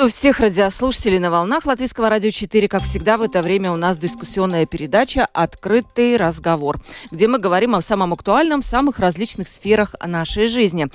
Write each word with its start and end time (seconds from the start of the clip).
Приветствую 0.00 0.18
всех 0.18 0.40
радиослушателей 0.40 1.18
на 1.18 1.30
волнах 1.30 1.66
Латвийского 1.66 2.08
радио 2.08 2.30
4. 2.30 2.68
Как 2.68 2.84
всегда, 2.84 3.18
в 3.18 3.22
это 3.22 3.42
время 3.42 3.70
у 3.70 3.76
нас 3.76 3.98
дискуссионная 3.98 4.64
передача 4.64 5.26
«Открытый 5.34 6.16
разговор», 6.16 6.80
где 7.10 7.28
мы 7.28 7.38
говорим 7.38 7.74
о 7.74 7.82
самом 7.82 8.14
актуальном 8.14 8.62
в 8.62 8.64
самых 8.64 8.98
различных 8.98 9.46
сферах 9.46 9.94
нашей 10.02 10.46
жизни. 10.46 10.88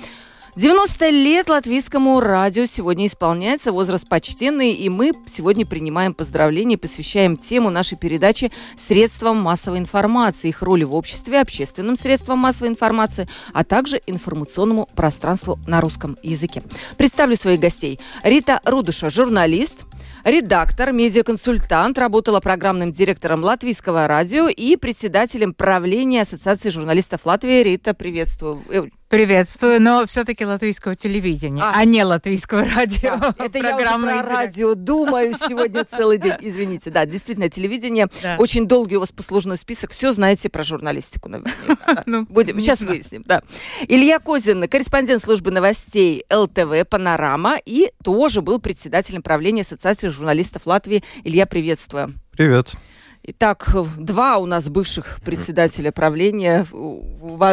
90 0.56 1.10
лет 1.10 1.50
латвийскому 1.50 2.18
радио 2.18 2.64
сегодня 2.64 3.04
исполняется, 3.04 3.72
возраст 3.72 4.08
почтенный, 4.08 4.72
и 4.72 4.88
мы 4.88 5.12
сегодня 5.28 5.66
принимаем 5.66 6.14
поздравления 6.14 6.76
и 6.76 6.78
посвящаем 6.78 7.36
тему 7.36 7.68
нашей 7.68 7.98
передачи 7.98 8.50
средствам 8.88 9.36
массовой 9.36 9.80
информации, 9.80 10.48
их 10.48 10.62
роли 10.62 10.84
в 10.84 10.94
обществе, 10.94 11.42
общественным 11.42 11.94
средствам 11.94 12.38
массовой 12.38 12.70
информации, 12.70 13.28
а 13.52 13.64
также 13.64 14.00
информационному 14.06 14.88
пространству 14.96 15.58
на 15.66 15.82
русском 15.82 16.16
языке. 16.22 16.62
Представлю 16.96 17.36
своих 17.36 17.60
гостей. 17.60 18.00
Рита 18.22 18.62
Рудуша, 18.64 19.10
журналист, 19.10 19.84
редактор, 20.24 20.90
медиаконсультант, 20.92 21.98
работала 21.98 22.40
программным 22.40 22.92
директором 22.92 23.44
Латвийского 23.44 24.08
радио 24.08 24.48
и 24.48 24.76
председателем 24.76 25.52
правления 25.52 26.22
Ассоциации 26.22 26.70
журналистов 26.70 27.26
Латвии. 27.26 27.62
Рита, 27.62 27.92
приветствую. 27.92 28.90
Приветствую, 29.08 29.80
но 29.80 30.04
все-таки 30.06 30.44
латвийского 30.44 30.96
телевидения, 30.96 31.62
а, 31.62 31.74
а 31.76 31.84
не 31.84 32.02
латвийского 32.02 32.64
радио. 32.64 33.16
Да, 33.18 33.34
это 33.38 33.58
я 33.58 33.76
уже 33.76 33.86
про 33.86 34.22
радио 34.24 34.74
думаю 34.74 35.34
сегодня 35.38 35.84
целый 35.84 36.18
день. 36.18 36.34
Извините, 36.40 36.90
да, 36.90 37.06
действительно, 37.06 37.48
телевидение. 37.48 38.08
Да. 38.22 38.36
Очень 38.38 38.66
долгий 38.66 38.96
у 38.96 39.00
вас 39.00 39.12
послужной 39.12 39.56
список. 39.56 39.92
Все 39.92 40.10
знаете 40.10 40.48
про 40.48 40.64
журналистику, 40.64 41.28
наверное. 41.28 42.02
Ну, 42.06 42.24
Будем, 42.24 42.58
сейчас 42.58 42.80
выясним, 42.80 43.22
да. 43.24 43.42
Илья 43.86 44.18
Козин, 44.18 44.66
корреспондент 44.68 45.22
службы 45.22 45.50
новостей 45.50 46.24
ЛТВ 46.32 46.88
«Панорама» 46.88 47.58
и 47.64 47.92
тоже 48.02 48.40
был 48.40 48.58
председателем 48.58 49.22
правления 49.22 49.62
Ассоциации 49.62 50.08
журналистов 50.08 50.66
Латвии. 50.66 51.04
Илья, 51.22 51.46
приветствую. 51.46 52.14
Привет. 52.32 52.74
Итак, 53.28 53.68
два 53.98 54.36
у 54.36 54.46
нас 54.46 54.68
бывших 54.68 55.18
председателя 55.24 55.90
правления 55.90 56.64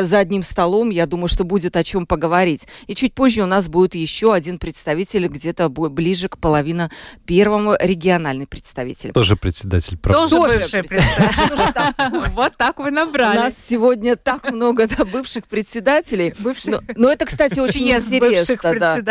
за 0.04 0.20
одним 0.20 0.44
столом. 0.44 0.92
Я 0.92 1.08
думаю, 1.08 1.28
что 1.28 1.46
будет 1.46 1.76
о 1.76 1.84
чем 1.84 2.06
поговорить. 2.06 2.68
И 2.86 2.94
чуть 2.94 3.16
позже 3.16 3.42
у 3.42 3.48
нас 3.48 3.68
будет 3.68 3.96
еще 3.96 4.36
один 4.36 4.60
представитель, 4.60 5.26
где-то 5.26 5.70
ближе 5.70 6.30
к 6.30 6.38
половине 6.38 6.92
первому 7.26 7.74
региональный 7.80 8.46
представитель. 8.46 9.14
Тоже 9.14 9.36
председатель 9.36 9.98
правления. 9.98 10.30
Тоже 10.30 10.60
бывший 10.60 10.84
председатель. 10.84 12.34
Вот 12.36 12.56
так 12.56 12.78
вы 12.78 12.92
набрали. 12.92 13.38
У 13.38 13.42
нас 13.42 13.54
сегодня 13.68 14.16
так 14.16 14.52
много 14.52 14.88
бывших 15.12 15.48
председателей. 15.48 16.36
Но 16.96 17.12
это, 17.12 17.26
кстати, 17.26 17.60
очень 17.60 17.90
интересно. 17.90 19.06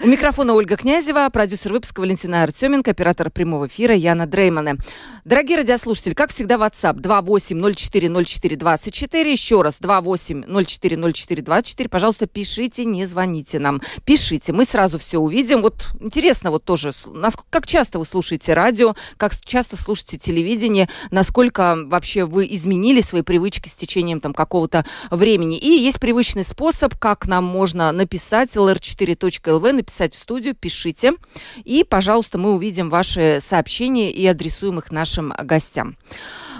У 0.00 0.08
микрофона 0.08 0.54
Ольга 0.54 0.76
Князева, 0.76 1.28
продюсер 1.32 1.72
выпуска 1.72 2.00
Валентина 2.00 2.42
Артеменко, 2.42 2.90
оператор 2.90 3.30
прямого 3.30 3.68
эфира 3.68 3.94
Яна 3.94 4.26
Дреймана. 4.26 4.76
Дорогие 5.24 5.51
Дорогие 5.52 5.74
радиослушатели, 5.74 6.14
как 6.14 6.30
всегда, 6.30 6.54
WhatsApp 6.54 7.02
28040424. 7.02 9.30
Еще 9.30 9.60
раз, 9.60 9.82
28040424. 9.82 11.90
Пожалуйста, 11.90 12.26
пишите, 12.26 12.86
не 12.86 13.04
звоните 13.04 13.58
нам. 13.58 13.82
Пишите, 14.06 14.54
мы 14.54 14.64
сразу 14.64 14.96
все 14.96 15.18
увидим. 15.18 15.60
Вот 15.60 15.88
интересно 16.00 16.50
вот 16.50 16.64
тоже, 16.64 16.92
насколько, 17.04 17.50
как 17.50 17.66
часто 17.66 17.98
вы 17.98 18.06
слушаете 18.06 18.54
радио, 18.54 18.96
как 19.18 19.38
часто 19.44 19.76
слушаете 19.76 20.16
телевидение, 20.16 20.88
насколько 21.10 21.76
вообще 21.84 22.24
вы 22.24 22.46
изменили 22.46 23.02
свои 23.02 23.20
привычки 23.20 23.68
с 23.68 23.74
течением 23.74 24.22
там 24.22 24.32
какого-то 24.32 24.86
времени. 25.10 25.58
И 25.58 25.68
есть 25.68 26.00
привычный 26.00 26.46
способ, 26.46 26.96
как 26.96 27.26
нам 27.26 27.44
можно 27.44 27.92
написать 27.92 28.56
lr4.lv, 28.56 29.72
написать 29.72 30.14
в 30.14 30.18
студию, 30.18 30.54
пишите. 30.54 31.12
И, 31.64 31.84
пожалуйста, 31.84 32.38
мы 32.38 32.54
увидим 32.54 32.88
ваши 32.88 33.40
сообщения 33.46 34.10
и 34.10 34.26
адресуем 34.26 34.78
их 34.78 34.90
нашим 34.90 35.30
гостям. 35.44 35.96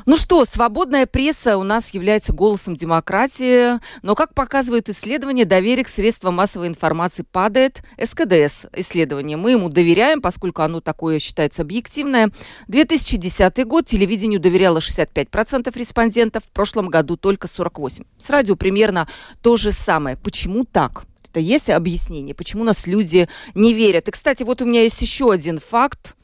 Ну 0.04 0.16
что, 0.16 0.44
свободная 0.44 1.06
пресса 1.06 1.56
у 1.56 1.62
нас 1.62 1.90
является 1.90 2.32
голосом 2.32 2.74
демократии, 2.74 3.78
но, 4.02 4.16
как 4.16 4.34
показывают 4.34 4.88
исследования, 4.88 5.44
доверие 5.44 5.84
к 5.84 5.88
средствам 5.88 6.34
массовой 6.34 6.66
информации 6.66 7.22
падает. 7.22 7.82
СКДС 8.02 8.66
исследование. 8.72 9.36
Мы 9.36 9.52
ему 9.52 9.68
доверяем, 9.68 10.20
поскольку 10.20 10.62
оно 10.62 10.80
такое 10.80 11.20
считается 11.20 11.62
объективное. 11.62 12.30
2010 12.66 13.64
год 13.64 13.86
телевидению 13.86 14.40
доверяло 14.40 14.78
65% 14.78 15.78
респондентов, 15.78 16.44
в 16.44 16.50
прошлом 16.50 16.88
году 16.88 17.16
только 17.16 17.46
48%. 17.46 18.04
С 18.18 18.30
радио 18.30 18.56
примерно 18.56 19.06
то 19.40 19.56
же 19.56 19.70
самое. 19.70 20.16
Почему 20.16 20.64
так? 20.64 21.04
Это 21.30 21.40
есть 21.40 21.70
объяснение, 21.70 22.34
почему 22.34 22.64
нас 22.64 22.86
люди 22.86 23.28
не 23.54 23.72
верят. 23.72 24.08
И, 24.08 24.10
кстати, 24.10 24.42
вот 24.42 24.60
у 24.62 24.66
меня 24.66 24.82
есть 24.82 25.00
еще 25.00 25.30
один 25.30 25.60
факт 25.60 26.16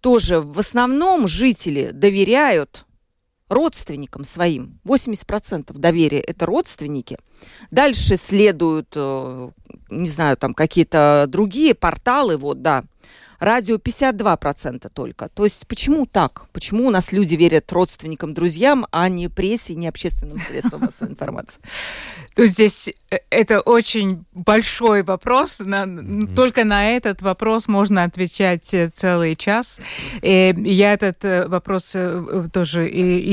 тоже 0.00 0.40
в 0.40 0.58
основном 0.58 1.28
жители 1.28 1.90
доверяют 1.92 2.86
родственникам 3.48 4.24
своим. 4.24 4.80
80% 4.84 5.72
доверия– 5.78 6.20
это 6.26 6.46
родственники. 6.46 7.18
Дальше 7.70 8.16
следуют, 8.16 8.88
э, 8.96 9.50
не 9.90 10.08
знаю, 10.08 10.36
там 10.36 10.54
какие-то 10.54 11.26
другие 11.28 11.74
порталы, 11.74 12.36
вот, 12.36 12.62
да, 12.62 12.84
радио 13.42 13.76
52% 13.76 14.90
только. 14.94 15.28
То 15.28 15.44
есть 15.44 15.66
почему 15.66 16.06
так? 16.06 16.46
Почему 16.52 16.86
у 16.86 16.90
нас 16.90 17.12
люди 17.12 17.34
верят 17.34 17.72
родственникам, 17.72 18.34
друзьям, 18.34 18.86
а 18.90 19.08
не 19.08 19.28
прессе, 19.28 19.74
не 19.74 19.88
общественным 19.88 20.38
средствам 20.38 20.82
массовой 20.82 21.10
информации? 21.10 21.60
То 22.34 22.46
здесь 22.46 22.88
э, 23.10 23.18
это 23.30 23.60
очень 23.60 24.24
большой 24.32 25.02
вопрос. 25.02 25.58
На, 25.58 25.86
Только 26.34 26.64
на 26.64 26.96
этот 26.96 27.20
вопрос 27.22 27.68
можно 27.68 28.04
отвечать 28.04 28.72
э, 28.72 28.88
целый 28.88 29.36
час. 29.36 29.80
И 30.22 30.54
я 30.64 30.92
этот 30.94 31.24
э, 31.24 31.46
вопрос 31.46 31.96
тоже 32.52 32.88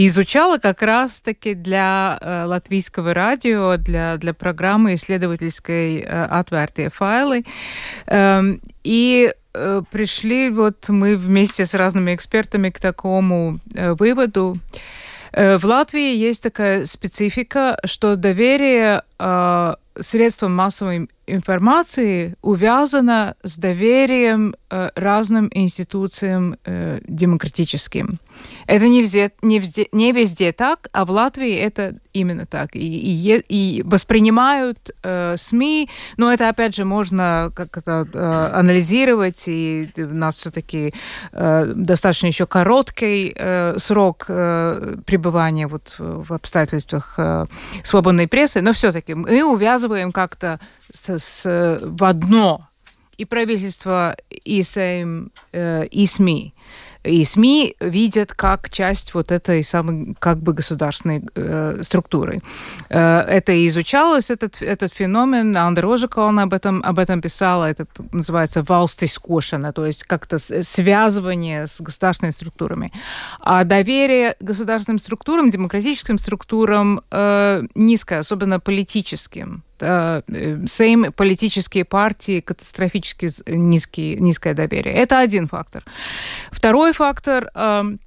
изучала 0.06 0.58
как 0.58 0.81
раз-таки 0.81 1.53
для 1.53 2.19
латвийского 2.48 3.14
радио, 3.14 3.78
для, 3.78 4.18
для 4.18 4.34
программы 4.34 4.96
исследовательской 4.96 6.00
«Отвертые 6.02 6.90
файлы». 6.90 7.46
Эм, 8.08 8.62
и 8.84 9.34
пришли 9.92 10.50
вот 10.50 10.90
мы 10.90 11.16
вместе 11.16 11.66
с 11.66 11.74
разными 11.74 12.16
экспертами 12.16 12.70
к 12.70 12.80
такому 12.80 13.60
э, 13.76 13.94
выводу. 13.94 14.58
Э, 15.32 15.58
в 15.58 15.66
Латвии 15.66 16.16
есть 16.16 16.44
такая 16.44 16.86
специфика, 16.86 17.80
что 17.86 18.16
доверие 18.16 19.04
средствам 20.00 20.55
массовой 20.55 21.09
информации 21.27 22.35
увязано 22.41 23.35
с 23.44 23.57
доверием 23.57 24.55
разным 24.69 25.50
институциям 25.53 26.57
демократическим. 27.07 28.19
Это 28.66 28.88
не 28.88 29.01
везде, 29.01 29.31
не, 29.41 29.59
везде, 29.59 29.88
не 29.91 30.11
везде 30.11 30.51
так, 30.51 30.88
а 30.91 31.05
в 31.05 31.11
Латвии 31.11 31.53
это 31.53 31.95
именно 32.13 32.45
так. 32.45 32.75
И, 32.75 32.79
и, 32.79 33.44
и 33.50 33.83
воспринимают 33.83 34.91
э, 35.03 35.35
СМИ, 35.38 35.89
но 36.17 36.31
это, 36.31 36.50
опять 36.50 36.75
же, 36.75 36.85
можно 36.85 37.51
как-то 37.56 38.07
э, 38.11 38.50
анализировать, 38.53 39.44
и 39.47 39.89
у 39.97 40.13
нас 40.13 40.39
все-таки 40.39 40.94
э, 41.31 41.73
достаточно 41.75 42.27
еще 42.27 42.45
короткий 42.45 43.33
э, 43.35 43.77
срок 43.77 44.25
э, 44.27 44.97
пребывания 45.06 45.68
вот 45.68 45.95
в 45.97 46.33
обстоятельствах 46.33 47.15
э, 47.18 47.45
свободной 47.83 48.27
прессы, 48.27 48.62
но 48.62 48.74
все-таки 48.74 49.13
мы 49.13 49.44
увязываем 49.44 49.88
как-то 50.13 50.59
с, 50.91 51.18
с, 51.18 51.80
в 51.81 52.03
одно 52.03 52.68
и 53.18 53.25
правительство, 53.25 54.15
и 54.30 54.63
Сейм, 54.63 55.31
э, 55.51 55.86
и 55.88 56.06
СМИ 56.06 56.53
и 57.03 57.24
СМИ 57.24 57.75
видят 57.80 58.33
как 58.33 58.69
часть 58.69 59.13
вот 59.13 59.31
этой 59.31 59.63
самой 59.63 60.15
как 60.19 60.39
бы 60.39 60.53
государственной 60.53 61.24
э, 61.36 61.80
структуры. 61.81 62.41
Э, 62.89 63.21
это 63.21 63.65
изучалось, 63.68 64.30
этот, 64.30 64.62
этот 64.62 64.94
феномен, 64.94 65.56
Андер 65.56 65.86
Ожикална 65.86 66.44
об 66.44 66.53
этом, 66.53 66.83
об 66.83 67.00
этом 67.00 67.21
писала, 67.21 67.69
это 67.69 67.85
называется 68.12 68.63
валстискошена, 68.63 69.71
то 69.71 69.85
есть 69.85 70.03
как-то 70.03 70.39
связывание 70.39 71.68
с 71.68 71.80
государственными 71.80 72.31
структурами. 72.31 72.92
А 73.39 73.63
доверие 73.63 74.35
государственным 74.42 75.00
структурам, 75.00 75.50
демократическим 75.50 76.18
структурам 76.18 77.01
э, 77.12 77.63
низкое, 77.75 78.19
особенно 78.19 78.59
политическим. 78.59 79.63
Э, 79.81 80.22
Сейм, 80.68 81.12
политические 81.14 81.86
партии 81.86 82.40
катастрофически 82.40 83.30
низкие, 83.50 84.16
низкое 84.16 84.54
доверие. 84.54 84.94
Это 84.94 85.20
один 85.20 85.48
фактор. 85.48 85.84
Второй 86.52 86.94
фактор 86.94 87.50
эм, 87.54 88.00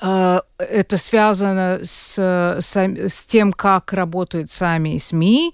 это 0.00 0.96
связано 0.96 1.80
с, 1.82 2.16
с, 2.60 2.76
с 2.76 3.26
тем, 3.26 3.52
как 3.52 3.92
работают 3.92 4.50
сами 4.50 4.98
СМИ, 4.98 5.52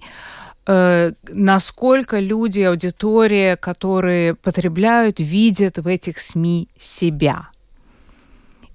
насколько 0.67 2.19
люди, 2.19 2.61
аудитория, 2.61 3.55
которые 3.55 4.35
потребляют, 4.35 5.19
видят 5.19 5.79
в 5.79 5.87
этих 5.87 6.19
СМИ 6.19 6.69
себя. 6.77 7.49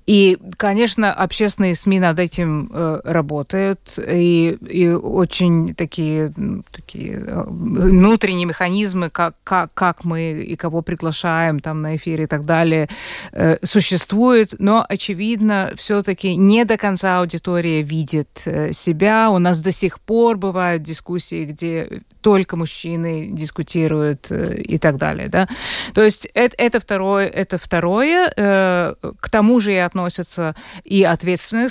И, 0.06 0.36
конечно, 0.56 1.12
общественные 1.12 1.74
СМИ 1.76 2.00
над 2.00 2.18
этим 2.18 2.70
э, 2.72 3.00
работают, 3.04 3.98
и, 3.98 4.58
и 4.68 4.88
очень 4.88 5.74
такие, 5.74 6.32
такие 6.72 7.24
э, 7.24 7.44
внутренние 7.46 8.46
механизмы, 8.46 9.10
как, 9.10 9.36
как, 9.44 9.72
как 9.74 10.04
мы 10.04 10.32
и 10.32 10.56
кого 10.56 10.82
приглашаем 10.82 11.60
там 11.60 11.82
на 11.82 11.96
эфир 11.96 12.20
и 12.22 12.26
так 12.26 12.44
далее, 12.44 12.88
э, 13.32 13.58
существуют, 13.62 14.54
но, 14.58 14.84
очевидно, 14.88 15.72
все-таки 15.76 16.34
не 16.34 16.64
до 16.64 16.76
конца 16.76 17.20
аудитория 17.20 17.82
видит 17.82 18.42
э, 18.46 18.72
себя. 18.72 19.30
У 19.30 19.38
нас 19.38 19.62
до 19.62 19.70
сих 19.70 20.00
пор 20.00 20.36
бывают 20.36 20.82
дискуссии, 20.82 21.44
где 21.44 22.02
только 22.22 22.56
мужчины 22.56 23.28
дискутируют 23.30 24.28
э, 24.30 24.56
и 24.56 24.78
так 24.78 24.96
далее, 24.96 25.28
да. 25.28 25.48
То 25.94 26.02
есть 26.02 26.28
это, 26.34 26.54
это 26.58 26.80
второе, 26.80 27.28
это 27.28 27.58
второе. 27.58 28.32
Э, 28.36 28.94
к 29.20 29.30
тому 29.30 29.60
же 29.60 29.72
я 29.72 29.86
относятся 30.06 30.54
и 30.84 31.02
ответственные 31.04 31.68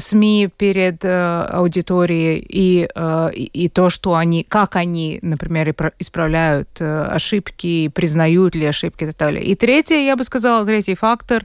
СМИ 0.00 0.48
перед 0.56 1.04
э, 1.04 1.46
аудиторией, 1.50 2.44
и, 2.48 2.88
э, 2.94 3.30
и 3.34 3.68
то, 3.68 3.90
что 3.90 4.14
они, 4.14 4.44
как 4.44 4.76
они, 4.76 5.18
например, 5.22 5.74
исправляют 5.98 6.68
э, 6.80 7.08
ошибки, 7.10 7.88
признают 7.88 8.54
ли 8.54 8.66
ошибки 8.66 9.02
и 9.04 9.06
так 9.08 9.16
далее. 9.16 9.44
И 9.44 9.54
третье, 9.54 9.96
я 9.96 10.16
бы 10.16 10.24
сказала, 10.24 10.66
третий 10.66 10.94
фактор, 10.94 11.42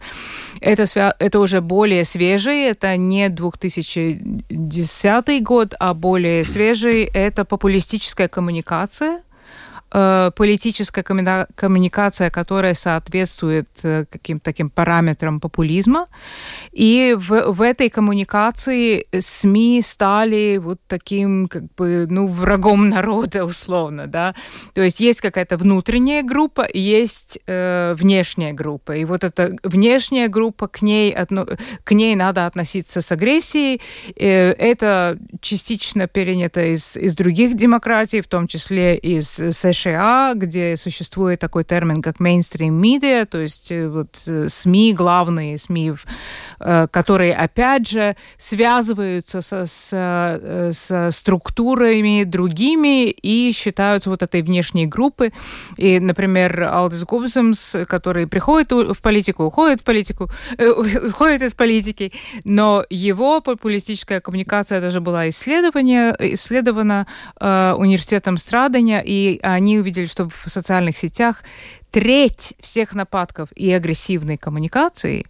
это, 0.59 1.15
это 1.19 1.39
уже 1.39 1.61
более 1.61 2.03
свежий, 2.05 2.63
это 2.63 2.97
не 2.97 3.29
2010 3.29 5.43
год, 5.43 5.75
а 5.79 5.93
более 5.93 6.43
свежий, 6.45 7.03
это 7.03 7.45
популистическая 7.45 8.27
коммуникация, 8.27 9.21
Э, 9.93 10.31
политическая 10.33 11.03
коммуникация, 11.03 12.29
которая 12.29 12.75
соответствует 12.75 13.67
э, 13.83 14.05
каким-то 14.09 14.45
таким 14.45 14.69
параметрам 14.69 15.41
популизма. 15.41 16.05
И 16.71 17.13
в, 17.17 17.51
в 17.51 17.61
этой 17.61 17.89
коммуникации 17.89 19.05
СМИ 19.19 19.81
стали 19.83 20.59
вот 20.63 20.79
таким, 20.87 21.49
как 21.49 21.63
бы, 21.75 22.07
ну, 22.09 22.27
врагом 22.27 22.87
народа, 22.87 23.43
условно, 23.45 24.07
да. 24.07 24.33
То 24.73 24.81
есть 24.81 25.01
есть 25.01 25.19
какая-то 25.19 25.57
внутренняя 25.57 26.23
группа, 26.23 26.65
есть 26.73 27.39
э, 27.45 27.93
внешняя 27.97 28.53
группа. 28.53 28.93
И 28.93 29.03
вот 29.03 29.25
эта 29.25 29.57
внешняя 29.63 30.29
группа, 30.29 30.69
к 30.69 30.81
ней, 30.81 31.11
отно, 31.11 31.45
к 31.83 31.91
ней 31.91 32.15
надо 32.15 32.45
относиться 32.45 33.01
с 33.01 33.11
агрессией. 33.11 33.81
Э, 34.15 34.51
это 34.51 35.17
частично 35.41 36.07
перенято 36.07 36.63
из, 36.63 36.95
из 36.95 37.13
других 37.13 37.55
демократий, 37.55 38.21
в 38.21 38.27
том 38.27 38.47
числе 38.47 38.95
из 38.95 39.27
США, 39.27 39.80
США, 39.81 40.33
где 40.35 40.77
существует 40.77 41.39
такой 41.39 41.63
термин, 41.63 42.01
как 42.01 42.17
mainstream 42.17 42.79
media, 42.79 43.25
то 43.25 43.39
есть 43.39 43.71
э, 43.71 43.87
вот 43.87 44.21
э, 44.27 44.47
СМИ, 44.47 44.93
главные 44.93 45.57
СМИ, 45.57 45.93
э, 46.59 46.87
которые, 46.91 47.33
опять 47.33 47.87
же, 47.87 48.15
связываются 48.37 49.41
со, 49.41 49.65
с, 49.65 49.91
с 49.91 51.11
структурами 51.11 52.23
другими 52.23 53.09
и 53.09 53.51
считаются 53.53 54.09
вот 54.09 54.23
этой 54.23 54.41
внешней 54.41 54.85
группы. 54.85 55.31
И, 55.77 55.99
например, 55.99 56.63
Алдис 56.63 57.03
Губсомс, 57.03 57.75
который 57.87 58.27
приходит 58.27 58.71
в 58.71 59.01
политику, 59.01 59.43
уходит 59.43 59.81
в 59.81 59.83
политику, 59.83 60.29
уходит 60.59 61.41
из 61.41 61.53
политики, 61.53 62.11
но 62.43 62.85
его 62.89 63.41
популистическая 63.41 64.21
коммуникация 64.21 64.81
даже 64.81 65.01
была 65.01 65.29
исследована 65.29 67.07
э, 67.39 67.73
университетом 67.77 68.37
Страдания, 68.37 69.03
и 69.05 69.39
они 69.41 69.70
они 69.71 69.79
увидели, 69.79 70.05
что 70.05 70.27
в 70.27 70.49
социальных 70.49 70.97
сетях 70.97 71.43
треть 71.91 72.53
всех 72.59 72.93
нападков 72.93 73.49
и 73.55 73.71
агрессивной 73.71 74.37
коммуникации 74.37 75.25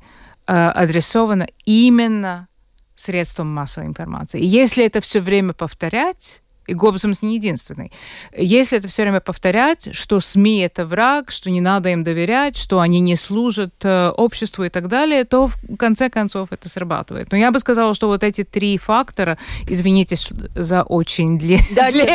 э, 0.48 0.54
адресована 0.54 1.48
именно 1.66 2.48
средством 2.96 3.54
массовой 3.54 3.88
информации. 3.88 4.42
И 4.42 4.46
если 4.46 4.86
это 4.86 5.00
все 5.02 5.22
время 5.22 5.54
повторять, 5.54 6.42
и 6.71 6.73
Гоббсомс 6.73 7.21
не 7.21 7.35
единственный. 7.35 7.91
Если 8.35 8.77
это 8.77 8.88
все 8.88 9.03
время 9.03 9.19
повторять, 9.19 9.94
что 9.94 10.19
СМИ 10.19 10.62
это 10.62 10.85
враг, 10.85 11.31
что 11.31 11.51
не 11.51 11.62
надо 11.62 11.89
им 11.89 12.03
доверять, 12.03 12.57
что 12.57 12.79
они 12.79 13.01
не 13.01 13.15
служат 13.15 13.73
э, 13.83 14.09
обществу 14.09 14.63
и 14.63 14.69
так 14.69 14.88
далее, 14.88 15.25
то 15.25 15.47
в 15.47 15.75
конце 15.77 16.09
концов 16.09 16.51
это 16.51 16.69
срабатывает. 16.69 17.31
Но 17.31 17.38
я 17.38 17.51
бы 17.51 17.59
сказала, 17.59 17.94
что 17.94 18.07
вот 18.07 18.23
эти 18.23 18.44
три 18.44 18.77
фактора, 18.77 19.38
извините 19.68 20.15
за 20.56 20.83
очень 20.83 21.38
дли... 21.38 21.59
да, 21.75 21.91
дли... 21.91 22.07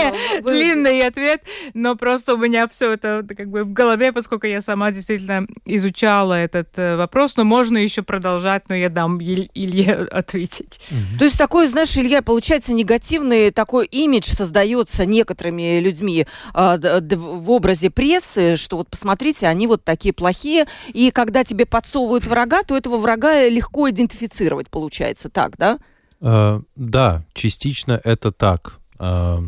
вы... 0.43 0.53
длинный 0.53 1.07
ответ, 1.07 1.43
но 1.75 1.97
просто 1.97 2.35
у 2.35 2.39
меня 2.39 2.67
все 2.69 2.93
это 2.93 3.25
как 3.37 3.49
бы 3.49 3.65
в 3.65 3.73
голове, 3.73 4.13
поскольку 4.13 4.47
я 4.47 4.63
сама 4.63 4.91
действительно 4.91 5.47
изучала 5.67 6.35
этот 6.35 6.69
э, 6.79 6.97
вопрос, 6.97 7.37
но 7.37 7.45
можно 7.45 7.77
еще 7.77 8.03
продолжать, 8.03 8.71
но 8.71 8.75
я 8.75 8.89
дам 8.89 9.21
Илье 9.21 10.09
ответить. 10.11 10.81
То 11.19 11.27
есть 11.27 11.37
такой, 11.37 11.69
знаешь, 11.69 11.97
Илья, 11.99 12.23
получается 12.23 12.73
негативный 12.73 13.51
такой 13.51 13.87
имидж 13.87 14.31
создается 14.47 15.05
некоторыми 15.05 15.81
людьми 15.81 16.27
э, 16.55 17.01
в 17.01 17.51
образе 17.51 17.91
прессы, 17.91 18.57
что 18.57 18.77
вот 18.77 18.89
посмотрите, 18.89 19.49
они 19.49 19.67
вот 19.67 19.85
такие 19.85 20.15
плохие, 20.15 20.67
и 20.93 21.11
когда 21.11 21.43
тебе 21.45 21.67
подсовывают 21.67 22.27
врага, 22.27 22.63
то 22.63 22.77
этого 22.77 22.97
врага 22.97 23.49
легко 23.49 23.91
идентифицировать, 23.91 24.71
получается, 24.71 25.29
так, 25.29 25.57
да? 25.57 25.79
Э, 26.21 26.61
да, 26.77 27.25
частично 27.33 28.01
это 28.05 28.31
так. 28.31 28.79
Э, 29.01 29.41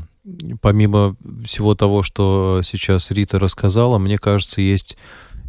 помимо 0.60 1.14
всего 1.44 1.76
того, 1.76 2.02
что 2.02 2.62
сейчас 2.64 3.12
Рита 3.12 3.38
рассказала, 3.38 3.98
мне 3.98 4.18
кажется, 4.18 4.60
есть 4.60 4.96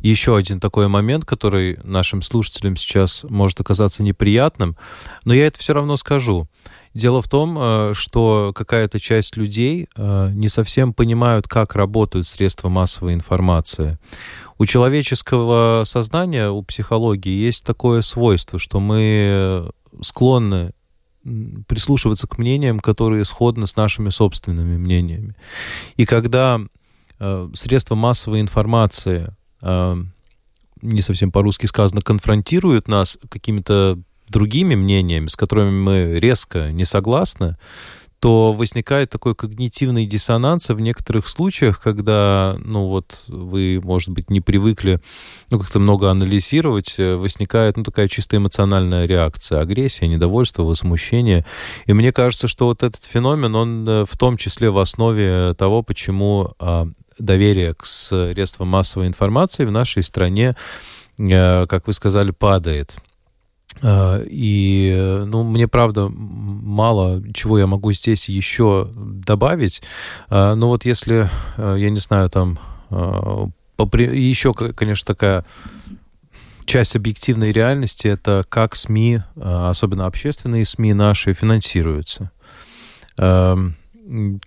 еще 0.08 0.38
один 0.38 0.60
такой 0.60 0.88
момент, 0.88 1.26
который 1.26 1.80
нашим 1.84 2.22
слушателям 2.22 2.76
сейчас 2.76 3.24
может 3.30 3.60
оказаться 3.60 4.04
неприятным, 4.04 4.78
но 5.26 5.34
я 5.34 5.48
это 5.48 5.60
все 5.60 5.74
равно 5.74 5.98
скажу. 5.98 6.48
Дело 6.94 7.22
в 7.22 7.28
том, 7.28 7.58
э, 7.60 7.94
что 7.94 8.52
какая-то 8.56 9.00
часть 9.00 9.38
людей 9.38 9.88
э, 9.96 10.32
не 10.34 10.50
совсем 10.50 10.94
понимают, 10.94 11.48
как 11.48 11.76
работают 11.76 12.28
средства 12.28 12.70
массовой 12.70 13.14
информации. 13.14 14.00
У 14.58 14.66
человеческого 14.66 15.84
сознания, 15.86 16.50
у 16.50 16.64
психологии 16.64 17.32
есть 17.32 17.64
такое 17.64 18.02
свойство, 18.02 18.58
что 18.58 18.80
мы 18.80 19.70
склонны 20.02 20.72
прислушиваться 21.68 22.28
к 22.28 22.38
мнениям, 22.38 22.80
которые 22.80 23.26
сходны 23.26 23.68
с 23.68 23.76
нашими 23.76 24.10
собственными 24.10 24.78
мнениями. 24.78 25.36
И 25.96 26.06
когда 26.06 26.60
э, 27.20 27.50
средства 27.54 27.96
массовой 27.96 28.42
информации 28.42 29.36
не 29.62 31.02
совсем 31.02 31.32
по-русски 31.32 31.66
сказано, 31.66 32.02
конфронтируют 32.02 32.88
нас 32.88 33.18
какими-то 33.30 34.00
другими 34.30 34.76
мнениями, 34.76 35.28
с 35.28 35.36
которыми 35.36 35.72
мы 35.72 36.20
резко 36.20 36.72
не 36.72 36.86
согласны, 36.86 37.58
то 38.20 38.52
возникает 38.52 39.10
такой 39.10 39.34
когнитивный 39.34 40.06
диссонанс 40.06 40.70
в 40.70 40.80
некоторых 40.80 41.28
случаях, 41.28 41.80
когда, 41.80 42.58
ну 42.64 42.88
вот, 42.88 43.24
вы, 43.28 43.80
может 43.82 44.10
быть, 44.10 44.30
не 44.30 44.42
привыкли, 44.42 45.00
ну, 45.50 45.58
как-то 45.58 45.80
много 45.80 46.12
анализировать, 46.12 46.96
э, 46.98 47.16
возникает, 47.16 47.78
ну, 47.78 47.84
такая 47.84 48.10
чисто 48.10 48.36
эмоциональная 48.36 49.06
реакция, 49.06 49.62
агрессия, 49.62 50.08
недовольство, 50.08 50.64
возмущение. 50.64 51.46
И 51.86 51.94
мне 51.94 52.12
кажется, 52.12 52.50
что 52.50 52.66
вот 52.66 52.84
этот 52.84 53.04
феномен, 53.06 53.56
он 53.56 53.88
э, 53.88 54.06
в 54.06 54.18
том 54.18 54.36
числе 54.36 54.70
в 54.70 54.80
основе 54.80 55.54
того, 55.58 55.82
почему 55.82 56.52
а, 56.60 56.90
доверие 57.20 57.74
к 57.74 57.86
средствам 57.86 58.70
массовой 58.70 59.08
информации 59.08 59.66
в 59.66 59.72
нашей 59.72 60.04
стране, 60.04 60.56
э, 61.18 61.68
как 61.68 61.88
вы 61.88 61.94
сказали, 61.94 62.32
падает. 62.32 62.98
Э, 63.82 64.24
и, 64.26 65.24
ну, 65.26 65.44
мне, 65.44 65.68
правда, 65.68 66.10
мало 66.10 67.22
чего 67.34 67.60
я 67.60 67.68
могу 67.68 67.92
здесь 67.92 68.30
еще 68.30 68.90
добавить. 68.96 69.82
Э, 70.30 70.54
но 70.56 70.70
вот 70.70 70.86
если, 70.86 71.30
я 71.58 71.90
не 71.90 72.00
знаю, 72.00 72.30
там, 72.30 72.60
еще, 73.78 74.54
конечно, 74.54 75.06
такая 75.06 75.46
часть 76.66 76.96
объективной 76.96 77.52
реальности, 77.52 78.08
это 78.08 78.44
как 78.50 78.76
СМИ, 78.76 79.22
особенно 79.36 80.06
общественные 80.06 80.66
СМИ 80.66 80.94
наши, 80.94 81.34
финансируются. 81.34 82.32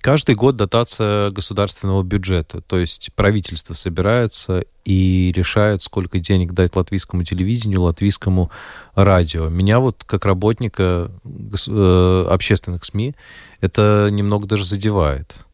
Каждый 0.00 0.34
год 0.34 0.56
дотация 0.56 1.30
государственного 1.30 2.02
бюджета, 2.02 2.62
то 2.62 2.78
есть 2.78 3.10
правительство 3.14 3.74
собирается 3.74 4.64
и 4.84 5.32
решает, 5.36 5.82
сколько 5.82 6.18
денег 6.18 6.52
дать 6.52 6.74
латвийскому 6.74 7.22
телевидению, 7.22 7.82
латвийскому 7.82 8.50
радио. 8.96 9.48
Меня 9.48 9.78
вот 9.78 10.02
как 10.04 10.24
работника 10.24 11.12
э, 11.24 12.26
общественных 12.28 12.84
СМИ 12.84 13.14
это 13.60 14.08
немного 14.10 14.48
даже 14.48 14.64
задевает. 14.64 15.44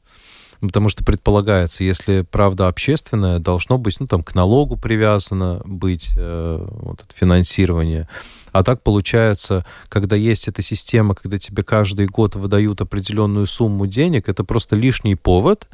Потому 0.60 0.88
что 0.88 1.04
предполагается, 1.04 1.84
если 1.84 2.22
правда 2.22 2.66
общественная, 2.66 3.38
должно 3.38 3.78
быть, 3.78 4.00
ну, 4.00 4.06
там, 4.06 4.24
к 4.24 4.34
налогу 4.34 4.76
привязано 4.76 5.60
быть 5.64 6.12
э, 6.16 6.66
вот, 6.68 7.04
финансирование. 7.14 8.08
А 8.58 8.64
так 8.64 8.82
получается, 8.82 9.64
когда 9.88 10.16
есть 10.16 10.48
эта 10.48 10.62
система, 10.62 11.14
когда 11.14 11.38
тебе 11.38 11.62
каждый 11.62 12.06
год 12.06 12.34
выдают 12.34 12.80
определенную 12.80 13.46
сумму 13.46 13.86
денег, 13.86 14.28
это 14.28 14.42
просто 14.42 14.74
лишний 14.74 15.14
повод 15.14 15.68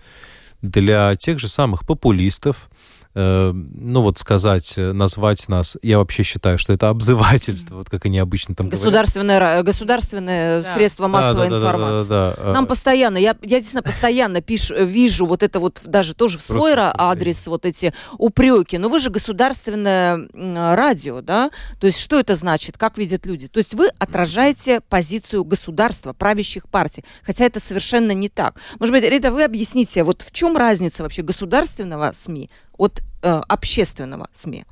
для 0.61 1.17
тех 1.17 1.39
же 1.39 1.49
самых 1.49 1.87
популистов, 1.87 2.69
Э, 3.17 3.53
ну 3.53 4.03
вот 4.03 4.19
сказать, 4.19 4.75
э, 4.77 4.93
назвать 4.93 5.49
нас, 5.49 5.77
я 5.83 5.99
вообще 5.99 6.25
считаю, 6.25 6.59
что 6.59 6.73
это 6.73 6.89
обзывательство, 6.89 7.77
вот 7.77 7.89
как 7.89 8.07
они 8.07 8.19
обычно 8.19 8.57
там 8.57 8.69
Государственное, 8.69 9.39
говорят. 9.39 9.65
государственное 9.65 10.63
да. 10.63 10.75
средство 10.75 11.07
массовой 11.07 11.49
да, 11.49 11.51
да, 11.51 11.57
информации. 11.57 12.09
Да, 12.09 12.31
да, 12.31 12.37
да, 12.37 12.43
да. 12.43 12.53
Нам 12.53 12.67
постоянно, 12.67 13.17
я, 13.17 13.37
я 13.43 13.59
действительно 13.59 13.83
постоянно 13.83 14.41
пишу, 14.41 14.85
вижу 14.85 15.27
вот 15.27 15.45
это 15.45 15.61
вот 15.61 15.81
даже 15.85 16.15
тоже 16.15 16.39
в 16.39 16.43
свой 16.43 16.73
адрес 16.75 17.47
вот 17.47 17.67
эти 17.67 17.95
упреки. 18.19 18.79
Но 18.79 18.89
вы 18.89 18.99
же 18.99 19.11
государственное 19.11 20.27
радио, 20.75 21.21
да? 21.21 21.51
То 21.79 21.87
есть 21.87 22.01
что 22.01 22.19
это 22.19 22.35
значит? 22.35 22.77
Как 22.79 22.99
видят 22.99 23.27
люди? 23.27 23.47
То 23.47 23.59
есть 23.59 23.75
вы 23.75 23.91
отражаете 23.99 24.81
позицию 24.81 25.45
государства, 25.45 26.15
правящих 26.15 26.69
партий. 26.69 27.05
Хотя 27.23 27.45
это 27.45 27.61
совершенно 27.61 28.11
не 28.11 28.29
так. 28.29 28.57
Может 28.81 28.93
быть, 28.93 29.05
Рита, 29.05 29.31
вы 29.31 29.45
объясните, 29.45 30.03
вот 30.03 30.23
в 30.23 30.33
чем 30.33 30.57
разница 30.57 31.05
вообще 31.05 31.23
государственного 31.23 32.13
СМИ 32.25 32.51
от 32.79 33.03
э, 33.23 33.43
общественного 33.49 34.29
СМИ? 34.33 34.65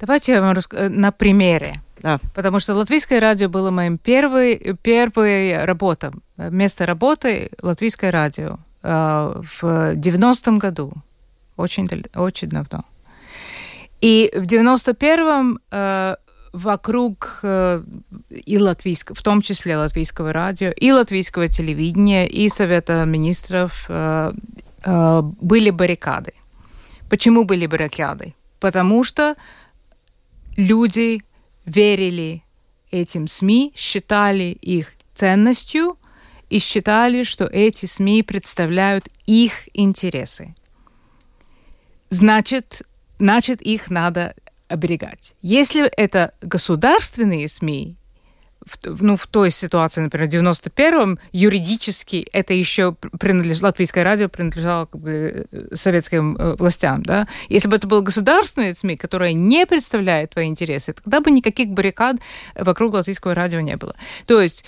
Давайте 0.00 0.32
я 0.32 0.42
вам 0.42 0.54
расскажу 0.54 0.92
на 0.92 1.10
примере. 1.10 1.82
Да. 2.02 2.20
Потому 2.34 2.60
что 2.60 2.74
латвийское 2.74 3.20
радио 3.20 3.48
было 3.48 3.70
моим 3.70 3.98
первой, 3.98 4.76
первой 4.82 5.64
работой. 5.64 6.10
Место 6.36 6.86
работы 6.86 7.50
латвийское 7.62 8.10
радио 8.10 8.58
э, 8.82 9.42
в 9.60 9.94
90-м 9.94 10.58
году. 10.58 10.92
Очень, 11.56 11.88
очень 12.14 12.48
давно. 12.48 12.84
И 14.02 14.30
в 14.34 14.42
91-м 14.42 15.58
э, 15.70 16.16
вокруг 16.52 17.40
э, 17.42 17.82
и 18.30 18.58
латвийского, 18.58 19.16
в 19.16 19.22
том 19.22 19.42
числе 19.42 19.76
латвийского 19.76 20.32
радио, 20.32 20.70
и 20.70 20.92
латвийского 20.92 21.48
телевидения, 21.48 22.26
и 22.28 22.48
Совета 22.48 23.04
министров 23.04 23.86
э, 23.88 24.32
э, 24.84 25.22
были 25.22 25.70
баррикады. 25.70 26.32
Почему 27.08 27.44
были 27.44 27.66
баррикады? 27.66 28.34
Потому 28.60 29.04
что 29.04 29.36
люди 30.56 31.22
верили 31.64 32.42
этим 32.90 33.26
СМИ, 33.26 33.72
считали 33.76 34.56
их 34.60 34.92
ценностью 35.14 35.98
и 36.50 36.58
считали, 36.58 37.22
что 37.24 37.44
эти 37.44 37.86
СМИ 37.86 38.22
представляют 38.22 39.08
их 39.26 39.68
интересы. 39.74 40.54
Значит, 42.10 42.82
значит 43.18 43.60
их 43.62 43.90
надо 43.90 44.34
оберегать. 44.68 45.34
Если 45.42 45.86
это 45.96 46.32
государственные 46.40 47.48
СМИ, 47.48 47.96
в, 48.66 49.02
ну, 49.02 49.16
в 49.16 49.26
той 49.26 49.50
ситуации, 49.50 50.00
например, 50.00 50.28
в 50.28 50.32
91-м, 50.32 51.18
юридически 51.32 52.26
это 52.32 52.52
еще 52.54 52.92
принадлежало, 52.92 53.66
латвийское 53.66 54.04
радио 54.04 54.28
принадлежало 54.28 54.86
как 54.86 55.00
бы, 55.00 55.46
э, 55.50 55.74
советским 55.74 56.36
э, 56.36 56.56
властям, 56.56 57.02
да. 57.02 57.28
Если 57.48 57.68
бы 57.68 57.76
это 57.76 57.86
было 57.86 58.00
государственное 58.00 58.74
СМИ, 58.74 58.96
которое 58.96 59.32
не 59.32 59.66
представляет 59.66 60.30
твои 60.30 60.46
интересы, 60.46 60.92
тогда 60.92 61.20
бы 61.20 61.30
никаких 61.30 61.68
баррикад 61.68 62.16
вокруг 62.54 62.94
латвийского 62.94 63.34
радио 63.34 63.60
не 63.60 63.76
было. 63.76 63.94
То 64.26 64.40
есть 64.40 64.64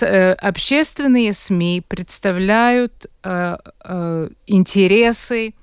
э, 0.00 0.32
общественные 0.32 1.32
СМИ 1.32 1.82
представляют 1.86 3.06
э, 3.22 3.56
э, 3.84 4.28
интересы 4.46 5.54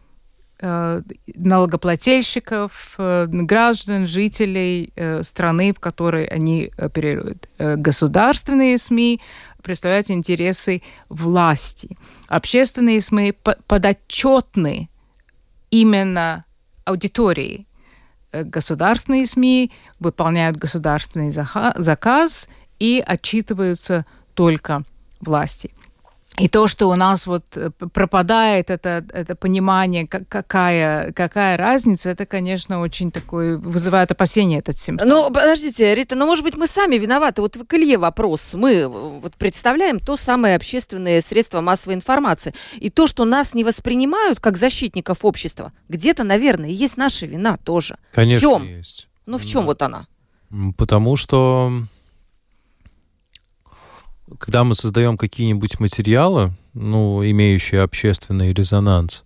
налогоплательщиков, 0.61 2.95
э, 2.97 3.27
граждан, 3.27 4.07
жителей 4.07 4.91
э, 4.95 5.23
страны, 5.23 5.73
в 5.73 5.79
которой 5.79 6.25
они 6.25 6.71
оперируют. 6.77 7.49
Государственные 7.57 8.77
СМИ 8.77 9.21
представляют 9.63 10.11
интересы 10.11 10.81
власти. 11.07 11.97
Общественные 12.27 13.01
СМИ 13.01 13.33
подотчетны 13.67 14.89
именно 15.71 16.45
аудитории. 16.85 17.65
Государственные 18.31 19.25
СМИ 19.25 19.71
выполняют 19.99 20.57
государственный 20.57 21.31
заказ 21.31 22.47
и 22.79 23.03
отчитываются 23.05 24.05
только 24.33 24.83
власти. 25.19 25.71
И 26.39 26.47
то, 26.47 26.67
что 26.67 26.87
у 26.87 26.95
нас 26.95 27.27
вот 27.27 27.45
э, 27.57 27.69
пропадает 27.69 28.69
это, 28.69 29.05
это 29.11 29.35
понимание, 29.35 30.07
какая, 30.07 31.11
какая 31.11 31.57
разница, 31.57 32.09
это, 32.09 32.25
конечно, 32.25 32.79
очень 32.79 33.11
такой, 33.11 33.57
вызывает 33.57 34.11
опасения 34.11 34.59
этот 34.59 34.77
симптом. 34.77 35.09
Ну, 35.09 35.31
подождите, 35.31 35.93
Рита, 35.93 36.15
ну, 36.15 36.25
может 36.25 36.43
быть, 36.43 36.55
мы 36.55 36.67
сами 36.67 36.95
виноваты. 36.95 37.41
Вот 37.41 37.57
к 37.57 37.73
Илье 37.73 37.97
вопрос. 37.97 38.53
Мы 38.53 38.73
э, 38.73 38.87
вот 38.87 39.35
представляем 39.35 39.99
то 39.99 40.15
самое 40.15 40.55
общественное 40.55 41.21
средство 41.21 41.61
массовой 41.61 41.95
информации. 41.95 42.53
И 42.77 42.89
то, 42.89 43.07
что 43.07 43.25
нас 43.25 43.53
не 43.53 43.63
воспринимают 43.63 44.39
как 44.39 44.57
защитников 44.57 45.25
общества, 45.25 45.73
где-то, 45.89 46.23
наверное, 46.23 46.69
есть 46.69 46.95
наша 46.95 47.25
вина 47.25 47.57
тоже. 47.57 47.97
Конечно, 48.13 48.37
в 48.37 48.41
чем? 48.41 48.63
есть. 48.63 49.09
Ну, 49.25 49.37
в 49.37 49.45
чем 49.45 49.61
да. 49.61 49.67
вот 49.67 49.81
она? 49.81 50.07
Потому 50.77 51.15
что 51.15 51.83
когда 54.37 54.63
мы 54.63 54.75
создаем 54.75 55.17
какие-нибудь 55.17 55.79
материалы, 55.79 56.53
ну, 56.73 57.23
имеющие 57.23 57.81
общественный 57.81 58.53
резонанс, 58.53 59.23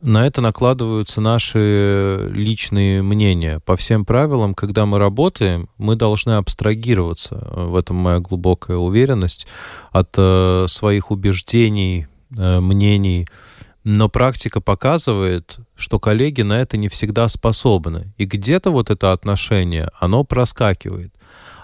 на 0.00 0.26
это 0.26 0.42
накладываются 0.42 1.22
наши 1.22 2.28
личные 2.30 3.02
мнения. 3.02 3.60
По 3.60 3.74
всем 3.74 4.04
правилам, 4.04 4.54
когда 4.54 4.84
мы 4.84 4.98
работаем, 4.98 5.70
мы 5.78 5.96
должны 5.96 6.32
абстрагироваться, 6.32 7.48
в 7.50 7.74
этом 7.74 7.96
моя 7.96 8.18
глубокая 8.18 8.76
уверенность, 8.76 9.46
от 9.92 10.10
э, 10.18 10.66
своих 10.68 11.10
убеждений, 11.10 12.06
э, 12.36 12.60
мнений. 12.60 13.26
Но 13.82 14.10
практика 14.10 14.60
показывает, 14.60 15.56
что 15.74 15.98
коллеги 15.98 16.42
на 16.42 16.60
это 16.60 16.76
не 16.76 16.88
всегда 16.90 17.28
способны. 17.28 18.12
И 18.18 18.26
где-то 18.26 18.70
вот 18.70 18.90
это 18.90 19.12
отношение, 19.12 19.90
оно 19.98 20.24
проскакивает. 20.24 21.14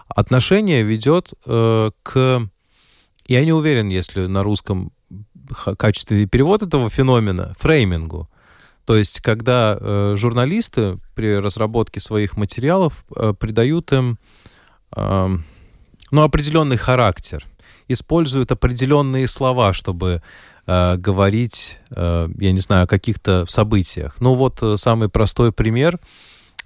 Отношение 0.09 0.83
ведет 0.83 1.35
э, 1.45 1.91
к 2.03 2.49
я 3.31 3.45
не 3.45 3.53
уверен, 3.53 3.89
если 3.89 4.27
на 4.27 4.43
русском 4.43 4.93
качественный 5.79 6.27
перевод 6.27 6.63
этого 6.63 6.91
феномена, 6.91 7.55
фреймингу. 7.59 8.29
То 8.85 8.97
есть, 8.97 9.21
когда 9.21 9.79
э, 9.79 10.15
журналисты 10.17 10.99
при 11.15 11.39
разработке 11.39 12.01
своих 12.01 12.37
материалов 12.37 13.05
э, 13.15 13.33
придают 13.39 13.93
им 13.93 14.19
э, 14.97 15.37
ну, 16.11 16.23
определенный 16.23 16.77
характер, 16.77 17.47
используют 17.87 18.51
определенные 18.51 19.29
слова, 19.29 19.73
чтобы 19.75 20.23
э, 20.67 20.97
говорить, 20.97 21.79
э, 21.91 22.29
я 22.37 22.53
не 22.53 22.61
знаю, 22.61 22.85
о 22.85 22.89
каких-то 22.89 23.45
событиях. 23.47 24.17
Ну 24.21 24.35
вот 24.35 24.61
э, 24.63 24.77
самый 24.77 25.09
простой 25.09 25.53
пример— 25.53 26.01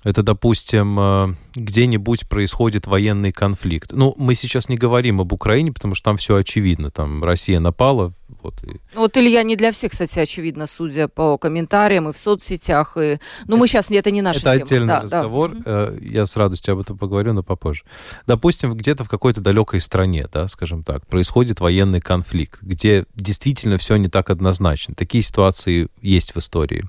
это, 0.04 0.22
допустим, 0.22 0.98
э, 1.00 1.34
где-нибудь 1.54 2.28
происходит 2.28 2.86
военный 2.86 3.32
конфликт. 3.32 3.92
Ну, 3.92 4.14
мы 4.18 4.34
сейчас 4.34 4.68
не 4.68 4.76
говорим 4.76 5.20
об 5.20 5.32
Украине, 5.32 5.72
потому 5.72 5.94
что 5.94 6.04
там 6.04 6.18
все 6.18 6.36
очевидно. 6.36 6.90
Там 6.90 7.24
Россия 7.24 7.58
напала. 7.58 8.12
Вот, 8.42 8.62
и... 8.64 8.80
вот 8.94 9.16
Илья, 9.16 9.42
не 9.42 9.56
для 9.56 9.72
всех, 9.72 9.92
кстати, 9.92 10.18
очевидно, 10.18 10.66
судя 10.66 11.08
по 11.08 11.38
комментариям 11.38 12.10
и 12.10 12.12
в 12.12 12.18
соцсетях. 12.18 12.98
И... 12.98 13.18
Ну, 13.46 13.56
мы 13.56 13.66
сейчас, 13.66 13.90
это 13.90 14.10
не 14.10 14.20
наша 14.20 14.40
это 14.40 14.50
тема. 14.50 14.62
отдельный 14.62 14.86
да, 14.88 15.00
разговор. 15.00 15.54
Да. 15.64 15.94
Я 15.98 16.26
с 16.26 16.36
радостью 16.36 16.72
об 16.72 16.80
этом 16.80 16.98
поговорю, 16.98 17.32
но 17.32 17.42
попозже. 17.42 17.84
Допустим, 18.26 18.74
где-то 18.74 19.04
в 19.04 19.08
какой-то 19.08 19.40
далекой 19.40 19.80
стране, 19.80 20.28
да, 20.30 20.48
скажем 20.48 20.84
так, 20.84 21.06
происходит 21.06 21.60
военный 21.60 22.02
конфликт, 22.02 22.60
где 22.60 23.06
действительно 23.14 23.78
все 23.78 23.96
не 23.96 24.08
так 24.08 24.28
однозначно. 24.28 24.94
Такие 24.94 25.24
ситуации 25.24 25.88
есть 26.02 26.34
в 26.34 26.38
истории. 26.38 26.84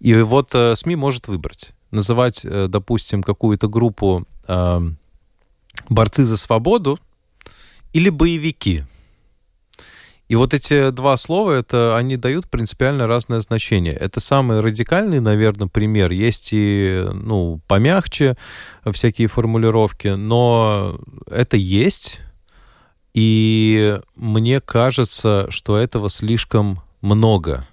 И 0.00 0.14
вот 0.14 0.54
э, 0.54 0.76
СМИ 0.76 0.96
может 0.96 1.28
выбрать 1.28 1.72
называть, 1.90 2.44
э, 2.44 2.66
допустим, 2.68 3.22
какую-то 3.22 3.68
группу 3.68 4.26
э, 4.46 4.80
борцы 5.88 6.24
за 6.24 6.36
свободу 6.36 6.98
или 7.92 8.10
боевики. 8.10 8.84
И 10.28 10.36
вот 10.36 10.52
эти 10.52 10.90
два 10.90 11.16
слова, 11.16 11.52
это 11.52 11.96
они 11.96 12.16
дают 12.16 12.48
принципиально 12.48 13.06
разное 13.06 13.40
значение. 13.40 13.94
Это 13.94 14.20
самый 14.20 14.60
радикальный, 14.60 15.20
наверное, 15.20 15.68
пример. 15.68 16.10
Есть 16.10 16.50
и, 16.52 17.06
ну, 17.14 17.60
помягче 17.66 18.36
всякие 18.92 19.28
формулировки, 19.28 20.08
но 20.08 21.00
это 21.30 21.56
есть. 21.56 22.20
И 23.14 23.98
мне 24.16 24.60
кажется, 24.60 25.46
что 25.48 25.78
этого 25.78 26.10
слишком 26.10 26.82
много. 27.00 27.66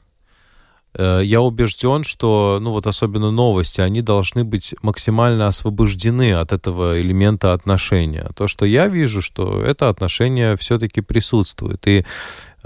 Э, 0.95 1.21
я 1.23 1.41
убежден, 1.41 2.03
что, 2.03 2.59
ну 2.61 2.71
вот 2.71 2.87
особенно 2.87 3.31
новости, 3.31 3.81
они 3.81 4.01
должны 4.01 4.43
быть 4.43 4.73
максимально 4.81 5.47
освобождены 5.47 6.33
от 6.33 6.51
этого 6.51 6.99
элемента 6.99 7.53
отношения. 7.53 8.29
То, 8.35 8.47
что 8.47 8.65
я 8.65 8.87
вижу, 8.87 9.21
что 9.21 9.61
это 9.61 9.89
отношение 9.89 10.57
все-таки 10.57 11.01
присутствует. 11.01 11.85
И 11.87 12.03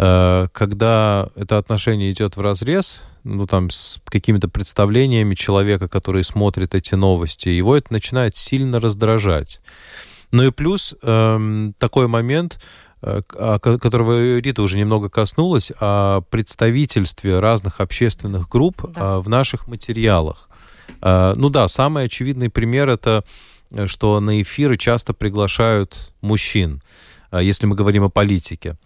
Э, 0.01 0.47
когда 0.53 1.29
это 1.35 1.57
отношение 1.57 2.11
идет 2.11 2.37
в 2.37 2.41
разрез, 2.41 3.01
ну, 3.25 3.45
там, 3.45 3.69
с 3.69 3.99
какими-то 4.05 4.47
представлениями 4.47 5.35
человека, 5.35 5.89
который 5.89 6.23
смотрит 6.23 6.73
эти 6.73 6.95
новости, 6.95 7.49
его 7.49 7.75
это 7.75 7.91
начинает 7.91 8.37
сильно 8.37 8.79
раздражать. 8.79 9.59
Ну 10.31 10.43
и 10.43 10.51
плюс 10.51 10.95
эм, 11.01 11.73
такой 11.79 12.07
момент, 12.07 12.61
э, 12.61 12.88
которого 13.01 14.39
Рита 14.39 14.61
уже 14.61 14.77
немного 14.77 15.09
коснулась, 15.09 15.71
о 15.79 16.21
представительстве 16.29 17.39
разных 17.39 17.79
общественных 17.79 18.49
групп 18.49 18.83
да. 18.93 19.17
Э, 19.17 19.19
в 19.19 19.29
наших 19.29 19.67
материалах. 19.67 20.49
Э, 21.01 21.33
ну 21.35 21.49
да, 21.49 21.67
самый 21.67 22.05
очевидный 22.05 22.49
пример 22.49 22.89
это, 22.89 23.23
что 23.85 24.19
на 24.19 24.41
эфиры 24.41 24.77
часто 24.77 25.13
приглашают 25.13 26.11
мужчин, 26.21 26.81
если 27.31 27.67
мы 27.67 27.75
говорим 27.75 28.03
о 28.03 28.09
политике. 28.09 28.77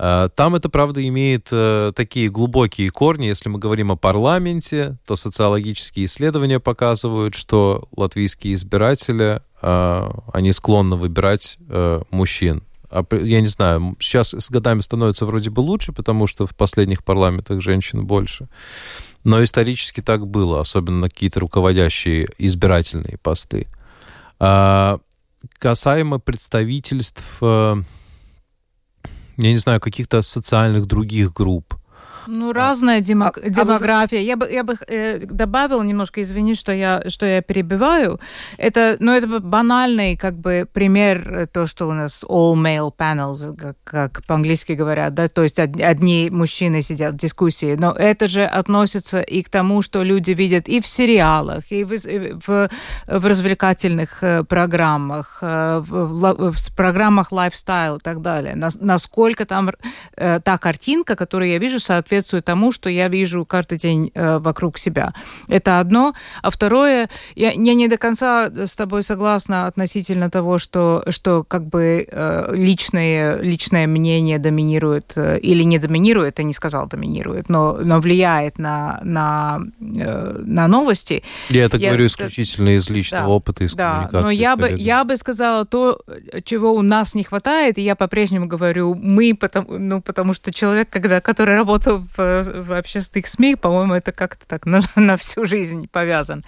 Э, 0.00 0.30
там 0.34 0.54
это, 0.54 0.70
правда, 0.70 1.06
имеет 1.06 1.48
э, 1.52 1.92
такие 1.94 2.30
глубокие 2.30 2.90
корни. 2.90 3.26
Если 3.26 3.50
мы 3.50 3.58
говорим 3.58 3.92
о 3.92 3.96
парламенте, 3.96 4.96
то 5.06 5.14
социологические 5.14 6.06
исследования 6.06 6.58
показывают, 6.58 7.34
что 7.34 7.86
латвийские 7.94 8.54
избиратели, 8.54 9.42
э, 9.60 10.10
они 10.32 10.52
склонны 10.52 10.96
выбирать 10.96 11.58
мужчин. 12.10 12.62
А 12.90 13.04
я 13.16 13.40
не 13.40 13.46
знаю, 13.46 13.96
сейчас 14.00 14.34
с 14.34 14.50
годами 14.50 14.80
становится 14.80 15.26
вроде 15.26 15.50
бы 15.50 15.60
лучше, 15.60 15.92
потому 15.92 16.26
что 16.26 16.46
в 16.46 16.54
последних 16.54 17.04
парламентах 17.04 17.60
женщин 17.60 18.04
больше. 18.04 18.48
Но 19.24 19.42
исторически 19.42 20.00
так 20.02 20.26
было, 20.26 20.60
особенно 20.60 21.00
на 21.00 21.08
какие-то 21.08 21.40
руководящие 21.40 22.28
избирательные 22.38 23.18
посты. 23.22 23.68
А 24.38 24.98
касаемо 25.58 26.18
представительств 26.18 27.40
я 29.42 29.52
не 29.52 29.56
знаю, 29.56 29.80
каких-то 29.80 30.20
социальных 30.22 30.86
других 30.86 31.32
групп. 31.32 31.74
Ну, 32.26 32.52
разная 32.52 33.00
демок... 33.00 33.38
а, 33.38 33.48
демография. 33.48 34.18
А 34.18 34.20
вы... 34.20 34.26
Я 34.26 34.36
бы, 34.36 34.50
я 34.50 34.64
бы 34.64 34.76
э, 34.86 35.18
добавила 35.18 35.82
немножко, 35.82 36.20
извини, 36.22 36.54
что 36.54 36.72
я, 36.72 37.02
что 37.08 37.26
я 37.26 37.42
перебиваю. 37.42 38.20
Это, 38.58 38.96
ну, 39.00 39.12
это 39.12 39.40
банальный 39.40 40.16
как 40.16 40.38
бы 40.38 40.68
пример, 40.72 41.32
э, 41.32 41.46
то, 41.46 41.66
что 41.66 41.88
у 41.88 41.92
нас 41.92 42.24
all 42.24 42.54
male 42.54 42.92
panels, 42.96 43.56
как, 43.56 43.76
как 43.84 44.26
по-английски 44.26 44.72
говорят, 44.72 45.14
да, 45.14 45.28
то 45.28 45.42
есть 45.42 45.58
одни 45.58 46.28
мужчины 46.30 46.82
сидят 46.82 47.14
в 47.14 47.16
дискуссии. 47.16 47.74
Но 47.74 47.92
это 47.92 48.28
же 48.28 48.44
относится 48.44 49.20
и 49.20 49.42
к 49.42 49.48
тому, 49.48 49.82
что 49.82 50.02
люди 50.02 50.32
видят 50.32 50.68
и 50.68 50.80
в 50.80 50.86
сериалах, 50.86 51.64
и 51.70 51.84
в, 51.84 51.96
в, 52.46 52.70
в 53.06 53.26
развлекательных 53.26 54.22
э, 54.22 54.44
программах, 54.44 55.38
э, 55.42 55.78
в, 55.78 56.06
в, 56.06 56.52
в 56.52 56.76
программах 56.76 57.32
lifestyle 57.32 57.96
и 57.96 58.00
так 58.00 58.20
далее. 58.20 58.54
Насколько 58.56 59.46
там 59.46 59.70
та 60.16 60.58
картинка, 60.58 61.16
которую 61.16 61.50
я 61.50 61.58
вижу, 61.58 61.80
соответствует 61.80 62.09
соответствует 62.10 62.44
тому, 62.44 62.72
что 62.72 62.90
я 62.90 63.08
вижу 63.08 63.44
каждый 63.44 63.78
день 63.78 64.10
э, 64.14 64.38
вокруг 64.38 64.78
себя. 64.78 65.12
Это 65.48 65.78
одно. 65.78 66.14
А 66.42 66.50
второе, 66.50 67.08
я, 67.36 67.52
я 67.52 67.74
не 67.74 67.88
до 67.88 67.98
конца 67.98 68.50
с 68.50 68.74
тобой 68.76 69.02
согласна 69.02 69.66
относительно 69.66 70.28
того, 70.28 70.58
что, 70.58 71.04
что 71.08 71.44
как 71.44 71.66
бы 71.66 72.06
э, 72.10 72.54
личное, 72.56 73.40
личное 73.40 73.86
мнение 73.86 74.38
доминирует 74.38 75.12
э, 75.16 75.38
или 75.38 75.62
не 75.62 75.78
доминирует, 75.78 76.38
я 76.38 76.44
не 76.44 76.52
сказал 76.52 76.88
доминирует, 76.88 77.48
но, 77.48 77.78
но 77.80 78.00
влияет 78.00 78.58
на, 78.58 79.00
на, 79.04 79.60
на 79.78 80.68
новости. 80.68 81.22
Я 81.48 81.66
это 81.66 81.76
я, 81.76 81.90
говорю 81.90 82.06
исключительно 82.06 82.76
из 82.76 82.90
личного 82.90 83.26
да, 83.26 83.28
опыта, 83.28 83.64
из 83.64 83.74
да, 83.74 83.92
коммуникации. 83.92 84.24
Но 84.24 84.30
я 84.30 84.56
бы, 84.56 84.74
я 84.76 85.04
бы 85.04 85.16
сказала 85.16 85.64
то, 85.64 86.00
чего 86.44 86.72
у 86.72 86.82
нас 86.82 87.14
не 87.14 87.22
хватает, 87.22 87.78
и 87.78 87.82
я 87.82 87.94
по-прежнему 87.94 88.46
говорю 88.46 88.94
мы, 88.94 89.34
потому, 89.38 89.78
ну, 89.78 90.00
потому 90.00 90.34
что 90.34 90.52
человек, 90.52 90.88
когда, 90.90 91.20
который 91.20 91.54
работал 91.54 91.99
в, 92.16 92.42
в 92.42 92.72
общественных 92.72 93.26
СМИ, 93.26 93.56
по-моему, 93.56 93.94
это 93.94 94.12
как-то 94.12 94.46
так 94.46 94.66
на, 94.66 94.80
на 94.96 95.16
всю 95.16 95.44
жизнь 95.46 95.88
повязан. 95.88 96.44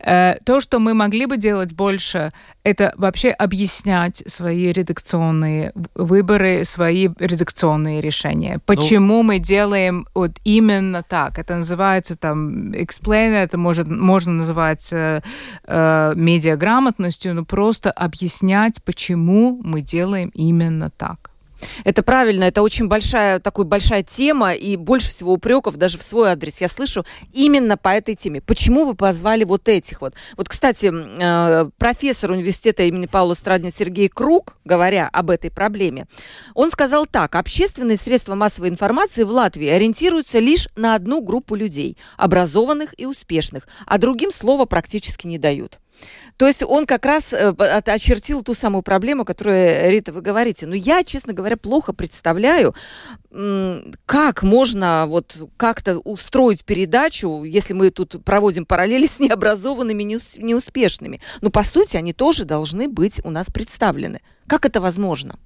Э, 0.00 0.36
то, 0.44 0.60
что 0.60 0.78
мы 0.78 0.94
могли 0.94 1.26
бы 1.26 1.36
делать 1.36 1.72
больше, 1.72 2.30
это 2.64 2.94
вообще 2.96 3.30
объяснять 3.30 4.22
свои 4.26 4.72
редакционные 4.72 5.72
выборы, 5.94 6.64
свои 6.64 7.08
редакционные 7.18 8.00
решения. 8.00 8.54
Ну, 8.54 8.60
Почему 8.66 9.16
ну, 9.16 9.22
мы 9.22 9.38
делаем 9.38 10.06
вот 10.14 10.32
именно 10.44 11.02
так? 11.02 11.38
Это 11.38 11.56
называется 11.56 12.16
там 12.16 12.72
explain, 12.72 13.32
это 13.34 13.58
может, 13.58 13.88
можно 13.88 14.32
называть 14.32 14.92
э, 14.92 15.22
э, 15.64 16.12
медиаграмотностью, 16.16 17.34
но 17.34 17.44
просто 17.44 17.90
объяснять, 17.90 18.82
почему 18.84 19.60
мы 19.62 19.80
делаем 19.80 20.30
именно 20.34 20.90
так. 20.90 21.31
Это 21.84 22.02
правильно, 22.02 22.44
это 22.44 22.62
очень 22.62 22.88
большая, 22.88 23.38
такой 23.38 23.64
большая 23.64 24.02
тема, 24.02 24.52
и 24.52 24.76
больше 24.76 25.10
всего 25.10 25.32
упреков 25.32 25.76
даже 25.76 25.98
в 25.98 26.02
свой 26.02 26.30
адрес 26.30 26.60
я 26.60 26.68
слышу 26.68 27.04
именно 27.32 27.76
по 27.76 27.88
этой 27.88 28.14
теме. 28.14 28.40
Почему 28.40 28.84
вы 28.84 28.94
позвали 28.94 29.44
вот 29.44 29.68
этих 29.68 30.00
вот? 30.00 30.14
Вот, 30.36 30.48
кстати, 30.48 30.92
э, 30.92 31.70
профессор 31.78 32.32
университета 32.32 32.84
имени 32.84 33.06
Паула 33.06 33.34
Страдня 33.34 33.70
Сергей 33.70 34.08
Круг, 34.08 34.56
говоря 34.64 35.08
об 35.12 35.30
этой 35.30 35.50
проблеме, 35.50 36.06
он 36.54 36.70
сказал 36.70 37.06
так, 37.06 37.34
общественные 37.34 37.96
средства 37.96 38.34
массовой 38.34 38.68
информации 38.68 39.22
в 39.22 39.30
Латвии 39.30 39.68
ориентируются 39.68 40.38
лишь 40.38 40.68
на 40.76 40.94
одну 40.94 41.20
группу 41.20 41.54
людей, 41.54 41.96
образованных 42.16 42.94
и 42.98 43.06
успешных, 43.06 43.66
а 43.86 43.98
другим 43.98 44.30
слова 44.30 44.64
практически 44.64 45.26
не 45.26 45.38
дают. 45.38 45.81
То 46.36 46.46
есть 46.46 46.62
он 46.62 46.86
как 46.86 47.06
раз 47.06 47.32
э, 47.32 47.50
очертил 47.50 48.42
ту 48.42 48.54
самую 48.54 48.82
проблему, 48.82 49.24
которую, 49.24 49.90
Рита, 49.90 50.12
вы 50.12 50.22
говорите. 50.22 50.66
Но 50.66 50.74
я, 50.74 51.04
честно 51.04 51.32
говоря, 51.32 51.56
плохо 51.56 51.92
представляю, 51.92 52.74
как 54.06 54.42
можно 54.42 55.06
вот 55.06 55.36
как-то 55.56 55.98
устроить 55.98 56.64
передачу, 56.64 57.44
если 57.44 57.72
мы 57.72 57.90
тут 57.90 58.24
проводим 58.24 58.66
параллели 58.66 59.06
с 59.06 59.18
необразованными, 59.18 60.02
неуспешными. 60.02 61.20
Но, 61.40 61.50
по 61.50 61.62
сути, 61.62 61.96
они 61.96 62.12
тоже 62.12 62.44
должны 62.44 62.88
быть 62.88 63.20
у 63.24 63.30
нас 63.30 63.46
представлены. 63.46 64.20
Как 64.46 64.66
это 64.66 64.80
возможно? 64.80 65.38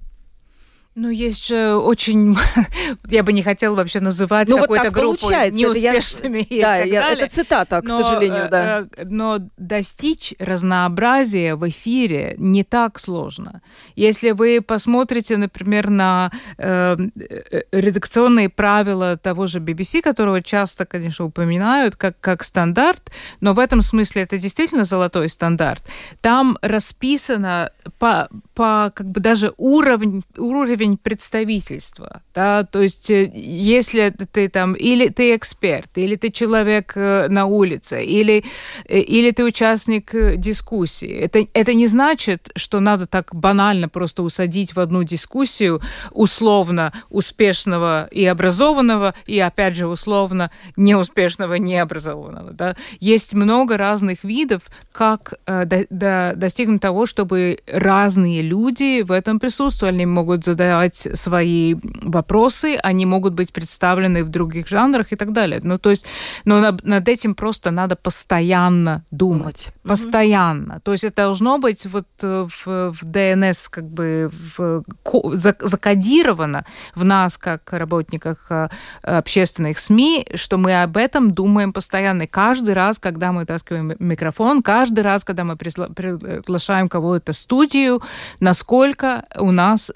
Ну, 0.99 1.11
есть 1.11 1.45
же 1.45 1.75
очень... 1.75 2.35
я 3.07 3.21
бы 3.21 3.31
не 3.31 3.43
хотела 3.43 3.75
вообще 3.75 3.99
называть 3.99 4.49
ну, 4.49 4.57
какую-то 4.57 4.85
вот 4.85 4.93
группу 4.93 5.29
неуспешными. 5.29 6.47
я... 6.49 6.63
да, 6.63 6.77
я... 6.77 7.11
это 7.11 7.29
цитата, 7.29 7.81
к 7.81 7.83
но, 7.83 8.01
сожалению, 8.01 8.47
да. 8.49 8.87
Э, 8.97 9.05
но 9.05 9.37
достичь 9.57 10.33
разнообразия 10.39 11.53
в 11.53 11.69
эфире 11.69 12.33
не 12.39 12.63
так 12.63 12.97
сложно. 12.99 13.61
Если 13.95 14.31
вы 14.31 14.59
посмотрите, 14.59 15.37
например, 15.37 15.91
на 15.91 16.31
э, 16.57 16.97
э 16.97 17.61
редакционные 17.71 18.49
правила 18.49 19.17
того 19.17 19.45
же 19.45 19.59
BBC, 19.59 20.01
которого 20.01 20.41
часто, 20.41 20.87
конечно, 20.87 21.25
упоминают 21.25 21.95
как, 21.95 22.19
как 22.19 22.43
стандарт, 22.43 23.11
но 23.39 23.53
в 23.53 23.59
этом 23.59 23.83
смысле 23.83 24.23
это 24.23 24.39
действительно 24.39 24.83
золотой 24.83 25.29
стандарт, 25.29 25.83
там 26.21 26.57
расписано 26.63 27.69
по, 27.99 28.29
по 28.55 28.91
как 28.95 29.11
бы 29.11 29.19
даже 29.21 29.53
уровень, 29.57 30.23
уровень 30.35 30.86
уровень 30.87 30.97
представительства, 30.97 32.21
да, 32.33 32.63
то 32.63 32.81
есть 32.81 33.09
э, 33.09 33.31
если 33.33 34.09
ты 34.09 34.49
там, 34.49 34.73
или 34.73 35.09
ты 35.09 35.35
эксперт, 35.35 35.89
или 35.97 36.15
ты 36.15 36.29
человек 36.29 36.93
э, 36.95 37.27
на 37.29 37.45
улице, 37.45 38.03
или, 38.03 38.43
э, 38.85 38.99
или 38.99 39.31
ты 39.31 39.43
участник 39.43 40.11
дискуссии, 40.37 41.09
это, 41.09 41.45
это 41.53 41.73
не 41.73 41.87
значит, 41.87 42.51
что 42.55 42.79
надо 42.79 43.07
так 43.07 43.35
банально 43.35 43.89
просто 43.89 44.23
усадить 44.23 44.75
в 44.75 44.79
одну 44.79 45.03
дискуссию 45.03 45.81
условно 46.11 46.93
успешного 47.09 48.07
и 48.11 48.25
образованного, 48.25 49.13
и 49.25 49.39
опять 49.39 49.75
же 49.75 49.87
условно 49.87 50.51
неуспешного, 50.77 51.55
необразованного, 51.55 52.51
да. 52.51 52.75
Есть 52.99 53.33
много 53.33 53.77
разных 53.77 54.23
видов, 54.23 54.61
как 54.91 55.33
э, 55.45 55.65
до, 55.65 55.85
до, 55.89 56.33
достигнуть 56.35 56.81
того, 56.81 57.05
чтобы 57.05 57.59
разные 57.67 58.41
люди 58.41 59.01
в 59.01 59.11
этом 59.11 59.39
присутствовали, 59.39 59.97
они 59.97 60.05
могут 60.05 60.45
задать 60.45 60.66
задавать 60.67 61.07
свои 61.13 61.75
вопросы, 62.01 62.77
они 62.83 63.05
могут 63.05 63.33
быть 63.33 63.53
представлены 63.53 64.23
в 64.23 64.29
других 64.29 64.67
жанрах 64.67 65.11
и 65.11 65.15
так 65.15 65.31
далее. 65.31 65.59
Ну, 65.63 65.77
то 65.77 65.89
есть, 65.89 66.05
но 66.45 66.77
над 66.83 67.07
этим 67.07 67.35
просто 67.35 67.71
надо 67.71 67.95
постоянно 67.95 69.03
думать. 69.11 69.37
думать. 69.37 69.73
Постоянно. 69.83 70.73
Mm-hmm. 70.73 70.81
То 70.83 70.91
есть 70.91 71.03
это 71.03 71.15
должно 71.15 71.57
быть 71.57 71.85
вот 71.85 72.07
э, 72.21 72.47
в, 72.47 72.91
в 72.91 72.99
ДНС 73.03 73.69
как 73.69 73.85
бы 73.85 74.31
в, 74.57 74.83
закодировано 75.59 76.65
в 76.95 77.03
нас, 77.03 77.37
как 77.37 77.73
работниках 77.73 78.47
э, 78.49 78.69
общественных 79.03 79.79
СМИ, 79.79 80.27
что 80.35 80.57
мы 80.57 80.83
об 80.83 80.97
этом 80.97 81.31
думаем 81.31 81.73
постоянно. 81.73 82.23
И 82.23 82.27
каждый 82.27 82.73
раз, 82.73 82.99
когда 82.99 83.31
мы 83.31 83.45
таскиваем 83.45 83.95
микрофон, 83.99 84.61
каждый 84.61 85.01
раз, 85.01 85.23
когда 85.23 85.43
мы 85.43 85.55
приглашаем 85.55 86.89
кого-то 86.89 87.33
в 87.33 87.37
студию, 87.37 88.01
насколько 88.39 89.25
у 89.35 89.51
нас 89.51 89.91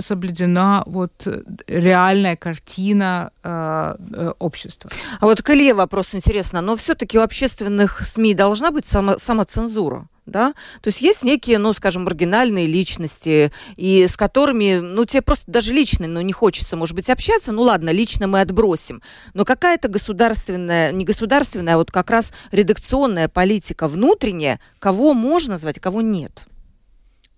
соблюдена 0.61 0.83
вот 0.85 1.27
реальная 1.67 2.35
картина 2.35 3.31
э, 3.43 3.95
э, 4.13 4.33
общества. 4.39 4.89
А 5.19 5.25
вот 5.25 5.41
к 5.41 5.49
Илье 5.49 5.73
вопрос 5.73 6.13
интересно, 6.13 6.61
но 6.61 6.75
все-таки 6.75 7.17
у 7.17 7.21
общественных 7.21 8.01
СМИ 8.01 8.33
должна 8.33 8.71
быть 8.71 8.85
само, 8.85 9.17
самоцензура? 9.17 10.07
да, 10.27 10.53
то 10.81 10.87
есть 10.87 11.01
есть 11.01 11.23
некие, 11.23 11.57
ну, 11.57 11.73
скажем, 11.73 12.03
маргинальные 12.03 12.67
личности, 12.67 13.51
и 13.75 14.07
с 14.07 14.15
которыми, 14.15 14.79
ну, 14.79 15.03
тебе 15.03 15.21
просто 15.23 15.51
даже 15.51 15.73
лично, 15.73 16.07
ну, 16.07 16.21
не 16.21 16.31
хочется, 16.31 16.77
может 16.77 16.95
быть, 16.95 17.09
общаться, 17.09 17.51
ну, 17.51 17.63
ладно, 17.63 17.89
лично 17.89 18.27
мы 18.27 18.39
отбросим, 18.39 19.01
но 19.33 19.43
какая-то 19.45 19.89
государственная, 19.89 20.91
не 20.91 21.05
государственная, 21.05 21.73
а 21.73 21.77
вот 21.77 21.91
как 21.91 22.11
раз 22.11 22.31
редакционная 22.51 23.27
политика 23.27 23.87
внутренняя, 23.87 24.61
кого 24.79 25.13
можно 25.13 25.57
звать, 25.57 25.79
а 25.79 25.81
кого 25.81 26.01
нет? 26.01 26.45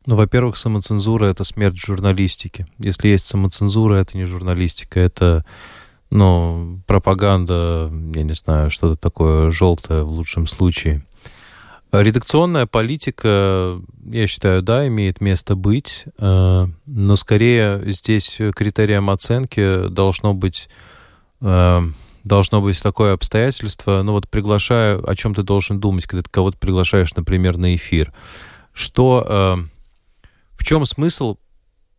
Ну, 0.06 0.16
во-первых, 0.16 0.58
самоцензура— 0.58 1.26
это 1.28 1.44
смерть 1.44 1.78
журналистики. 1.78 2.68
Если 2.78 3.08
есть 3.08 3.26
самоцензура, 3.26 3.96
это 3.96 4.18
не 4.18 4.26
журналистика, 4.26 5.00
это, 5.00 5.46
ну, 6.10 6.80
пропаганда, 6.88 7.90
я 8.14 8.24
не 8.24 8.34
знаю, 8.34 8.70
что-то 8.70 8.98
такое 8.98 9.52
желтое 9.52 10.04
в 10.04 10.10
лучшем 10.10 10.48
случае. 10.48 11.06
Редакционная 11.94 12.66
политика, 12.66 13.80
я 14.06 14.26
считаю, 14.26 14.64
да, 14.64 14.88
имеет 14.88 15.22
место 15.22 15.56
быть, 15.56 16.06
э, 16.18 16.68
но 16.88 17.16
скорее 17.16 17.84
здесь 17.92 18.42
критерием 18.56 19.12
оценки 19.12 19.90
должно 19.90 20.34
быть 20.34 20.70
э, 21.42 21.82
должно 22.24 22.62
быть 22.62 22.82
такое 22.82 23.14
обстоятельство, 23.14 24.02
ну 24.02 24.14
вот 24.14 24.30
приглашая, 24.30 24.98
о 24.98 25.16
чем 25.16 25.36
ты 25.36 25.44
должен 25.44 25.80
думать, 25.80 26.08
когда 26.08 26.24
ты 26.24 26.30
кого-то 26.32 26.58
приглашаешь, 26.58 27.14
например, 27.16 27.58
на 27.58 27.76
эфир, 27.76 28.12
что, 28.74 29.26
э, 29.28 29.73
в 30.58 30.64
чем 30.64 30.86
смысл 30.86 31.38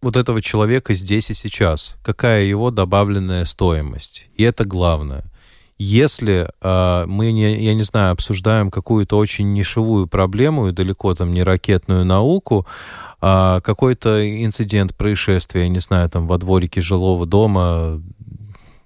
вот 0.00 0.16
этого 0.16 0.42
человека 0.42 0.94
здесь 0.94 1.30
и 1.30 1.34
сейчас, 1.34 1.96
какая 2.02 2.44
его 2.44 2.70
добавленная 2.70 3.44
стоимость, 3.44 4.28
и 4.36 4.42
это 4.42 4.64
главное. 4.64 5.24
Если 5.76 6.48
э, 6.60 7.04
мы, 7.06 7.32
не, 7.32 7.64
я 7.64 7.74
не 7.74 7.82
знаю, 7.82 8.12
обсуждаем 8.12 8.70
какую-то 8.70 9.16
очень 9.16 9.52
нишевую 9.54 10.06
проблему 10.06 10.68
и 10.68 10.72
далеко 10.72 11.14
там 11.14 11.32
не 11.32 11.42
ракетную 11.42 12.04
науку, 12.04 12.64
а 13.20 13.60
какой-то 13.60 14.44
инцидент, 14.44 14.94
происшествие, 14.94 15.64
я 15.64 15.70
не 15.70 15.80
знаю, 15.80 16.08
там 16.10 16.26
во 16.26 16.38
дворике 16.38 16.80
жилого 16.80 17.26
дома, 17.26 18.00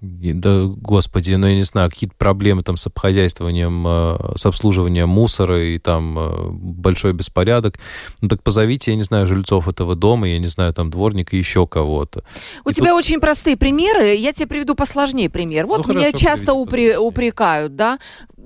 да, 0.01 0.65
господи, 0.65 1.33
ну, 1.33 1.49
я 1.49 1.57
не 1.57 1.65
знаю, 1.65 1.91
какие-то 1.91 2.15
проблемы 2.17 2.63
там 2.63 2.77
с 2.77 2.87
обхозяйствованием, 2.87 3.85
э, 3.87 4.37
с 4.37 4.47
обслуживанием 4.47 5.09
мусора 5.09 5.63
и 5.65 5.79
там 5.79 6.19
э, 6.19 6.49
большой 6.51 7.13
беспорядок, 7.13 7.79
ну, 8.21 8.29
так 8.29 8.43
позовите, 8.43 8.93
я 8.93 8.97
не 8.97 9.03
знаю, 9.03 9.27
жильцов 9.27 9.67
этого 9.67 9.97
дома, 9.97 10.29
я 10.29 10.39
не 10.39 10.47
знаю, 10.47 10.73
там 10.73 10.91
дворника, 10.91 11.37
еще 11.37 11.67
кого-то. 11.67 12.23
У 12.65 12.71
и 12.71 12.75
тебя 12.75 12.91
тут... 12.91 12.99
очень 12.99 13.21
простые 13.21 13.57
примеры, 13.57 14.15
я 14.15 14.33
тебе 14.33 14.47
приведу 14.47 14.77
посложнее 14.77 15.29
пример. 15.29 15.67
Вот 15.67 15.87
ну, 15.87 15.95
меня 15.95 16.07
хорошо, 16.07 16.19
часто 16.19 16.53
упре- 16.53 16.97
упрекают, 16.97 17.75
да, 17.75 17.99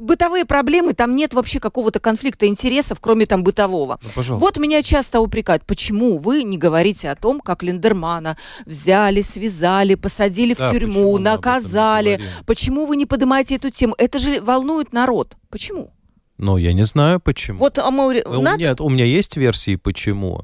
бытовые 0.02 0.44
проблемы, 0.44 0.92
там 0.92 1.16
нет 1.16 1.32
вообще 1.34 1.60
какого-то 1.60 2.00
конфликта 2.00 2.46
интересов, 2.46 2.98
кроме 3.00 3.26
там 3.26 3.42
бытового. 3.42 3.98
Ну, 4.16 4.36
вот 4.36 4.58
меня 4.58 4.82
часто 4.82 5.20
упрекают, 5.20 5.64
почему 5.64 6.18
вы 6.18 6.42
не 6.42 6.58
говорите 6.58 7.10
о 7.10 7.14
том, 7.14 7.40
как 7.40 7.62
Линдермана 7.62 8.36
взяли, 8.66 9.22
связали, 9.22 9.94
посадили 9.94 10.54
да, 10.54 10.68
в 10.68 10.72
тюрьму, 10.72 11.16
наказали. 11.18 12.20
Почему 12.46 12.86
вы 12.86 12.96
не 12.96 13.06
поднимаете 13.06 13.56
эту 13.56 13.70
тему? 13.70 13.94
Это 13.98 14.18
же 14.18 14.40
волнует 14.40 14.92
народ. 14.92 15.36
Почему? 15.50 15.92
Ну, 16.38 16.56
я 16.56 16.72
не 16.72 16.84
знаю, 16.84 17.20
почему. 17.20 17.58
Вот, 17.58 17.78
а 17.78 17.90
мы... 17.90 18.22
Надо... 18.24 18.58
Нет, 18.58 18.80
у 18.80 18.88
меня 18.88 19.04
есть 19.04 19.36
версии, 19.36 19.76
почему 19.76 20.42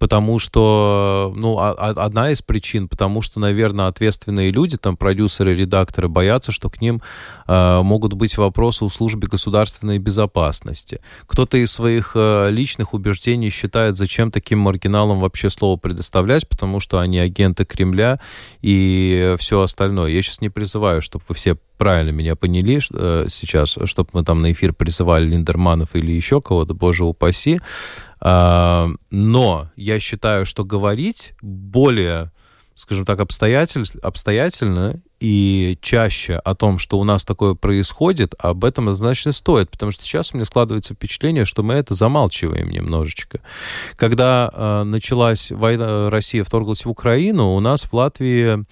потому 0.00 0.38
что, 0.38 1.32
ну, 1.36 1.58
а, 1.58 1.72
а, 1.72 1.90
одна 1.90 2.30
из 2.30 2.40
причин, 2.40 2.88
потому 2.88 3.20
что, 3.20 3.38
наверное, 3.38 3.86
ответственные 3.86 4.50
люди, 4.50 4.78
там, 4.78 4.96
продюсеры, 4.96 5.54
редакторы 5.54 6.08
боятся, 6.08 6.52
что 6.52 6.70
к 6.70 6.80
ним 6.80 7.02
э, 7.46 7.82
могут 7.82 8.14
быть 8.14 8.38
вопросы 8.38 8.86
у 8.86 8.88
службы 8.88 9.28
государственной 9.28 9.98
безопасности. 9.98 11.02
Кто-то 11.26 11.58
из 11.58 11.70
своих 11.70 12.12
э, 12.14 12.48
личных 12.50 12.94
убеждений 12.94 13.50
считает, 13.50 13.96
зачем 13.96 14.30
таким 14.30 14.60
маргиналам 14.60 15.20
вообще 15.20 15.50
слово 15.50 15.76
предоставлять, 15.76 16.48
потому 16.48 16.80
что 16.80 16.98
они 16.98 17.18
агенты 17.18 17.66
Кремля 17.66 18.20
и 18.62 19.36
все 19.38 19.60
остальное. 19.60 20.12
Я 20.12 20.22
сейчас 20.22 20.40
не 20.40 20.48
призываю, 20.48 21.02
чтобы 21.02 21.26
вы 21.28 21.34
все 21.34 21.58
правильно 21.76 22.10
меня 22.10 22.36
поняли 22.36 22.80
э, 22.92 23.26
сейчас, 23.28 23.76
чтобы 23.84 24.10
мы 24.14 24.24
там 24.24 24.40
на 24.40 24.52
эфир 24.52 24.72
призывали 24.72 25.26
Линдерманов 25.26 25.94
или 25.94 26.12
еще 26.12 26.40
кого-то, 26.40 26.72
боже 26.72 27.04
упаси. 27.04 27.60
А, 28.20 28.88
но 29.10 29.70
я 29.76 29.98
считаю, 29.98 30.44
что 30.46 30.64
говорить 30.64 31.34
более, 31.40 32.32
скажем 32.74 33.04
так, 33.04 33.20
обстоятель, 33.20 33.84
обстоятельно 34.02 35.00
и 35.20 35.78
чаще 35.82 36.36
о 36.36 36.54
том, 36.54 36.78
что 36.78 36.98
у 36.98 37.04
нас 37.04 37.24
такое 37.24 37.54
происходит, 37.54 38.34
об 38.38 38.64
этом 38.64 38.84
однозначно 38.84 39.32
стоит, 39.32 39.70
потому 39.70 39.92
что 39.92 40.02
сейчас 40.02 40.32
у 40.32 40.36
меня 40.36 40.46
складывается 40.46 40.94
впечатление, 40.94 41.44
что 41.44 41.62
мы 41.62 41.74
это 41.74 41.94
замалчиваем 41.94 42.70
немножечко. 42.70 43.40
Когда 43.96 44.50
э, 44.52 44.82
началась 44.84 45.50
война, 45.50 46.08
Россия 46.08 46.42
вторглась 46.42 46.84
в 46.86 46.90
Украину, 46.90 47.54
у 47.54 47.60
нас 47.60 47.82
в 47.82 47.92
Латвии 47.92 48.64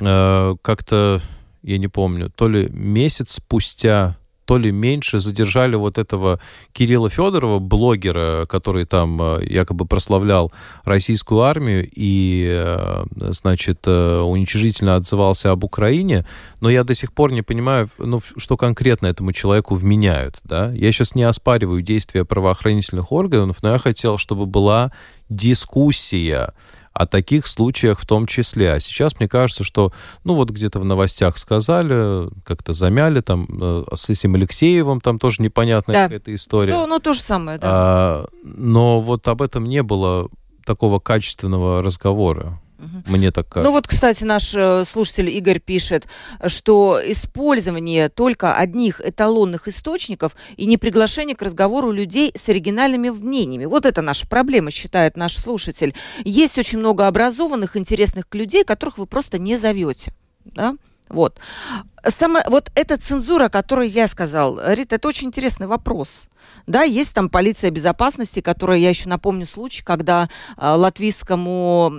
э, 0.00 0.56
как-то, 0.60 1.22
я 1.62 1.78
не 1.78 1.88
помню, 1.88 2.30
то 2.30 2.48
ли 2.48 2.68
месяц 2.70 3.32
спустя 3.32 4.17
то 4.48 4.56
ли 4.56 4.72
меньше 4.72 5.20
задержали 5.20 5.76
вот 5.76 5.98
этого 5.98 6.40
Кирилла 6.72 7.10
Федорова, 7.10 7.58
блогера, 7.58 8.46
который 8.46 8.86
там 8.86 9.20
э, 9.20 9.44
якобы 9.44 9.84
прославлял 9.84 10.52
российскую 10.84 11.42
армию 11.42 11.86
и, 11.94 12.48
э, 12.50 13.04
значит, 13.14 13.80
э, 13.84 14.20
уничижительно 14.20 14.96
отзывался 14.96 15.50
об 15.50 15.64
Украине, 15.64 16.24
но 16.62 16.70
я 16.70 16.82
до 16.82 16.94
сих 16.94 17.12
пор 17.12 17.30
не 17.30 17.42
понимаю, 17.42 17.90
ну, 17.98 18.20
что 18.38 18.56
конкретно 18.56 19.08
этому 19.08 19.32
человеку 19.32 19.74
вменяют, 19.74 20.40
да. 20.44 20.72
Я 20.72 20.92
сейчас 20.92 21.14
не 21.14 21.24
оспариваю 21.24 21.82
действия 21.82 22.24
правоохранительных 22.24 23.12
органов, 23.12 23.58
но 23.60 23.72
я 23.72 23.78
хотел, 23.78 24.16
чтобы 24.16 24.46
была 24.46 24.92
дискуссия, 25.28 26.54
о 26.98 27.06
таких 27.06 27.46
случаях 27.46 28.00
в 28.00 28.06
том 28.06 28.26
числе. 28.26 28.72
А 28.72 28.80
сейчас 28.80 29.20
мне 29.20 29.28
кажется, 29.28 29.62
что, 29.62 29.92
ну 30.24 30.34
вот 30.34 30.50
где-то 30.50 30.80
в 30.80 30.84
новостях 30.84 31.38
сказали, 31.38 32.28
как-то 32.44 32.72
замяли, 32.72 33.20
там 33.20 33.46
э, 33.48 33.84
с 33.94 34.10
этим 34.10 34.34
Алексеевым 34.34 35.00
там 35.00 35.20
тоже 35.20 35.40
непонятная 35.40 35.94
да. 35.94 36.04
какая-то 36.04 36.34
история. 36.34 36.72
Ну, 36.72 36.88
ну, 36.88 36.98
то 36.98 37.12
же 37.12 37.20
самое, 37.20 37.58
да. 37.58 37.68
А, 37.70 38.26
но 38.42 39.00
вот 39.00 39.28
об 39.28 39.42
этом 39.42 39.66
не 39.66 39.84
было 39.84 40.28
такого 40.66 40.98
качественного 40.98 41.84
разговора. 41.84 42.60
Угу. 42.78 43.12
Мне 43.12 43.32
так 43.32 43.48
кажется. 43.48 43.68
Ну 43.68 43.74
вот, 43.74 43.88
кстати, 43.88 44.24
наш 44.24 44.54
э, 44.54 44.84
слушатель 44.84 45.28
Игорь 45.30 45.58
пишет, 45.58 46.06
что 46.46 47.00
использование 47.04 48.08
только 48.08 48.54
одних 48.54 49.00
эталонных 49.00 49.66
источников 49.66 50.36
и 50.56 50.66
не 50.66 50.76
приглашение 50.76 51.34
к 51.34 51.42
разговору 51.42 51.90
людей 51.90 52.32
с 52.36 52.48
оригинальными 52.48 53.10
мнениями. 53.10 53.64
Вот 53.64 53.84
это 53.84 54.00
наша 54.00 54.28
проблема, 54.28 54.70
считает 54.70 55.16
наш 55.16 55.36
слушатель. 55.36 55.94
Есть 56.24 56.56
очень 56.58 56.78
много 56.78 57.06
образованных, 57.08 57.76
интересных 57.76 58.26
людей, 58.32 58.64
которых 58.64 58.98
вы 58.98 59.06
просто 59.06 59.38
не 59.38 59.56
зовете. 59.56 60.12
Да? 60.44 60.76
Вот. 61.08 61.38
Само, 62.06 62.40
вот 62.46 62.70
эта 62.74 62.96
цензура, 62.96 63.46
о 63.46 63.50
которой 63.50 63.88
я 63.88 64.06
сказал, 64.06 64.58
Рита, 64.62 64.96
это 64.96 65.08
очень 65.08 65.28
интересный 65.28 65.66
вопрос. 65.66 66.28
Да, 66.66 66.82
есть 66.82 67.14
там 67.14 67.28
полиция 67.28 67.70
безопасности, 67.70 68.40
которая, 68.40 68.78
я 68.78 68.88
еще 68.88 69.08
напомню 69.08 69.46
случай, 69.46 69.82
когда 69.82 70.28
э, 70.56 70.66
латвийскому 70.66 71.92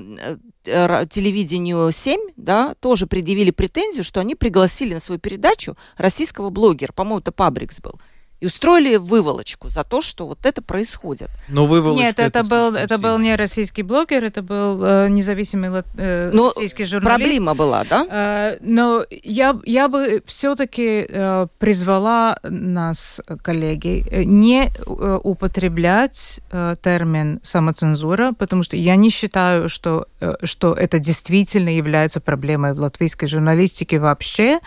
э, 0.65 1.05
телевидению 1.09 1.91
7, 1.91 2.19
да, 2.37 2.75
тоже 2.79 3.07
предъявили 3.07 3.51
претензию, 3.51 4.03
что 4.03 4.19
они 4.19 4.35
пригласили 4.35 4.93
на 4.93 4.99
свою 4.99 5.19
передачу 5.19 5.77
российского 5.97 6.49
блогера, 6.49 6.93
по-моему, 6.93 7.19
это 7.19 7.31
Пабрикс 7.31 7.81
был 7.81 7.99
и 8.41 8.45
устроили 8.45 8.95
выволочку 8.95 9.69
за 9.69 9.83
то, 9.83 10.01
что 10.01 10.27
вот 10.27 10.45
это 10.45 10.61
происходит. 10.61 11.29
Но 11.49 11.65
выволочка 11.65 12.05
Нет, 12.05 12.19
это, 12.19 12.39
это 12.39 12.49
был 12.49 12.75
это 12.75 12.97
был 12.97 13.17
не 13.19 13.35
российский 13.35 13.83
блогер, 13.83 14.23
это 14.23 14.41
был 14.41 14.83
э, 14.83 15.07
независимый 15.09 15.83
э, 15.97 16.31
но 16.33 16.49
российский 16.55 16.85
журналист. 16.85 17.19
Проблема 17.19 17.53
была, 17.53 17.83
да? 17.83 18.07
Э, 18.09 18.57
но 18.61 19.05
я 19.09 19.59
я 19.65 19.87
бы 19.89 20.23
все-таки 20.25 21.05
э, 21.09 21.47
призвала 21.57 22.37
нас, 22.43 23.21
коллеги, 23.41 24.05
э, 24.09 24.23
не 24.23 24.67
э, 24.67 25.19
употреблять 25.23 26.39
э, 26.51 26.75
термин 26.81 27.41
самоцензура, 27.43 28.31
потому 28.37 28.63
что 28.63 28.77
я 28.77 28.95
не 28.95 29.09
считаю, 29.09 29.67
что 29.67 30.07
э, 30.21 30.35
что 30.43 30.73
это 30.73 30.99
действительно 30.99 31.69
является 31.69 32.21
проблемой 32.21 32.73
в 32.73 32.79
латвийской 32.79 33.27
журналистике 33.27 33.99
вообще 33.99 34.59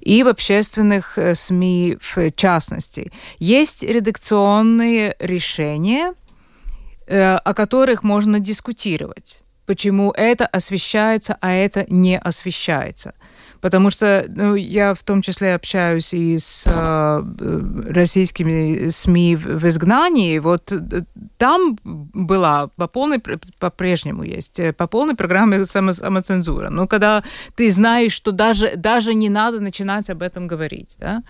и 0.00 0.22
в 0.22 0.28
общественных 0.28 1.18
э, 1.18 1.34
СМИ 1.34 1.98
в 2.00 2.30
частности. 2.32 3.07
Есть 3.38 3.82
редакционные 3.82 5.16
решения, 5.18 6.14
э, 7.06 7.36
о 7.36 7.54
которых 7.54 8.02
можно 8.02 8.40
дискутировать. 8.40 9.42
Почему 9.66 10.12
это 10.12 10.46
освещается, 10.46 11.36
а 11.40 11.52
это 11.52 11.84
не 11.88 12.18
освещается. 12.18 13.14
Потому 13.60 13.90
что 13.90 14.24
ну, 14.28 14.54
я 14.54 14.94
в 14.94 15.02
том 15.02 15.20
числе 15.20 15.54
общаюсь 15.54 16.14
и 16.14 16.38
с 16.38 16.64
э, 16.66 17.22
российскими 17.90 18.88
СМИ 18.88 19.36
в, 19.36 19.44
в 19.58 19.68
изгнании. 19.68 20.38
Вот 20.38 20.70
э, 20.70 21.02
там 21.38 21.76
была 21.82 22.68
по 22.76 22.86
полной, 22.86 23.20
по-прежнему 23.58 24.22
есть, 24.22 24.60
э, 24.60 24.72
по 24.72 24.86
полной 24.86 25.16
программе 25.16 25.66
само, 25.66 25.92
самоцензура. 25.92 26.70
Но 26.70 26.86
когда 26.86 27.24
ты 27.56 27.70
знаешь, 27.72 28.12
что 28.12 28.30
даже, 28.30 28.76
даже 28.76 29.12
не 29.14 29.28
надо 29.28 29.60
начинать 29.60 30.08
об 30.08 30.22
этом 30.22 30.46
говорить. 30.46 30.96
Да? 30.98 31.22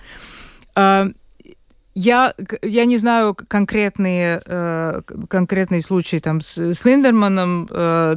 Я, 1.99 2.33
я 2.63 2.85
не 2.85 2.97
знаю 2.97 3.35
конкретные, 3.35 4.41
э, 4.47 5.01
конкретные 5.29 5.81
случаи 5.81 6.19
там 6.19 6.41
с, 6.41 6.57
с 6.57 6.85
Линдерманом, 6.85 7.69
э, 7.71 8.15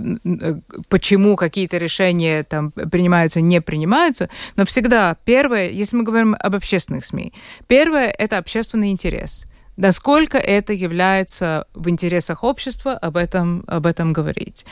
почему 0.88 1.36
какие-то 1.36 1.78
решения 1.78 2.44
там 2.44 2.70
принимаются, 2.72 3.42
не 3.42 3.60
принимаются, 3.60 4.30
но 4.56 4.66
всегда 4.66 5.18
первое, 5.26 5.70
если 5.70 5.98
мы 5.98 6.04
говорим 6.04 6.36
об 6.40 6.56
общественных 6.56 7.06
СМИ, 7.06 7.34
первое– 7.66 8.14
это 8.18 8.38
общественный 8.38 8.92
интерес– 8.92 9.46
насколько 9.78 10.38
это 10.38 10.74
является 10.74 11.66
в 11.74 11.90
интересах 11.90 12.44
общества 12.44 12.94
об 12.94 13.18
этом, 13.18 13.64
об 13.68 13.86
этом 13.86 14.14
говорить. 14.14 14.66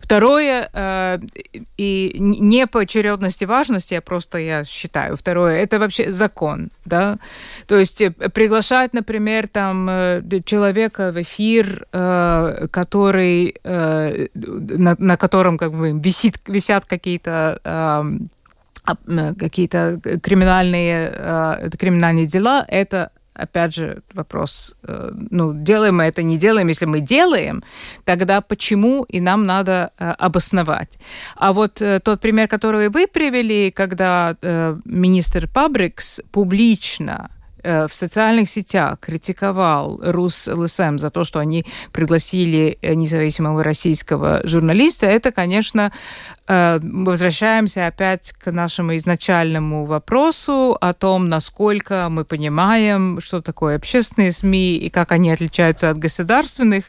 Второе, 0.00 0.68
э, 0.72 1.18
и 1.76 2.16
не 2.18 2.66
по 2.66 2.80
очередности 2.80 3.44
важности, 3.44 3.94
а 3.94 4.00
просто 4.00 4.38
я 4.38 4.64
считаю, 4.64 5.16
второе, 5.16 5.58
это 5.58 5.78
вообще 5.78 6.12
закон, 6.12 6.70
да, 6.84 7.18
то 7.66 7.76
есть 7.76 8.00
э, 8.00 8.10
приглашать, 8.10 8.92
например, 8.92 9.48
там 9.48 9.88
э, 9.88 10.22
человека 10.44 11.12
в 11.12 11.22
эфир, 11.22 11.86
э, 11.92 12.68
который, 12.70 13.56
э, 13.62 14.28
на, 14.34 14.96
на 14.98 15.16
котором 15.16 15.58
как 15.58 15.72
бы 15.72 15.92
висит, 15.92 16.40
висят 16.46 16.84
какие-то 16.84 17.60
э, 17.64 18.18
какие-то 19.38 19.98
криминальные, 20.22 21.12
э, 21.12 21.70
криминальные 21.76 22.26
дела, 22.26 22.64
это 22.68 23.10
опять 23.36 23.74
же, 23.74 24.02
вопрос, 24.14 24.76
э, 24.82 25.10
ну, 25.30 25.52
делаем 25.54 25.96
мы 25.96 26.04
это, 26.04 26.22
не 26.22 26.38
делаем. 26.38 26.68
Если 26.68 26.86
мы 26.86 27.00
делаем, 27.00 27.62
тогда 28.04 28.40
почему 28.40 29.04
и 29.04 29.20
нам 29.20 29.46
надо 29.46 29.90
э, 29.98 30.10
обосновать. 30.10 30.98
А 31.36 31.52
вот 31.52 31.82
э, 31.82 32.00
тот 32.00 32.20
пример, 32.20 32.48
который 32.48 32.88
вы 32.88 33.06
привели, 33.06 33.70
когда 33.70 34.36
министр 34.84 35.48
Пабрикс 35.48 36.20
публично 36.32 37.30
в 37.62 37.88
социальных 37.90 38.48
сетях 38.48 39.00
критиковал 39.00 40.00
Рус 40.02 40.48
ЛСМ 40.48 40.98
за 40.98 41.10
то, 41.10 41.24
что 41.24 41.40
они 41.40 41.64
пригласили 41.92 42.78
независимого 42.82 43.64
российского 43.64 44.40
журналиста, 44.44 45.06
это, 45.06 45.32
конечно, 45.32 45.92
возвращаемся 46.46 47.86
опять 47.86 48.32
к 48.32 48.52
нашему 48.52 48.96
изначальному 48.96 49.84
вопросу 49.84 50.76
о 50.80 50.92
том, 50.92 51.28
насколько 51.28 52.08
мы 52.08 52.24
понимаем, 52.24 53.20
что 53.20 53.40
такое 53.40 53.76
общественные 53.76 54.32
СМИ 54.32 54.76
и 54.76 54.90
как 54.90 55.12
они 55.12 55.30
отличаются 55.30 55.90
от 55.90 55.98
государственных, 55.98 56.84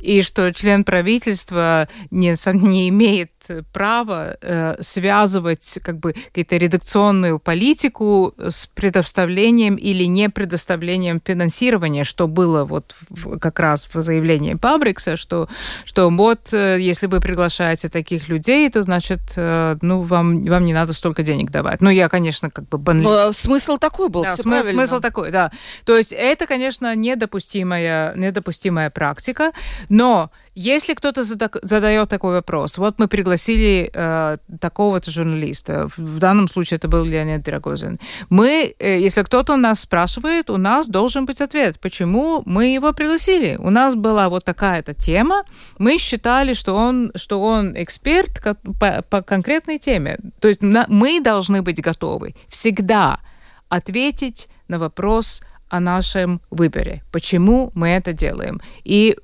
и 0.00 0.22
что 0.22 0.52
член 0.52 0.84
правительства 0.84 1.88
не, 2.10 2.36
не 2.52 2.88
имеет 2.88 3.30
права 3.72 4.36
э, 4.40 4.76
связывать 4.80 5.78
как 5.82 5.98
бы 5.98 6.12
какую-то 6.12 6.56
редакционную 6.56 7.38
политику 7.38 8.34
с 8.38 8.66
предоставлением 8.66 9.76
или 9.76 10.04
не 10.04 10.28
предоставлением 10.30 11.20
финансирования, 11.24 12.04
что 12.04 12.26
было 12.26 12.64
вот 12.64 12.96
в, 13.10 13.38
как 13.38 13.60
раз 13.60 13.88
в 13.92 14.00
заявлении 14.02 14.54
Пабрикса, 14.54 15.16
что, 15.16 15.48
что 15.84 16.08
вот 16.10 16.52
э, 16.52 16.78
если 16.80 17.06
вы 17.06 17.20
приглашаете 17.20 17.88
таких 17.88 18.28
людей, 18.28 18.68
то 18.70 18.82
значит, 18.82 18.93
э, 19.36 19.76
ну, 19.80 20.02
вам, 20.02 20.42
вам 20.42 20.64
не 20.64 20.72
надо 20.72 20.92
столько 20.92 21.22
денег 21.22 21.50
давать. 21.50 21.80
Ну, 21.80 21.90
я, 21.90 22.08
конечно, 22.08 22.50
как 22.50 22.68
бы 22.68 22.78
банально. 22.78 23.26
Но 23.26 23.32
смысл 23.32 23.78
такой 23.78 24.08
был, 24.08 24.22
да, 24.22 24.36
смысл, 24.36 24.68
смысл 24.70 25.00
такой, 25.00 25.30
да. 25.30 25.50
То 25.84 25.96
есть 25.96 26.12
это, 26.12 26.46
конечно, 26.46 26.94
недопустимая, 26.94 28.14
недопустимая 28.16 28.90
практика, 28.90 29.52
но 29.88 30.30
если 30.54 30.94
кто-то 30.94 31.22
задает 31.24 32.08
такой 32.08 32.34
вопрос, 32.34 32.78
вот 32.78 32.98
мы 32.98 33.08
пригласили 33.08 33.90
э, 33.92 34.36
такого-то 34.60 35.10
журналиста, 35.10 35.88
в 35.96 36.18
данном 36.18 36.48
случае 36.48 36.76
это 36.76 36.88
был 36.88 37.04
Леонид 37.04 37.42
Драгозин, 37.42 37.98
мы, 38.30 38.74
э, 38.78 39.00
если 39.00 39.22
кто-то 39.22 39.56
нас 39.56 39.80
спрашивает, 39.80 40.50
у 40.50 40.56
нас 40.56 40.88
должен 40.88 41.26
быть 41.26 41.40
ответ, 41.40 41.80
почему 41.80 42.42
мы 42.46 42.66
его 42.66 42.92
пригласили. 42.92 43.56
У 43.58 43.70
нас 43.70 43.94
была 43.94 44.28
вот 44.28 44.44
такая-то 44.44 44.94
тема, 44.94 45.44
мы 45.78 45.98
считали, 45.98 46.52
что 46.52 46.74
он, 46.74 47.10
что 47.16 47.40
он 47.40 47.74
эксперт 47.76 48.40
по, 48.80 49.02
по 49.02 49.22
конкретной 49.22 49.78
теме. 49.78 50.18
То 50.40 50.48
есть 50.48 50.62
на, 50.62 50.86
мы 50.88 51.20
должны 51.20 51.62
быть 51.62 51.80
готовы 51.80 52.34
всегда 52.48 53.20
ответить 53.68 54.48
на 54.68 54.78
вопрос 54.78 55.42
о 55.74 55.80
нашем 55.80 56.40
выборе, 56.50 57.02
почему 57.10 57.72
мы 57.74 57.88
это 57.88 58.12
делаем. 58.12 58.60
И, 58.84 59.16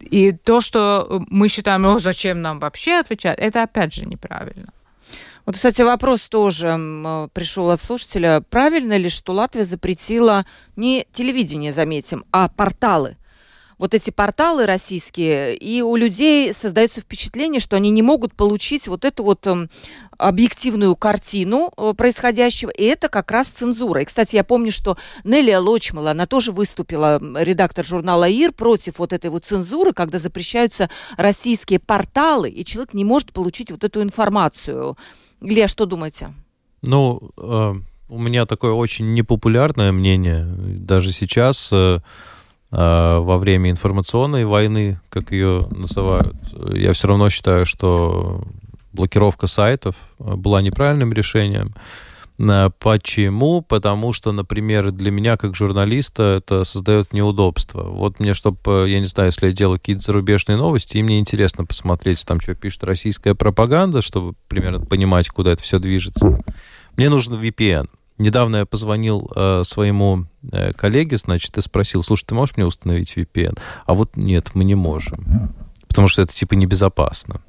и 0.00 0.32
то, 0.32 0.60
что 0.60 1.24
мы 1.28 1.48
считаем, 1.48 1.84
о, 1.84 1.98
зачем 1.98 2.42
нам 2.42 2.60
вообще 2.60 3.00
отвечать, 3.00 3.38
это 3.40 3.64
опять 3.64 3.92
же 3.92 4.06
неправильно. 4.06 4.72
Вот, 5.44 5.56
кстати, 5.56 5.82
вопрос 5.82 6.22
тоже 6.22 7.28
пришел 7.32 7.70
от 7.70 7.82
слушателя. 7.82 8.40
Правильно 8.40 8.96
ли, 8.96 9.08
что 9.08 9.32
Латвия 9.32 9.64
запретила 9.64 10.46
не 10.76 11.06
телевидение, 11.12 11.72
заметим, 11.72 12.24
а 12.30 12.48
порталы? 12.48 13.16
Вот 13.78 13.94
эти 13.94 14.10
порталы 14.10 14.66
российские, 14.66 15.54
и 15.54 15.82
у 15.82 15.96
людей 15.96 16.52
создается 16.52 17.00
впечатление, 17.00 17.60
что 17.60 17.76
они 17.76 17.90
не 17.90 18.02
могут 18.02 18.34
получить 18.34 18.88
вот 18.88 19.04
эту 19.04 19.22
вот 19.22 19.46
э, 19.46 19.68
объективную 20.16 20.96
картину 20.96 21.72
э, 21.76 21.92
происходящего, 21.96 22.70
и 22.70 22.84
это 22.84 23.08
как 23.08 23.30
раз 23.30 23.48
цензура. 23.48 24.00
И, 24.00 24.04
кстати, 24.06 24.36
я 24.36 24.44
помню, 24.44 24.72
что 24.72 24.96
Нелия 25.24 25.60
Лочмала, 25.60 26.12
она 26.12 26.26
тоже 26.26 26.52
выступила, 26.52 27.20
редактор 27.42 27.84
журнала 27.84 28.28
«Ир», 28.28 28.52
против 28.52 28.98
вот 28.98 29.12
этой 29.12 29.28
вот 29.28 29.44
цензуры, 29.44 29.92
когда 29.92 30.18
запрещаются 30.18 30.88
российские 31.18 31.78
порталы, 31.78 32.48
и 32.48 32.64
человек 32.64 32.94
не 32.94 33.04
может 33.04 33.32
получить 33.32 33.70
вот 33.70 33.84
эту 33.84 34.02
информацию. 34.02 34.96
Илья, 35.42 35.68
что 35.68 35.84
думаете? 35.84 36.32
Ну, 36.80 37.30
э, 37.36 37.74
у 38.08 38.18
меня 38.18 38.46
такое 38.46 38.72
очень 38.72 39.12
непопулярное 39.12 39.92
мнение. 39.92 40.46
Даже 40.46 41.12
сейчас... 41.12 41.68
Э, 41.72 42.00
во 42.78 43.38
время 43.38 43.70
информационной 43.70 44.44
войны, 44.44 45.00
как 45.08 45.32
ее 45.32 45.66
называют, 45.70 46.36
я 46.74 46.92
все 46.92 47.08
равно 47.08 47.30
считаю, 47.30 47.64
что 47.64 48.42
блокировка 48.92 49.46
сайтов 49.46 49.96
была 50.18 50.60
неправильным 50.60 51.12
решением. 51.12 51.74
Э, 52.38 52.70
почему? 52.78 53.62
Потому 53.62 54.12
что, 54.12 54.32
например, 54.32 54.90
для 54.90 55.10
меня, 55.10 55.36
как 55.36 55.54
журналиста, 55.54 56.36
это 56.38 56.64
создает 56.64 57.12
неудобства. 57.12 57.84
Вот 57.84 58.20
мне, 58.20 58.34
чтобы, 58.34 58.86
я 58.88 59.00
не 59.00 59.06
знаю, 59.06 59.30
если 59.30 59.46
я 59.46 59.52
делаю 59.52 59.78
какие-то 59.78 60.02
зарубежные 60.02 60.56
новости, 60.56 60.98
и 60.98 61.02
мне 61.02 61.18
интересно 61.18 61.64
посмотреть, 61.64 62.24
там, 62.26 62.40
что 62.40 62.54
пишет 62.54 62.84
российская 62.84 63.34
пропаганда, 63.34 64.02
чтобы 64.02 64.34
примерно 64.48 64.84
понимать, 64.84 65.28
куда 65.28 65.52
это 65.52 65.62
все 65.62 65.78
движется. 65.78 66.38
Мне 66.96 67.08
нужен 67.08 67.34
VPN. 67.34 67.88
Недавно 68.18 68.58
я 68.58 68.66
позвонил 68.66 69.30
э, 69.34 69.62
своему 69.64 70.26
э, 70.50 70.72
коллеге, 70.72 71.16
значит, 71.16 71.56
и 71.58 71.60
спросил, 71.60 72.02
слушай, 72.02 72.24
ты 72.26 72.34
можешь 72.34 72.56
мне 72.56 72.66
установить 72.66 73.16
VPN? 73.16 73.58
А 73.84 73.94
вот 73.94 74.16
нет, 74.16 74.50
мы 74.54 74.64
не 74.64 74.74
можем, 74.74 75.52
потому 75.86 76.08
что 76.08 76.22
это 76.22 76.32
типа 76.32 76.54
небезопасно. 76.54 77.42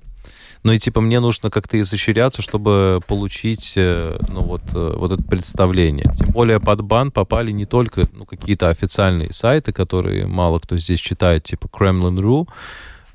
Ну 0.63 0.73
и 0.73 0.79
типа 0.79 1.01
мне 1.01 1.19
нужно 1.19 1.49
как-то 1.49 1.79
изощряться, 1.79 2.41
чтобы 2.41 2.99
получить 3.07 3.73
э, 3.75 4.19
ну, 4.29 4.41
вот, 4.41 4.63
э, 4.73 4.93
вот 4.97 5.11
это 5.11 5.23
представление. 5.23 6.11
Тем 6.17 6.29
более 6.29 6.59
под 6.59 6.81
бан 6.81 7.11
попали 7.11 7.51
не 7.51 7.65
только 7.65 8.09
ну, 8.11 8.25
какие-то 8.25 8.69
официальные 8.69 9.31
сайты, 9.33 9.71
которые 9.71 10.27
мало 10.27 10.59
кто 10.59 10.77
здесь 10.77 10.99
читает, 10.99 11.43
типа 11.43 11.67
Kremlin.ru, 11.67 12.47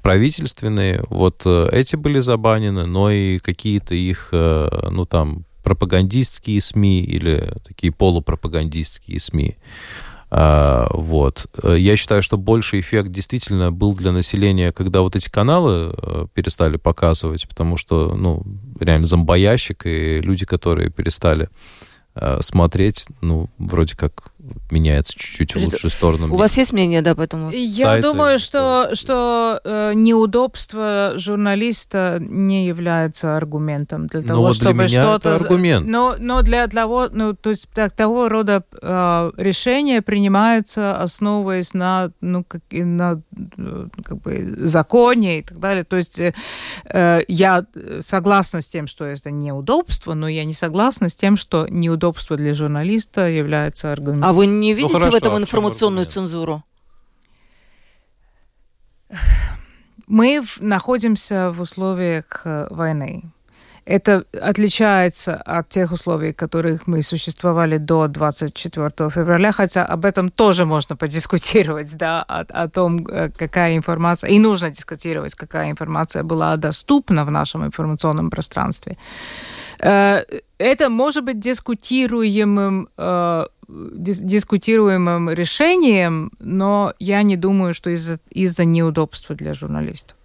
правительственные, 0.02 1.04
вот 1.10 1.42
э, 1.44 1.68
эти 1.72 1.96
были 1.96 2.20
забанены, 2.20 2.86
но 2.86 3.10
и 3.10 3.38
какие-то 3.38 3.94
их, 3.94 4.28
ну 4.32 5.04
там, 5.04 5.44
пропагандистские 5.62 6.60
СМИ 6.60 7.02
или 7.02 7.52
такие 7.66 7.92
полупропагандистские 7.92 9.20
СМИ. 9.20 9.56
А, 10.30 10.88
вот. 10.90 11.46
Я 11.62 11.96
считаю, 11.96 12.22
что 12.22 12.38
больший 12.38 12.80
эффект 12.80 13.10
действительно 13.10 13.70
был 13.70 13.94
для 13.94 14.12
населения, 14.12 14.72
когда 14.72 15.02
вот 15.02 15.14
эти 15.14 15.28
каналы 15.28 15.94
э, 15.94 16.26
перестали 16.32 16.78
показывать, 16.78 17.46
потому 17.46 17.76
что, 17.76 18.14
ну, 18.14 18.42
реально 18.80 19.06
зомбоящик, 19.06 19.84
и 19.84 20.20
люди, 20.22 20.46
которые 20.46 20.88
перестали 20.88 21.44
э, 21.44 21.48
смотреть, 22.40 23.06
ну, 23.20 23.48
вроде 23.58 23.96
как 23.96 24.32
меняется 24.70 25.14
чуть-чуть 25.16 25.54
в 25.54 25.64
лучшую 25.64 25.90
сторону. 25.90 26.32
У 26.32 26.36
вас 26.36 26.56
есть 26.56 26.72
мнение, 26.72 27.02
да, 27.02 27.14
по 27.14 27.22
этому? 27.22 27.50
Я 27.50 27.86
Сайты, 27.86 28.02
думаю, 28.02 28.38
что, 28.38 28.90
что, 28.92 28.96
что 28.96 29.60
э, 29.64 29.92
неудобство 29.94 31.12
журналиста 31.16 32.18
не 32.20 32.66
является 32.66 33.36
аргументом 33.36 34.08
для 34.08 34.20
ну, 34.20 34.26
того, 34.26 34.42
вот 34.42 34.56
чтобы 34.56 34.88
что-то... 34.88 35.36
аргумент. 35.36 35.86
Но, 35.86 36.16
но 36.18 36.42
для 36.42 36.66
того, 36.66 37.08
ну, 37.10 37.34
то 37.34 37.50
есть 37.50 37.68
так, 37.72 37.92
того 37.92 38.28
рода 38.28 38.64
э, 38.80 39.32
решения 39.36 40.02
принимаются, 40.02 41.00
основываясь 41.00 41.72
на, 41.74 42.10
ну, 42.20 42.44
как, 42.44 42.62
на 42.70 43.22
э, 43.56 43.88
как 44.04 44.20
бы, 44.22 44.54
законе 44.66 45.38
и 45.38 45.42
так 45.42 45.58
далее. 45.58 45.84
То 45.84 45.96
есть 45.96 46.18
э, 46.18 46.34
э, 46.88 47.20
я 47.28 47.64
согласна 48.00 48.60
с 48.60 48.66
тем, 48.66 48.86
что 48.86 49.04
это 49.04 49.30
неудобство, 49.30 50.14
но 50.14 50.26
я 50.26 50.44
не 50.44 50.54
согласна 50.54 51.08
с 51.08 51.14
тем, 51.14 51.36
что 51.36 51.66
неудобство 51.68 52.01
для 52.36 52.54
журналиста 52.54 53.28
является 53.28 53.92
аргументом. 53.92 54.28
А 54.28 54.32
вы 54.32 54.46
не 54.46 54.72
ну, 54.72 54.76
видите 54.76 54.94
ну, 54.94 54.98
хорошо, 54.98 55.12
в 55.12 55.22
этом 55.22 55.38
информационную 55.38 56.06
цензуру? 56.06 56.62
Мы 60.06 60.42
находимся 60.60 61.50
в 61.52 61.60
условиях 61.60 62.42
э, 62.44 62.66
войны. 62.70 63.32
Это 63.84 64.24
отличается 64.40 65.34
от 65.34 65.68
тех 65.68 65.90
условий, 65.90 66.32
в 66.32 66.36
которых 66.36 66.86
мы 66.86 67.02
существовали 67.02 67.78
до 67.78 68.06
24 68.06 69.10
февраля, 69.10 69.52
хотя 69.52 69.84
об 69.84 70.04
этом 70.04 70.28
тоже 70.28 70.64
можно 70.66 70.96
подискутировать, 70.96 71.96
да, 71.96 72.22
о, 72.22 72.40
о 72.40 72.68
том, 72.68 73.06
э, 73.08 73.30
какая 73.30 73.74
информация, 73.74 74.30
и 74.30 74.38
нужно 74.38 74.70
дискутировать, 74.70 75.34
какая 75.34 75.70
информация 75.70 76.22
была 76.22 76.56
доступна 76.56 77.24
в 77.24 77.30
нашем 77.30 77.64
информационном 77.64 78.30
пространстве. 78.30 78.96
Э, 79.82 80.24
это 80.58 80.88
может 80.88 81.24
быть 81.24 81.40
дискутируемым 81.40 82.88
э, 82.96 83.46
дискутируемым 83.68 85.30
решением, 85.30 86.30
но 86.38 86.94
я 86.98 87.22
не 87.22 87.36
думаю, 87.36 87.74
что 87.74 87.90
из-за 87.90 88.18
из 88.30 88.58
неудобства 88.58 89.34
для 89.34 89.54
журналистов. 89.54 90.16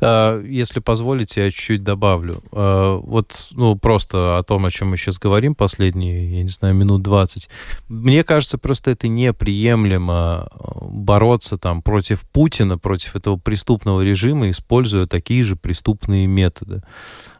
Э, 0.00 0.42
если 0.46 0.80
позволите, 0.80 1.44
я 1.44 1.50
чуть-чуть 1.50 1.82
добавлю. 1.82 2.42
Э, 2.52 2.98
вот, 3.02 3.48
ну, 3.52 3.76
просто 3.76 4.38
о 4.38 4.42
том, 4.42 4.64
о 4.64 4.70
чем 4.70 4.88
мы 4.88 4.96
сейчас 4.96 5.18
говорим 5.18 5.54
последние, 5.54 6.38
я 6.38 6.42
не 6.42 6.48
знаю, 6.48 6.74
минут 6.74 7.02
20. 7.02 7.48
Мне 7.88 8.24
кажется, 8.24 8.58
просто 8.58 8.90
это 8.90 9.08
неприемлемо 9.08 10.48
э, 10.50 10.58
бороться 10.90 11.58
там 11.58 11.82
против 11.82 12.22
Путина, 12.22 12.78
против 12.78 13.16
этого 13.16 13.36
преступного 13.36 14.00
режима, 14.00 14.50
используя 14.50 15.06
такие 15.06 15.44
же 15.44 15.56
преступные 15.56 16.26
методы. 16.26 16.82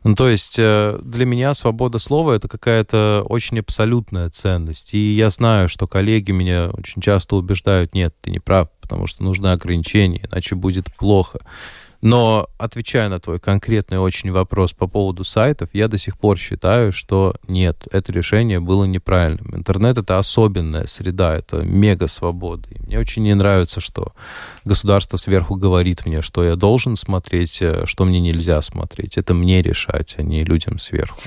Ну, 0.02 0.14
то 0.14 0.30
есть 0.30 0.56
для 0.56 1.26
меня 1.26 1.52
свобода 1.52 1.98
слова— 1.98 2.32
это 2.34 2.48
какая-то 2.48 3.22
очень 3.28 3.58
абсолютная 3.58 4.30
ценность. 4.30 4.94
И 4.94 5.14
я 5.14 5.28
знаю, 5.28 5.68
что 5.68 5.86
коллеги 5.86 6.30
меня 6.30 6.70
очень 6.72 7.02
часто 7.02 7.36
убеждают, 7.36 7.94
нет, 7.94 8.14
ты 8.22 8.30
не 8.30 8.38
прав, 8.38 8.68
потому 8.80 9.06
что 9.06 9.22
нужны 9.22 9.48
ограничения, 9.48 10.26
иначе 10.30 10.54
будет 10.54 10.86
плохо. 10.96 11.40
Но 12.02 12.48
отвечая 12.58 13.08
на 13.08 13.20
твой 13.20 13.38
конкретный 13.38 13.98
очень 13.98 14.30
вопрос 14.32 14.72
по 14.72 14.86
поводу 14.86 15.22
сайтов, 15.22 15.68
я 15.72 15.88
до 15.88 15.98
сих 15.98 16.18
пор 16.18 16.38
считаю, 16.38 16.92
что 16.92 17.34
нет, 17.46 17.86
это 17.92 18.12
решение 18.12 18.58
было 18.58 18.84
неправильным. 18.84 19.54
Интернет— 19.54 19.98
это 19.98 20.18
особенная 20.18 20.86
среда, 20.86 21.36
это 21.36 21.62
мега 21.62 22.06
свобода. 22.06 22.68
Мне 22.86 22.98
очень 22.98 23.24
не 23.24 23.34
нравится, 23.34 23.80
что 23.80 24.12
государство 24.64 25.18
сверху 25.18 25.56
говорит 25.56 26.06
мне, 26.06 26.22
что 26.22 26.42
я 26.42 26.56
должен 26.56 26.96
смотреть, 26.96 27.60
э, 27.60 27.84
что 27.84 28.04
мне 28.04 28.20
нельзя 28.20 28.62
смотреть. 28.62 29.18
Это 29.18 29.34
мне 29.34 29.60
решать, 29.60 30.14
а 30.16 30.22
не 30.22 30.42
людям 30.42 30.78
сверху. 30.78 31.18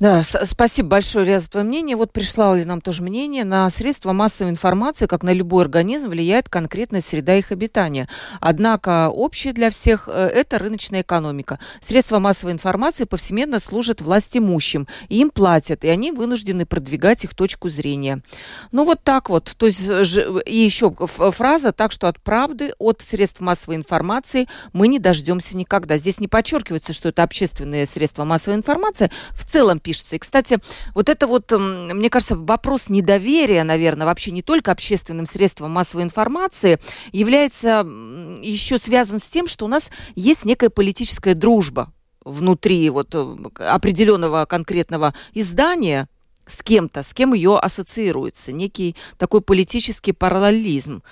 Да, 0.00 0.22
спасибо 0.22 0.90
большое, 0.90 1.26
Ря, 1.26 1.40
за 1.40 1.50
твое 1.50 1.66
мнение. 1.66 1.96
Вот 1.96 2.12
пришло 2.12 2.54
нам 2.54 2.80
тоже 2.80 3.02
мнение. 3.02 3.44
На 3.44 3.68
средства 3.68 4.12
массовой 4.12 4.52
информации, 4.52 5.06
как 5.06 5.24
на 5.24 5.32
любой 5.32 5.64
организм, 5.64 6.10
влияет 6.10 6.48
конкретная 6.48 7.00
среда 7.00 7.34
их 7.34 7.50
обитания. 7.50 8.08
Однако 8.40 9.10
общее 9.10 9.52
для 9.52 9.70
всех 9.70 10.08
э,– 10.08 10.12
это 10.34 10.58
рыночная 10.58 11.02
экономика. 11.02 11.58
Средства 11.84 12.20
массовой 12.20 12.52
информации 12.52 13.04
повсеместно 13.04 13.58
служат 13.58 14.00
власть 14.00 14.36
имущим, 14.36 14.86
и 15.08 15.20
им 15.20 15.30
платят, 15.30 15.82
и 15.84 15.88
они 15.88 16.12
вынуждены 16.12 16.64
продвигать 16.64 17.24
их 17.24 17.34
точку 17.34 17.68
зрения. 17.68 18.22
Ну 18.70 18.84
вот 18.84 19.02
так 19.02 19.28
вот. 19.28 19.52
То 19.56 19.66
есть, 19.66 19.80
э, 19.84 20.04
и 20.46 20.56
еще 20.56 20.94
фраза 21.08 21.72
так, 21.72 21.90
что 21.90 22.06
от 22.06 22.22
правды, 22.22 22.72
от 22.78 23.02
средств 23.02 23.40
массовой 23.40 23.74
информации 23.74 24.46
мы 24.72 24.86
не 24.86 25.00
дождемся 25.00 25.56
никогда. 25.56 25.98
Здесь 25.98 26.20
не 26.20 26.28
подчеркивается, 26.28 26.92
что 26.92 27.08
это 27.08 27.24
общественные 27.24 27.84
средства 27.84 28.22
массовой 28.22 28.58
информации. 28.58 29.10
В 29.32 29.44
целом 29.44 29.80
пишется. 29.88 30.16
И, 30.16 30.18
кстати, 30.18 30.58
вот 30.94 31.08
это 31.08 31.26
вот, 31.26 31.50
мне 31.50 32.10
кажется, 32.10 32.36
вопрос 32.36 32.90
недоверия, 32.90 33.64
наверное, 33.64 34.06
вообще 34.06 34.30
не 34.32 34.42
только 34.42 34.70
общественным 34.70 35.24
средствам 35.24 35.70
массовой 35.70 36.02
информации, 36.02 36.78
является 37.10 37.86
еще 38.42 38.78
связан 38.78 39.18
с 39.18 39.24
тем, 39.24 39.48
что 39.48 39.64
у 39.64 39.68
нас 39.68 39.90
есть 40.14 40.44
некая 40.44 40.68
политическая 40.68 41.34
дружба 41.34 41.90
внутри 42.22 42.90
вот 42.90 43.14
э, 43.14 43.36
определенного 43.56 44.44
конкретного 44.44 45.14
издания 45.32 46.08
с 46.46 46.62
кем-то, 46.62 47.02
с 47.02 47.14
кем 47.14 47.32
ее 47.32 47.58
ассоциируется, 47.58 48.52
некий 48.52 48.94
такой 49.16 49.40
политический 49.40 50.12
параллелизм. 50.12 51.02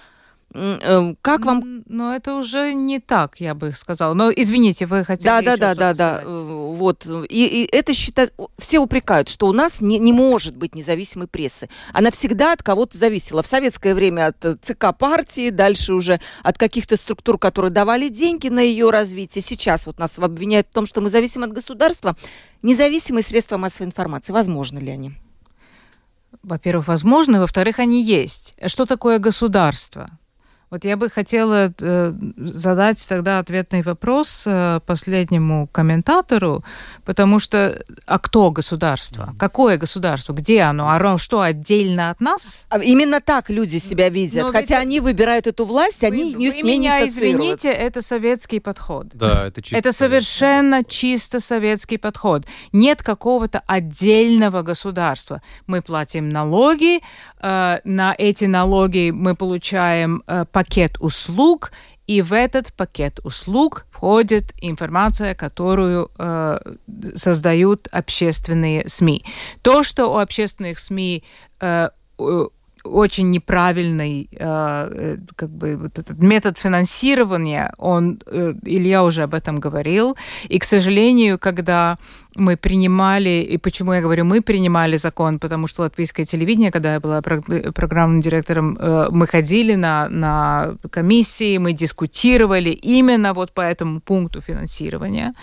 Эм, 0.54 1.18
как 1.20 1.44
вам? 1.44 1.82
Но 1.86 2.14
это 2.14 2.34
уже 2.34 2.72
не 2.72 2.98
так, 2.98 3.40
я 3.40 3.54
бы 3.54 3.72
сказала. 3.72 4.14
Но 4.14 4.30
извините, 4.30 4.86
вы 4.86 5.04
хотели. 5.04 5.26
Да, 5.26 5.42
да, 5.42 5.56
да, 5.56 5.74
да, 5.74 5.94
да. 5.94 6.22
Вот 6.26 7.06
и, 7.28 7.64
и 7.64 7.68
это 7.70 7.92
считать 7.92 8.32
все 8.58 8.78
упрекают, 8.78 9.28
что 9.28 9.48
у 9.48 9.52
нас 9.52 9.80
не, 9.80 9.98
не 9.98 10.12
может 10.12 10.56
быть 10.56 10.74
независимой 10.74 11.26
прессы. 11.26 11.68
Она 11.92 12.10
всегда 12.10 12.52
от 12.52 12.62
кого-то 12.62 12.96
зависела. 12.96 13.42
В 13.42 13.46
советское 13.46 13.94
время 13.94 14.28
от 14.28 14.44
э, 14.44 14.56
ЦК 14.62 14.96
партии, 14.96 15.50
дальше 15.50 15.92
уже 15.92 16.20
от 16.42 16.56
каких-то 16.56 16.96
структур, 16.96 17.38
которые 17.38 17.70
давали 17.70 18.08
деньги 18.08 18.48
на 18.48 18.60
ее 18.60 18.90
развитие. 18.90 19.42
Сейчас 19.42 19.86
вот 19.86 19.98
нас 19.98 20.18
обвиняют 20.18 20.68
в 20.68 20.72
том, 20.72 20.86
что 20.86 21.00
мы 21.00 21.10
зависим 21.10 21.42
от 21.42 21.52
государства. 21.52 22.16
Независимые 22.62 23.22
средства 23.22 23.58
массовой 23.58 23.88
информации, 23.88 24.32
возможно 24.32 24.78
ли 24.78 24.90
они? 24.90 25.12
Во-первых, 26.42 26.88
возможно, 26.88 27.40
во-вторых, 27.40 27.78
они 27.78 28.02
есть. 28.02 28.54
Что 28.66 28.86
такое 28.86 29.18
государство? 29.18 30.18
Вот 30.68 30.84
я 30.84 30.96
бы 30.96 31.08
хотела 31.08 31.72
э, 31.78 32.12
задать 32.38 33.06
тогда 33.08 33.38
ответный 33.38 33.82
вопрос 33.82 34.44
э, 34.46 34.80
последнему 34.84 35.68
комментатору, 35.70 36.64
потому 37.04 37.38
что 37.38 37.84
а 38.04 38.18
кто 38.18 38.50
государство? 38.50 39.32
Какое 39.38 39.78
государство? 39.78 40.32
Где 40.32 40.62
оно? 40.62 40.88
Оно 40.88 41.18
что, 41.18 41.40
отдельно 41.40 42.10
от 42.10 42.20
нас? 42.20 42.66
А 42.68 42.80
именно 42.80 43.20
так 43.20 43.48
люди 43.48 43.76
себя 43.76 44.08
видят. 44.08 44.44
Но 44.44 44.52
Хотя 44.52 44.80
ведь... 44.80 44.86
они 44.86 45.00
выбирают 45.00 45.46
эту 45.46 45.64
власть, 45.64 46.00
вы, 46.00 46.08
они 46.08 46.34
вы, 46.34 46.50
с 46.50 46.54
ней 46.54 46.78
меня 46.78 47.00
не 47.00 47.08
извините, 47.08 47.68
это 47.70 48.02
советский 48.02 48.58
подход. 48.58 49.06
Да, 49.12 49.46
это 49.46 49.62
чисто 49.62 49.76
Это 49.76 49.92
совершенно 49.92 50.82
чисто 50.82 51.38
советский 51.38 51.96
подход. 51.96 52.44
Нет 52.72 53.04
какого-то 53.04 53.62
отдельного 53.68 54.62
государства. 54.62 55.42
Мы 55.68 55.80
платим 55.80 56.28
налоги, 56.28 57.02
э, 57.40 57.78
на 57.84 58.14
эти 58.18 58.46
налоги 58.46 59.12
мы 59.12 59.36
получаем 59.36 60.24
э, 60.26 60.44
пакет 60.56 60.96
услуг, 61.00 61.70
и 62.06 62.22
в 62.22 62.32
этот 62.32 62.72
пакет 62.72 63.20
услуг 63.24 63.84
входит 63.90 64.54
информация, 64.62 65.34
которую 65.34 66.10
э, 66.18 66.58
создают 67.14 67.88
общественные 67.92 68.88
СМИ. 68.88 69.22
То, 69.60 69.82
что 69.82 70.06
у 70.06 70.16
общественных 70.16 70.78
СМИ 70.78 71.22
э, 71.60 71.88
очень 72.84 73.30
неправильный 73.30 74.28
э, 74.32 74.38
э, 74.40 75.16
как 75.36 75.50
бы 75.50 75.76
вот 75.76 75.98
этот 75.98 76.18
метод 76.22 76.58
финансирования, 76.58 77.74
он, 77.76 78.18
э, 78.26 78.54
Илья 78.62 79.02
уже 79.04 79.22
об 79.24 79.34
этом 79.34 79.60
говорил, 79.60 80.16
и, 80.48 80.58
к 80.58 80.64
сожалению, 80.64 81.38
когда 81.38 81.98
мы 82.36 82.56
принимали, 82.56 83.46
и 83.52 83.58
почему 83.58 83.94
я 83.94 84.00
говорю, 84.00 84.24
мы 84.24 84.40
принимали 84.40 84.96
закон, 84.98 85.38
потому 85.38 85.66
что 85.66 85.82
латвийское 85.82 86.26
телевидение, 86.26 86.70
когда 86.70 86.94
я 86.94 87.00
была 87.00 87.22
программным 87.22 88.20
директором, 88.20 88.76
э, 88.78 89.08
мы 89.10 89.26
ходили 89.26 89.74
на, 89.74 90.08
на 90.08 90.76
комиссии, 90.90 91.58
мы 91.58 91.72
дискутировали 91.72 92.70
именно 92.70 93.32
вот 93.32 93.52
по 93.52 93.60
этому 93.60 94.00
пункту 94.00 94.40
финансирования. 94.40 95.34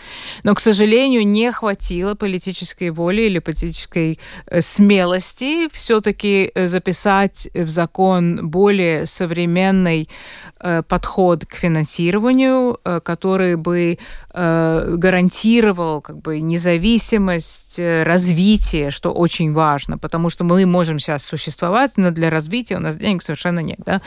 Но, 0.44 0.54
к 0.54 0.60
сожалению, 0.60 1.28
не 1.28 1.52
хватило 1.52 2.16
политической 2.16 2.90
воли 2.92 3.22
или 3.24 3.40
политической 3.40 4.20
э, 4.46 4.62
смелости 4.62 5.68
все-таки 5.74 6.52
э, 6.54 6.68
записать 6.68 7.50
в 7.54 7.70
закон 7.70 8.50
более 8.50 9.06
современный 9.06 10.08
подход 10.88 11.46
к 11.46 11.56
финансированию, 11.56 12.80
который 13.04 13.58
бы 13.58 13.98
гарантировал 14.34 16.02
как 16.02 16.22
бы 16.22 16.40
независимость 16.40 16.83
независимость, 16.84 17.80
э, 17.80 18.04
развитие, 18.04 18.92
что 18.92 19.12
очень 19.12 19.54
важно, 19.54 19.98
потому 19.98 20.30
что 20.30 20.44
мы 20.44 20.66
можем 20.66 21.00
сейчас 21.00 21.24
существовать, 21.24 21.94
но 21.98 22.12
для 22.12 22.30
развития 22.30 22.78
у 22.78 22.80
нас 22.80 22.98
денег 22.98 23.22
совершенно 23.22 23.60
нет. 23.60 23.80
Да? 23.86 24.02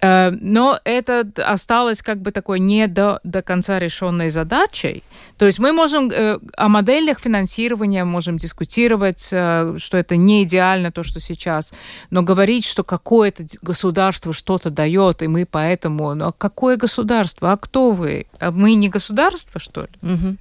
Э, 0.00 0.30
но 0.30 0.78
это 0.84 1.26
осталось 1.36 2.02
как 2.02 2.18
бы 2.20 2.30
такой 2.30 2.60
не 2.60 2.86
до, 2.86 3.20
до 3.24 3.42
конца 3.42 3.78
решенной 3.78 4.30
задачей. 4.30 5.02
То 5.38 5.46
есть 5.46 5.58
мы 5.58 5.72
можем 5.72 6.10
э, 6.10 6.38
о 6.56 6.68
моделях 6.68 7.20
финансирования 7.20 8.04
можем 8.04 8.36
дискутировать, 8.36 9.24
что 9.26 9.96
это 9.96 10.16
не 10.16 10.44
идеально 10.44 10.90
то, 10.90 11.02
что 11.02 11.20
сейчас, 11.20 11.74
но 12.10 12.22
говорить, 12.22 12.64
что 12.64 12.84
какое-то 12.84 13.44
государство 13.62 14.32
что-то 14.32 14.70
дает, 14.70 15.22
и 15.22 15.28
мы 15.28 15.46
поэтому... 15.46 16.14
Но 16.14 16.32
какое 16.32 16.76
государство? 16.76 17.52
А 17.52 17.56
кто 17.56 17.90
вы? 17.90 18.26
А 18.38 18.50
мы 18.50 18.74
не 18.74 18.88
государство, 18.88 19.60
что 19.60 19.82
ли? 19.82 20.14
Угу. 20.14 20.36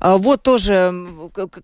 А, 0.00 0.16
вот 0.16 0.42
тоже 0.42 0.92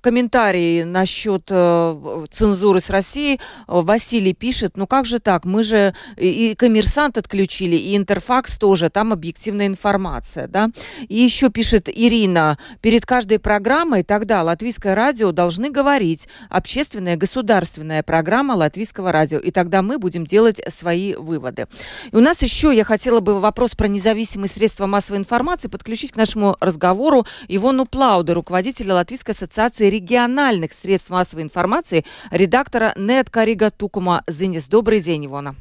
комментарий 0.00 0.84
насчет 0.84 1.44
э, 1.50 2.26
цензуры 2.30 2.80
с 2.80 2.88
Россией. 2.90 3.40
Василий 3.66 4.32
пишет, 4.32 4.76
ну 4.76 4.86
как 4.86 5.06
же 5.06 5.18
так, 5.18 5.44
мы 5.44 5.62
же 5.62 5.94
и 6.16 6.54
коммерсант 6.56 7.18
отключили, 7.18 7.76
и 7.76 7.96
интерфакс 7.96 8.58
тоже, 8.58 8.90
там 8.90 9.12
объективная 9.12 9.66
информация, 9.66 10.46
да. 10.46 10.70
И 11.08 11.16
еще 11.16 11.50
пишет 11.50 11.88
Ирина, 11.88 12.58
перед 12.80 13.04
каждой 13.06 13.38
программой 13.38 14.04
тогда 14.04 14.42
латвийское 14.42 14.94
радио 14.94 15.32
должны 15.32 15.70
говорить 15.70 16.28
общественная 16.48 17.16
государственная 17.16 18.02
программа 18.02 18.52
латвийского 18.52 19.10
радио, 19.10 19.38
и 19.38 19.50
тогда 19.50 19.82
мы 19.82 19.98
будем 19.98 20.24
делать 20.24 20.60
свои 20.68 21.14
выводы. 21.14 21.66
И 22.12 22.16
у 22.16 22.20
нас 22.20 22.42
еще, 22.42 22.72
я 22.74 22.84
хотела 22.84 23.18
бы 23.20 23.40
вопрос 23.40 23.72
про 23.74 23.88
независимые 23.88 24.48
средства 24.48 24.86
массовой 24.86 25.18
информации 25.18 25.68
подключить 25.68 26.12
к 26.12 26.16
нашему 26.16 26.56
разговору 26.60 27.26
Ивону 27.48 27.84
Плау, 27.84 27.87
Лауда, 27.94 28.34
руководителя 28.34 28.94
Латвийской 28.94 29.32
ассоциации 29.32 29.90
региональных 29.90 30.72
средств 30.72 31.10
массовой 31.10 31.42
информации, 31.42 32.04
редактора 32.30 32.92
Нет 32.96 33.30
Карига 33.30 33.70
Тукума 33.70 34.22
Зинис. 34.26 34.68
Добрый 34.68 35.00
день, 35.00 35.26
Ивона. 35.26 35.54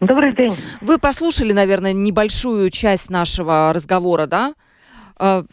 Добрый 0.00 0.34
день. 0.34 0.56
Вы 0.80 0.98
послушали, 0.98 1.52
наверное, 1.52 1.92
небольшую 1.92 2.70
часть 2.70 3.10
нашего 3.10 3.72
разговора, 3.72 4.26
да? 4.26 4.54
А, 5.16 5.44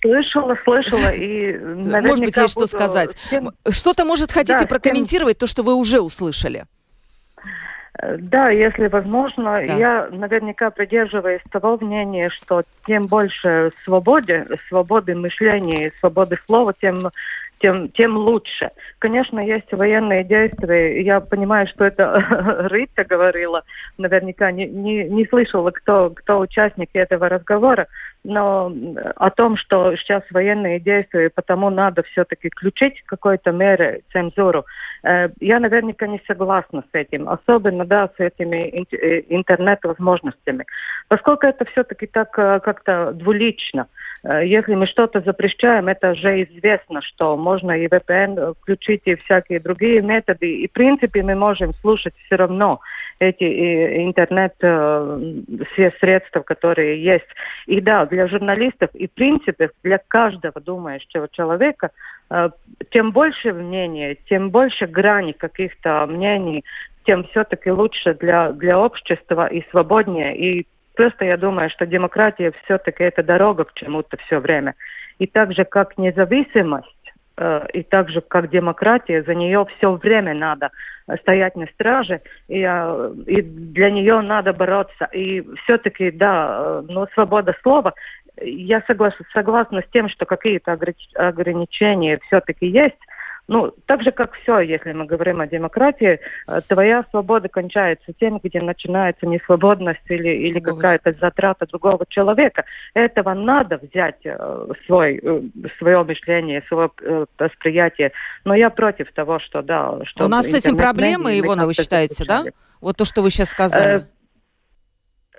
слышала, 0.00 0.56
слышала 0.64 1.12
и 1.12 1.52
наверняка 1.52 2.00
Может 2.08 2.24
быть, 2.24 2.36
есть 2.38 2.50
что 2.52 2.66
сказать. 2.66 3.14
Всем... 3.26 3.50
Что-то, 3.68 4.06
может, 4.06 4.32
хотите 4.32 4.60
да, 4.60 4.66
прокомментировать 4.66 5.36
всем... 5.36 5.46
то, 5.46 5.50
что 5.50 5.62
вы 5.62 5.74
уже 5.74 6.00
услышали? 6.00 6.64
Да, 8.18 8.50
если 8.50 8.86
возможно. 8.86 9.62
Да. 9.66 9.74
Я 9.76 10.08
наверняка 10.10 10.70
придерживаюсь 10.70 11.42
того 11.50 11.78
мнения, 11.80 12.30
что 12.30 12.62
тем 12.86 13.06
больше 13.06 13.70
свободы, 13.84 14.46
свободы 14.68 15.14
мышления, 15.14 15.92
свободы 15.98 16.38
слова, 16.46 16.72
тем 16.72 16.98
тем, 17.60 17.90
тем 17.90 18.16
лучше. 18.16 18.70
Конечно, 18.98 19.38
есть 19.38 19.70
военные 19.72 20.24
действия. 20.24 21.02
Я 21.02 21.20
понимаю, 21.20 21.66
что 21.68 21.84
это 21.84 22.66
Рита 22.70 23.04
говорила. 23.04 23.62
Наверняка 23.98 24.50
не, 24.50 24.66
не, 24.66 25.04
не 25.04 25.26
слышала, 25.26 25.70
кто, 25.70 26.10
кто 26.10 26.40
участник 26.40 26.90
этого 26.94 27.28
разговора. 27.28 27.86
Но 28.24 28.72
о 29.16 29.30
том, 29.30 29.56
что 29.56 29.94
сейчас 29.96 30.22
военные 30.30 30.80
действия, 30.80 31.30
потому 31.34 31.70
надо 31.70 32.02
все-таки 32.02 32.50
включить 32.50 33.02
какой-то 33.06 33.52
меры 33.52 34.02
цензуру, 34.12 34.64
э, 35.02 35.28
я 35.40 35.60
наверняка 35.60 36.06
не 36.06 36.20
согласна 36.26 36.82
с 36.92 36.94
этим. 36.94 37.28
Особенно, 37.28 37.84
да, 37.84 38.10
с 38.16 38.20
этими 38.20 38.86
э, 38.92 39.22
интернет-возможностями. 39.28 40.64
Поскольку 41.08 41.46
это 41.46 41.64
все-таки 41.66 42.06
так 42.06 42.38
э, 42.38 42.60
как-то 42.60 43.12
двулично. 43.12 43.86
Э, 44.22 44.46
если 44.46 44.74
мы 44.74 44.86
что-то 44.86 45.20
запрещаем, 45.20 45.88
это 45.88 46.12
уже 46.12 46.42
известно, 46.44 47.02
что 47.02 47.36
можно 47.36 47.72
и 47.72 47.86
VPN 47.86 48.54
включить, 48.60 49.02
и 49.04 49.14
всякие 49.16 49.60
другие 49.60 50.02
методы. 50.02 50.46
И, 50.46 50.68
в 50.68 50.72
принципе, 50.72 51.22
мы 51.22 51.34
можем 51.34 51.72
слушать 51.74 52.14
все 52.26 52.36
равно 52.36 52.80
эти 53.18 53.44
интернет 54.06 54.54
э, 54.62 55.20
все 55.72 55.92
средства, 56.00 56.40
которые 56.40 57.02
есть. 57.02 57.28
И 57.66 57.80
да, 57.80 58.06
для 58.06 58.26
журналистов 58.28 58.90
и, 58.94 59.06
в 59.08 59.12
принципе, 59.12 59.70
для 59.82 59.98
каждого 59.98 60.60
думающего 60.60 61.28
человека, 61.30 61.90
э, 62.30 62.50
тем 62.90 63.12
больше 63.12 63.52
мнений, 63.52 64.18
тем 64.28 64.50
больше 64.50 64.86
граней 64.86 65.34
каких-то 65.34 66.06
мнений, 66.06 66.64
тем 67.04 67.24
все-таки 67.24 67.70
лучше 67.70 68.14
для, 68.14 68.52
для 68.52 68.78
общества 68.78 69.46
и 69.46 69.64
свободнее, 69.70 70.36
и 70.36 70.66
Просто 70.94 71.24
я 71.24 71.36
думаю, 71.36 71.70
что 71.70 71.86
демократия 71.86 72.52
все-таки 72.64 73.04
это 73.04 73.22
дорога 73.22 73.64
к 73.64 73.74
чему-то 73.74 74.16
все 74.26 74.38
время. 74.38 74.74
И 75.18 75.26
так 75.26 75.52
же, 75.52 75.64
как 75.64 75.98
независимость, 75.98 77.12
э, 77.36 77.66
и 77.72 77.82
так 77.82 78.10
же, 78.10 78.20
как 78.20 78.50
демократия, 78.50 79.22
за 79.22 79.34
нее 79.34 79.66
все 79.76 79.92
время 79.92 80.34
надо 80.34 80.70
стоять 81.20 81.56
на 81.56 81.66
страже, 81.66 82.20
и, 82.48 82.64
э, 82.66 83.14
и 83.26 83.42
для 83.42 83.90
нее 83.90 84.20
надо 84.20 84.52
бороться. 84.52 85.08
И 85.12 85.44
все-таки, 85.64 86.10
да, 86.10 86.58
э, 86.60 86.82
но 86.88 87.06
свобода 87.14 87.54
слова, 87.62 87.94
я 88.42 88.82
согласна, 88.86 89.24
согласна 89.32 89.82
с 89.82 89.92
тем, 89.92 90.08
что 90.08 90.24
какие-то 90.24 90.78
ограничения 91.14 92.18
все-таки 92.26 92.66
есть, 92.66 92.98
ну, 93.50 93.74
так 93.86 94.04
же, 94.04 94.12
как 94.12 94.32
все, 94.34 94.60
если 94.60 94.92
мы 94.92 95.06
говорим 95.06 95.40
о 95.40 95.46
демократии, 95.48 96.20
э, 96.46 96.60
твоя 96.68 97.04
свобода 97.10 97.48
кончается 97.48 98.12
тем, 98.20 98.38
где 98.40 98.60
начинается 98.60 99.26
несвободность 99.26 100.08
или, 100.08 100.28
или 100.28 100.60
какая-то 100.60 101.16
затрата 101.20 101.66
другого 101.66 102.06
человека. 102.08 102.64
Этого 102.94 103.34
надо 103.34 103.80
взять 103.82 104.20
э, 104.22 104.66
свой, 104.86 105.18
э, 105.20 105.40
свое 105.78 106.04
мышление, 106.04 106.62
свое 106.68 106.92
восприятие. 107.36 108.12
Но 108.44 108.54
я 108.54 108.70
против 108.70 109.12
того, 109.12 109.40
что 109.40 109.62
да. 109.62 109.98
Что 110.04 110.26
У 110.26 110.28
нас 110.28 110.48
с 110.48 110.54
этим 110.54 110.76
проблемы, 110.76 111.36
Ивона, 111.36 111.66
вы 111.66 111.74
считаете, 111.74 112.24
да? 112.24 112.44
Вот 112.80 112.98
то, 112.98 113.04
что 113.04 113.20
вы 113.20 113.30
сейчас 113.30 113.48
сказали. 113.48 114.06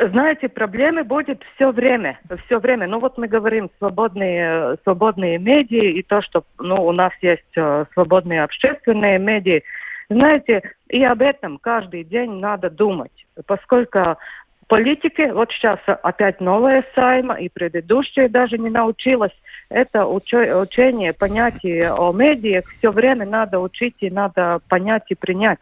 Знаете, 0.10 0.50
проблемы 0.50 1.04
будет 1.04 1.44
все 1.56 1.72
время, 1.72 2.20
все 2.46 2.60
время. 2.60 2.88
Ну 2.88 3.00
вот 3.00 3.20
мы 3.20 3.28
говорим 3.28 3.70
свободные, 3.78 4.78
свободные 4.84 5.38
медиа 5.38 5.92
и 5.92 6.02
то, 6.02 6.24
что 6.24 6.44
ну, 6.58 6.84
у 6.88 6.92
нас 6.92 7.12
есть 7.22 7.44
э, 7.56 7.86
свободные 7.94 8.44
общественные 8.44 9.20
медиа. 9.20 9.62
Знаете, 10.10 10.64
и 10.90 11.04
об 11.04 11.22
этом 11.22 11.60
каждый 11.60 12.04
день 12.04 12.40
надо 12.40 12.72
думать, 12.72 13.12
поскольку 13.46 14.18
политики, 14.68 15.30
вот 15.32 15.52
сейчас 15.52 15.80
опять 15.86 16.42
новая 16.42 16.84
сайма, 16.96 17.36
и 17.36 17.48
предыдущая 17.50 18.28
даже 18.28 18.58
не 18.58 18.72
научилась, 18.72 19.34
это 19.70 20.08
учение 20.08 21.14
понятия 21.14 21.92
о 21.92 22.12
медиах, 22.12 22.66
все 22.80 22.92
время 22.92 23.28
надо 23.28 23.60
учить 23.60 23.98
и 24.00 24.10
надо 24.10 24.62
понять 24.68 25.04
и 25.10 25.16
принять 25.16 25.60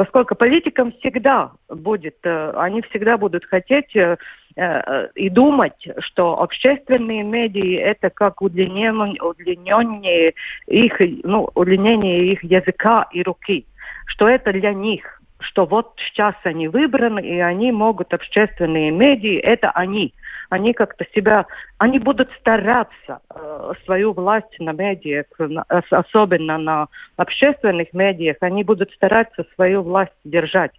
поскольку 0.00 0.34
политикам 0.34 0.92
всегда 0.92 1.52
будет, 1.68 2.16
э, 2.22 2.52
они 2.56 2.80
всегда 2.88 3.18
будут 3.18 3.44
хотеть 3.44 3.94
э, 3.94 4.16
э, 4.56 5.08
и 5.14 5.28
думать, 5.28 5.86
что 5.98 6.40
общественные 6.40 7.22
медиа 7.22 7.82
это 7.82 8.08
как 8.08 8.40
удлинение, 8.40 10.32
их, 10.66 11.00
ну, 11.22 11.50
удлинение 11.54 12.32
их 12.32 12.42
языка 12.42 13.08
и 13.12 13.22
руки, 13.22 13.66
что 14.06 14.26
это 14.26 14.54
для 14.54 14.72
них, 14.72 15.20
что 15.38 15.66
вот 15.66 15.92
сейчас 15.98 16.34
они 16.44 16.68
выбраны, 16.68 17.20
и 17.20 17.38
они 17.38 17.70
могут 17.70 18.14
общественные 18.14 18.90
медиа, 18.92 19.38
это 19.42 19.70
они– 19.72 20.14
они 20.50 20.74
как-то 20.74 21.06
себя, 21.14 21.46
они 21.78 21.98
будут 21.98 22.28
стараться 22.40 23.20
э, 23.34 23.72
свою 23.84 24.12
власть 24.12 24.58
на 24.58 24.72
медиах, 24.72 25.26
на, 25.38 25.62
особенно 25.90 26.58
на 26.58 26.88
общественных 27.16 27.92
медиах, 27.92 28.36
они 28.40 28.64
будут 28.64 28.92
стараться 28.92 29.46
свою 29.54 29.82
власть 29.82 30.12
держать. 30.24 30.72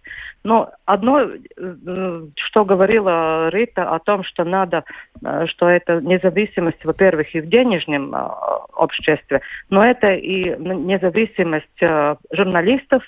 Но 0.44 0.70
одно, 0.84 1.22
э, 1.22 2.22
что 2.36 2.64
говорила 2.64 3.48
Рита 3.48 3.90
о 3.94 3.98
том, 3.98 4.24
что 4.24 4.44
надо, 4.44 4.84
э, 5.24 5.46
что 5.46 5.68
это 5.68 6.00
независимость, 6.02 6.84
во-первых, 6.84 7.34
и 7.34 7.40
в 7.40 7.48
денежном 7.48 8.14
э, 8.14 8.28
обществе, 8.76 9.40
но 9.70 9.82
это 9.82 10.12
и 10.12 10.54
независимость 10.58 11.82
э, 11.82 12.16
журналистов, 12.30 13.02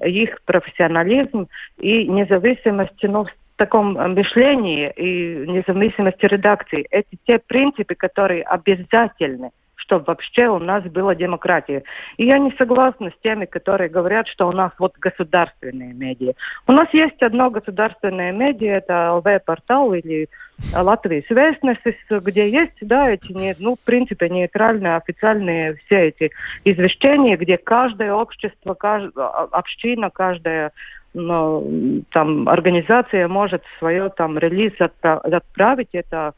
их 0.00 0.42
профессионализм 0.44 1.48
и 1.78 2.06
независимость 2.08 3.02
ну, 3.02 3.26
таком 3.62 3.96
э, 3.96 4.08
мышлении 4.08 4.90
и 4.96 5.46
независимости 5.46 6.26
редакции. 6.26 6.84
Это 6.90 7.08
те 7.26 7.38
принципы, 7.38 7.94
которые 7.94 8.42
обязательны 8.42 9.50
чтобы 9.76 10.04
вообще 10.06 10.46
у 10.46 10.60
нас 10.60 10.84
была 10.84 11.14
демократия. 11.16 11.82
И 12.16 12.24
я 12.24 12.38
не 12.38 12.52
согласна 12.52 13.10
с 13.10 13.22
теми, 13.22 13.46
которые 13.46 13.90
говорят, 13.90 14.28
что 14.28 14.48
у 14.48 14.52
нас 14.52 14.70
вот 14.78 14.94
государственные 14.98 15.92
медиа. 15.92 16.34
У 16.68 16.72
нас 16.72 16.88
есть 16.92 17.20
одно 17.20 17.50
государственное 17.50 18.30
медиа, 18.30 18.76
это 18.76 19.14
ЛВ-портал 19.14 19.92
или 19.92 20.28
Латвийс 20.72 21.24
Вестнесис, 21.28 21.96
где 22.08 22.48
есть, 22.48 22.78
да, 22.80 23.10
эти, 23.10 23.32
не, 23.32 23.56
ну, 23.58 23.74
в 23.74 23.80
принципе, 23.80 24.28
нейтральные, 24.28 24.96
официальные 24.96 25.74
все 25.84 26.08
эти 26.08 26.30
извещения, 26.64 27.36
где 27.36 27.58
каждое 27.58 28.14
общество, 28.14 28.74
каждая 28.74 29.26
община, 29.50 30.10
каждая 30.10 30.70
но, 31.14 31.62
там 32.10 32.48
организация 32.48 33.28
может 33.28 33.62
свое 33.78 34.08
там 34.10 34.38
релиз 34.38 34.72
отправить, 34.80 35.90
это 35.92 36.34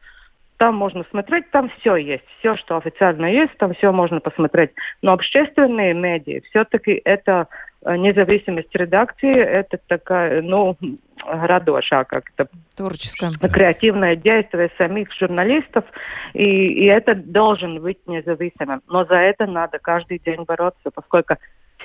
там 0.57 0.77
можно 0.77 1.05
смотреть, 1.11 1.51
там 1.51 1.71
все 1.79 1.97
есть, 1.97 2.25
все, 2.39 2.57
что 2.57 2.77
официально 2.77 3.27
есть, 3.27 3.57
там 3.59 3.75
все 3.75 3.93
можно 3.93 4.21
посмотреть. 4.21 4.71
Но 5.03 5.13
общественные 5.13 5.95
медиа, 5.95 6.41
все-таки 6.51 7.01
это 7.05 7.49
э, 7.85 7.97
независимость 7.97 8.75
редакции, 8.75 9.35
это 9.35 9.79
такая, 9.89 10.43
ну, 10.43 10.77
радоша, 11.27 12.05
как-то 12.05 12.47
Творческое. 12.77 13.31
креативное 13.49 14.15
действие 14.15 14.71
самих 14.79 15.13
журналистов, 15.13 15.85
и, 16.35 16.45
и 16.45 16.85
это 16.87 17.15
должен 17.15 17.81
быть 17.81 17.99
независимым. 18.07 18.81
Но 18.89 19.05
за 19.05 19.17
это 19.17 19.47
надо 19.47 19.79
каждый 19.79 20.19
день 20.19 20.45
бороться, 20.45 20.91
поскольку 20.95 21.37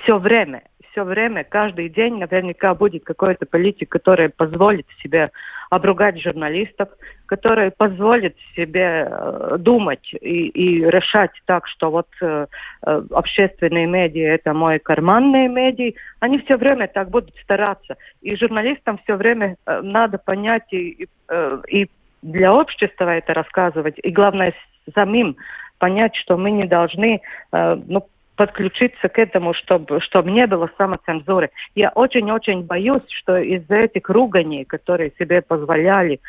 все 0.02 0.18
время 0.18 0.62
все 0.90 1.04
время, 1.04 1.44
каждый 1.44 1.88
день 1.88 2.18
наверняка 2.18 2.74
будет 2.74 3.04
какой-то 3.04 3.46
политик, 3.46 3.88
который 3.88 4.28
позволит 4.28 4.86
себе 5.02 5.30
обругать 5.70 6.20
журналистов, 6.20 6.88
который 7.26 7.70
позволит 7.70 8.36
себе 8.56 9.08
э, 9.08 9.56
думать 9.58 10.12
и, 10.12 10.48
и 10.48 10.84
решать 10.84 11.30
так, 11.46 11.68
что 11.68 11.90
вот 11.90 12.08
э, 12.20 12.46
э, 12.86 13.02
общественные 13.10 13.86
медиа 13.86 14.34
это 14.34 14.52
мои 14.52 14.78
карманные 14.78 15.48
медиа, 15.48 15.92
они 16.18 16.38
все 16.38 16.56
время 16.56 16.88
так 16.88 17.10
будут 17.10 17.34
стараться. 17.42 17.96
И 18.20 18.36
журналистам 18.36 18.98
все 19.04 19.14
время 19.14 19.56
э, 19.66 19.80
надо 19.82 20.18
понять 20.18 20.72
и, 20.72 20.90
и, 20.90 21.08
э, 21.28 21.62
и 21.68 21.88
для 22.22 22.52
общества 22.52 23.08
это 23.10 23.32
рассказывать, 23.32 23.94
и 24.02 24.10
главное 24.10 24.52
самим 24.94 25.36
понять, 25.78 26.14
что 26.16 26.36
мы 26.36 26.50
не 26.50 26.66
должны 26.66 27.20
э, 27.52 27.80
ну, 27.86 28.06
подключиться 28.40 29.10
к 29.10 29.18
этому, 29.18 29.52
чтобы, 29.52 30.00
чтобы 30.00 30.30
не 30.30 30.46
было 30.46 30.70
самоцензуры. 30.78 31.50
Я 31.74 31.90
очень-очень 31.90 32.62
боюсь, 32.62 33.02
что 33.08 33.36
из-за 33.36 33.74
этих 33.74 34.08
руганий, 34.08 34.64
которые 34.64 35.12
себе 35.18 35.42
позволяли 35.42 36.20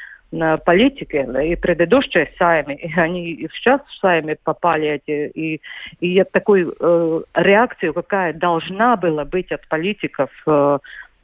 политики 0.66 1.26
и 1.45 1.55
предыдущие 1.55 2.30
сайми, 2.38 2.74
и 2.74 2.99
они 2.99 3.32
и 3.32 3.49
сейчас 3.53 3.80
в 3.88 3.99
сайме 4.01 4.36
попали 4.43 4.89
эти, 4.89 5.32
и, 5.34 5.62
и 6.01 6.24
такую 6.26 6.76
э, 6.78 7.22
реакцию, 7.36 7.93
какая 7.93 8.34
должна 8.34 8.97
была 8.97 9.24
быть 9.24 9.49
от 9.53 9.66
политиков 9.70 10.30
э, 10.47 10.80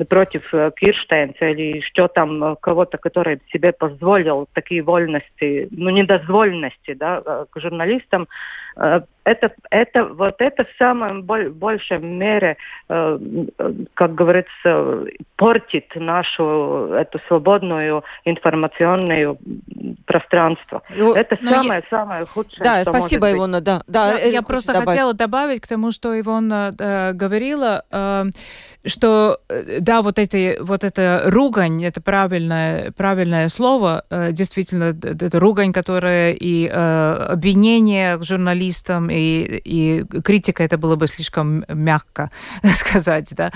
против 0.05 0.53
э, 0.53 0.71
Кирштейнца 0.75 1.45
или 1.47 1.81
что 1.81 2.07
там, 2.07 2.43
э, 2.43 2.55
кого-то, 2.61 2.97
который 2.97 3.39
себе 3.51 3.71
позволил 3.71 4.47
такие 4.53 4.81
вольности, 4.81 5.67
ну, 5.71 5.89
недозволенности, 5.89 6.93
да, 6.93 7.21
э, 7.25 7.45
к 7.49 7.59
журналистам, 7.59 8.27
это, 9.28 9.51
это, 9.71 10.05
вот 10.05 10.36
это 10.39 10.63
в 10.63 10.78
самом 10.78 11.23
большей 11.23 11.99
мере, 11.99 12.55
э, 12.88 13.19
как 13.93 14.15
говорится, 14.15 15.03
портит 15.36 15.88
нашу 15.95 16.93
эту 16.93 17.19
свободную 17.28 18.05
информационную 18.23 19.38
пространство. 20.05 20.82
Ну, 20.95 21.13
это 21.13 21.38
самое, 21.43 21.84
я... 21.91 21.97
самое 21.97 22.25
худшее, 22.25 22.63
Да, 22.63 22.82
что 22.84 22.93
спасибо, 22.93 23.25
может 23.25 23.38
Ивона, 23.38 23.61
да. 23.61 23.82
да, 23.88 24.13
да 24.13 24.17
я 24.19 24.41
просто 24.41 24.71
добавить. 24.71 24.89
хотела 24.89 25.13
добавить 25.13 25.61
к 25.61 25.67
тому, 25.67 25.91
что 25.91 26.17
Ивона 26.17 26.73
э, 26.80 27.11
говорила, 27.11 27.84
э, 27.91 28.25
что, 28.86 29.39
э, 29.49 29.80
да, 29.82 30.01
вот, 30.01 30.19
эти, 30.19 30.57
вот 30.61 30.86
это 30.86 31.23
ругань, 31.25 31.84
это 31.84 32.01
правильное, 32.01 32.91
правильное 32.91 33.49
слово, 33.49 34.03
э, 34.09 34.32
действительно, 34.32 34.95
это 35.03 35.39
ругань, 35.39 35.73
которая 35.73 36.32
и 36.32 36.67
э, 36.67 37.13
обвинение 37.32 38.17
к 38.17 38.23
журналистам, 38.68 39.09
и, 39.09 39.61
и 39.65 40.03
критика, 40.24 40.63
это 40.63 40.78
было 40.78 40.95
бы 40.95 41.07
слишком 41.07 41.63
мягко 41.68 42.30
сказать, 42.76 43.28
да, 43.32 43.51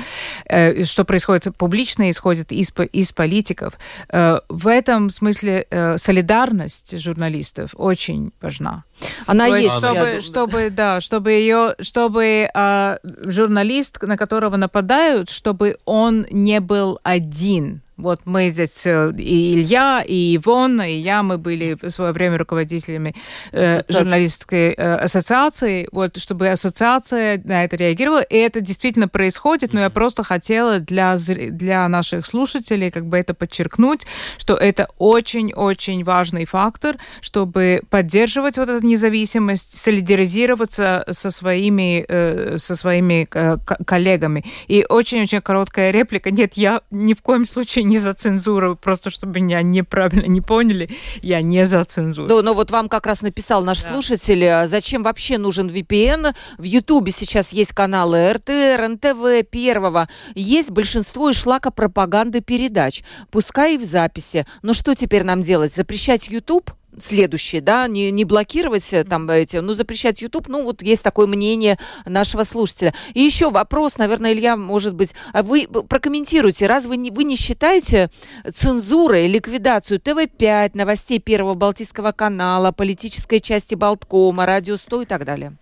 э, 0.46 0.84
что 0.84 1.04
происходит 1.04 1.56
публично, 1.58 2.10
исходит 2.10 2.52
из, 2.52 2.72
из 2.94 3.12
политиков. 3.12 3.74
Э, 4.10 4.40
в 4.50 4.68
этом 4.68 5.10
смысле 5.10 5.66
э, 5.70 5.98
солидарность 5.98 7.00
журналистов 7.00 7.72
очень 7.76 8.32
важна. 8.42 8.84
Она 9.28 9.48
То 9.48 9.56
есть, 9.56 9.78
чтобы, 9.78 10.22
чтобы, 10.22 10.70
да, 10.70 11.02
чтобы 11.02 11.32
ее, 11.32 11.76
чтобы 11.82 12.50
а, 12.54 13.00
журналист, 13.26 14.02
на 14.02 14.16
которого 14.16 14.58
нападают, 14.58 15.30
чтобы 15.30 15.78
он 15.86 16.28
не 16.32 16.60
был 16.60 17.00
один 17.04 17.82
вот 18.02 18.22
мы 18.26 18.50
здесь, 18.50 18.86
э, 18.86 19.14
и 19.18 19.56
Илья, 19.56 20.04
и 20.06 20.36
Ивон, 20.36 20.82
и 20.82 20.94
я, 20.94 21.24
мы 21.24 21.38
были 21.38 21.78
в 21.82 21.92
свое 21.92 22.12
время 22.12 22.38
руководителями 22.38 23.16
э, 23.52 23.84
журналистской 23.88 24.74
э, 24.74 24.96
ассоциации, 24.96 25.88
вот, 25.92 26.18
чтобы 26.18 26.50
ассоциация 26.50 27.42
на 27.44 27.64
это 27.64 27.76
реагировала. 27.76 28.22
И 28.22 28.36
это 28.36 28.62
действительно 28.62 29.08
происходит, 29.08 29.74
но 29.74 29.82
я 29.82 29.90
просто 29.90 30.24
хотела 30.24 30.80
для, 30.80 31.18
для 31.18 31.88
наших 31.88 32.26
слушателей 32.26 32.92
как 32.92 33.08
бы 33.08 33.18
это 33.18 33.34
подчеркнуть, 33.34 34.06
что 34.38 34.56
это 34.56 34.88
очень-очень 34.98 36.04
важный 36.04 36.46
фактор, 36.46 36.98
чтобы 37.22 37.82
поддерживать 37.90 38.58
вот 38.58 38.70
эту 38.70 38.86
независимость, 38.86 39.78
солидаризироваться 39.78 41.06
со 41.10 41.32
своими, 41.32 42.06
э, 42.08 42.58
со 42.60 42.76
своими 42.76 43.28
э, 43.32 43.58
коллегами. 43.86 44.44
И 44.68 44.86
очень-очень 44.88 45.42
короткая 45.42 45.92
реплика. 45.92 46.32
Нет, 46.32 46.54
я 46.56 46.82
ни 46.92 47.14
в 47.14 47.22
коем 47.22 47.46
случае 47.46 47.84
не 47.92 48.00
за 48.00 48.14
цензуру, 48.14 48.76
просто 48.76 49.10
чтобы 49.10 49.40
меня 49.42 49.62
неправильно 49.62 50.26
не 50.26 50.42
поняли, 50.42 50.90
я 51.22 51.42
не 51.42 51.66
за 51.66 51.84
цензуру. 51.84 52.30
Ну, 52.30 52.42
но 52.42 52.54
вот 52.54 52.72
вам 52.72 52.90
как 52.90 53.06
раз 53.06 53.22
написал 53.22 53.64
наш 53.64 53.84
да. 53.84 53.92
слушатель, 53.92 54.46
а 54.46 54.68
зачем 54.68 55.04
вообще 55.04 55.38
нужен 55.38 55.68
VPN? 55.68 56.34
В 56.58 56.64
Ютубе 56.64 57.12
сейчас 57.12 57.52
есть 57.52 57.74
каналы 57.74 58.32
РТР, 58.34 58.88
НТВ, 58.88 59.50
Первого. 59.50 60.08
Есть 60.36 60.72
большинство 60.72 61.30
и 61.30 61.34
шлака 61.34 61.70
пропаганды 61.70 62.42
передач. 62.42 63.04
Пускай 63.30 63.76
и 63.76 63.78
в 63.78 63.84
записи. 63.84 64.46
Но 64.62 64.74
что 64.74 64.96
теперь 64.96 65.24
нам 65.24 65.42
делать? 65.42 65.76
Запрещать 65.76 66.30
YouTube? 66.30 66.72
Следующее, 67.00 67.62
да, 67.62 67.88
не, 67.88 68.12
не 68.12 68.26
блокировать 68.26 68.92
э, 68.92 69.04
там 69.04 69.30
эти, 69.30 69.58
ну, 69.58 69.76
запрещать 69.76 70.22
YouTube, 70.22 70.48
ну, 70.48 70.64
вот 70.64 70.82
есть 70.82 71.04
такое 71.04 71.28
мнение 71.28 71.78
нашего 72.06 72.44
слушателя. 72.44 72.94
И 73.14 73.22
еще 73.22 73.50
вопрос, 73.50 73.98
наверное, 73.98 74.34
Илья, 74.34 74.58
может 74.58 74.94
быть, 74.94 75.14
а 75.34 75.44
вы 75.44 75.68
прокомментируйте, 75.68 76.68
раз 76.68 76.86
вы 76.86 76.98
не, 76.98 77.12
вы 77.12 77.24
не 77.24 77.36
считаете 77.36 78.10
цензурой, 78.54 79.28
ликвидацию 79.28 80.00
ТВ-5, 80.00 80.72
новостей 80.74 81.20
Первого 81.20 81.54
Балтийского 81.54 82.12
канала, 82.12 82.72
политической 82.72 83.40
части 83.40 83.76
Болткома, 83.76 84.46
Радио 84.46 84.78
100 84.78 85.02
и 85.04 85.06
так 85.06 85.26
далее? 85.26 85.58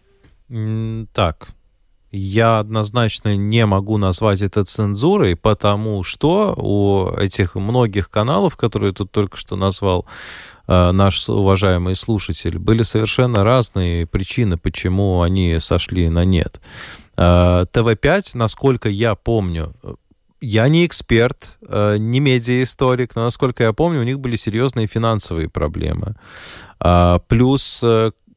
Так, 1.14 1.50
я 2.12 2.60
однозначно 2.60 3.36
не 3.36 3.66
могу 3.66 3.98
назвать 3.98 4.42
это 4.42 4.66
цензурой, 4.66 5.36
потому 5.36 6.04
что 6.04 6.56
у 6.58 7.16
этих 7.18 7.56
многих 7.56 8.10
каналов, 8.10 8.56
которые 8.58 8.94
тут 8.94 9.12
только 9.12 9.38
что 9.38 9.56
назвал, 9.56 10.06
Э, 10.70 10.92
наш 10.92 11.28
уважаемый 11.28 11.96
слушатель, 11.96 12.60
были 12.60 12.84
совершенно 12.84 13.44
разные 13.44 14.06
причины, 14.06 14.56
почему 14.58 15.24
они 15.24 15.60
сошли 15.60 16.10
на 16.10 16.26
нет. 16.26 16.62
Э, 17.18 17.66
ТВ-5, 17.72 18.32
насколько 18.36 18.88
я 18.88 19.16
помню, 19.16 19.74
я 20.42 20.68
не 20.68 20.86
эксперт, 20.86 21.58
э, 21.68 21.98
не 21.98 22.20
медиаисторик, 22.20 23.16
но, 23.16 23.24
насколько 23.24 23.64
я 23.64 23.74
помню, 23.74 24.02
у 24.02 24.04
них 24.04 24.20
были 24.20 24.36
серьезные 24.36 24.86
финансовые 24.86 25.50
проблемы. 25.50 26.16
Плюс 27.28 27.84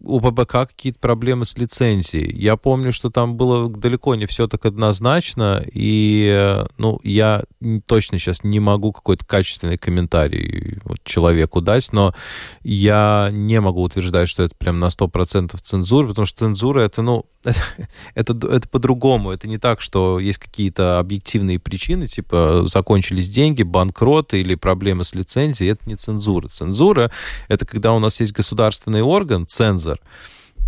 у 0.04 0.20
ПБК 0.20 0.68
какие-то 0.68 0.98
проблемы 0.98 1.44
с 1.44 1.56
лицензией. 1.56 2.34
Я 2.36 2.56
помню, 2.56 2.92
что 2.92 3.10
там 3.10 3.36
было 3.36 3.68
далеко 3.68 4.14
не 4.14 4.26
все 4.26 4.46
так 4.46 4.64
однозначно, 4.66 5.64
и, 5.72 6.64
ну, 6.78 7.00
я 7.02 7.44
точно 7.86 8.18
сейчас 8.18 8.44
не 8.44 8.60
могу 8.60 8.92
какой-то 8.92 9.24
качественный 9.24 9.78
комментарий 9.78 10.78
вот, 10.84 10.98
человеку 11.04 11.60
дать, 11.60 11.92
но 11.92 12.14
я 12.62 13.30
не 13.32 13.60
могу 13.60 13.82
утверждать, 13.82 14.28
что 14.28 14.42
это 14.42 14.54
прям 14.56 14.80
на 14.80 14.86
100% 14.86 15.56
цензура, 15.62 16.08
потому 16.08 16.26
что 16.26 16.38
цензура— 16.38 16.80
это, 16.82 17.02
ну, 17.02 17.26
это, 18.14 18.32
это 18.48 18.68
по-другому. 18.68 19.30
Это 19.30 19.48
не 19.48 19.58
так, 19.58 19.80
что 19.80 20.18
есть 20.18 20.38
какие-то 20.38 20.98
объективные 20.98 21.58
причины, 21.58 22.06
типа 22.06 22.62
закончились 22.66 23.28
деньги, 23.28 23.62
банкрот 23.62 24.34
или 24.34 24.54
проблемы 24.54 25.04
с 25.04 25.14
лицензией. 25.14 25.72
Это 25.72 25.88
не 25.88 25.96
цензура. 25.96 26.48
Цензура— 26.48 27.10
это 27.48 27.66
когда 27.66 27.92
у 27.92 27.98
нас 27.98 28.20
есть 28.20 28.32
государственный 28.32 29.02
орган, 29.02 29.46
цензор, 29.46 29.91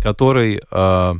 который 0.01 0.61
а, 0.71 1.17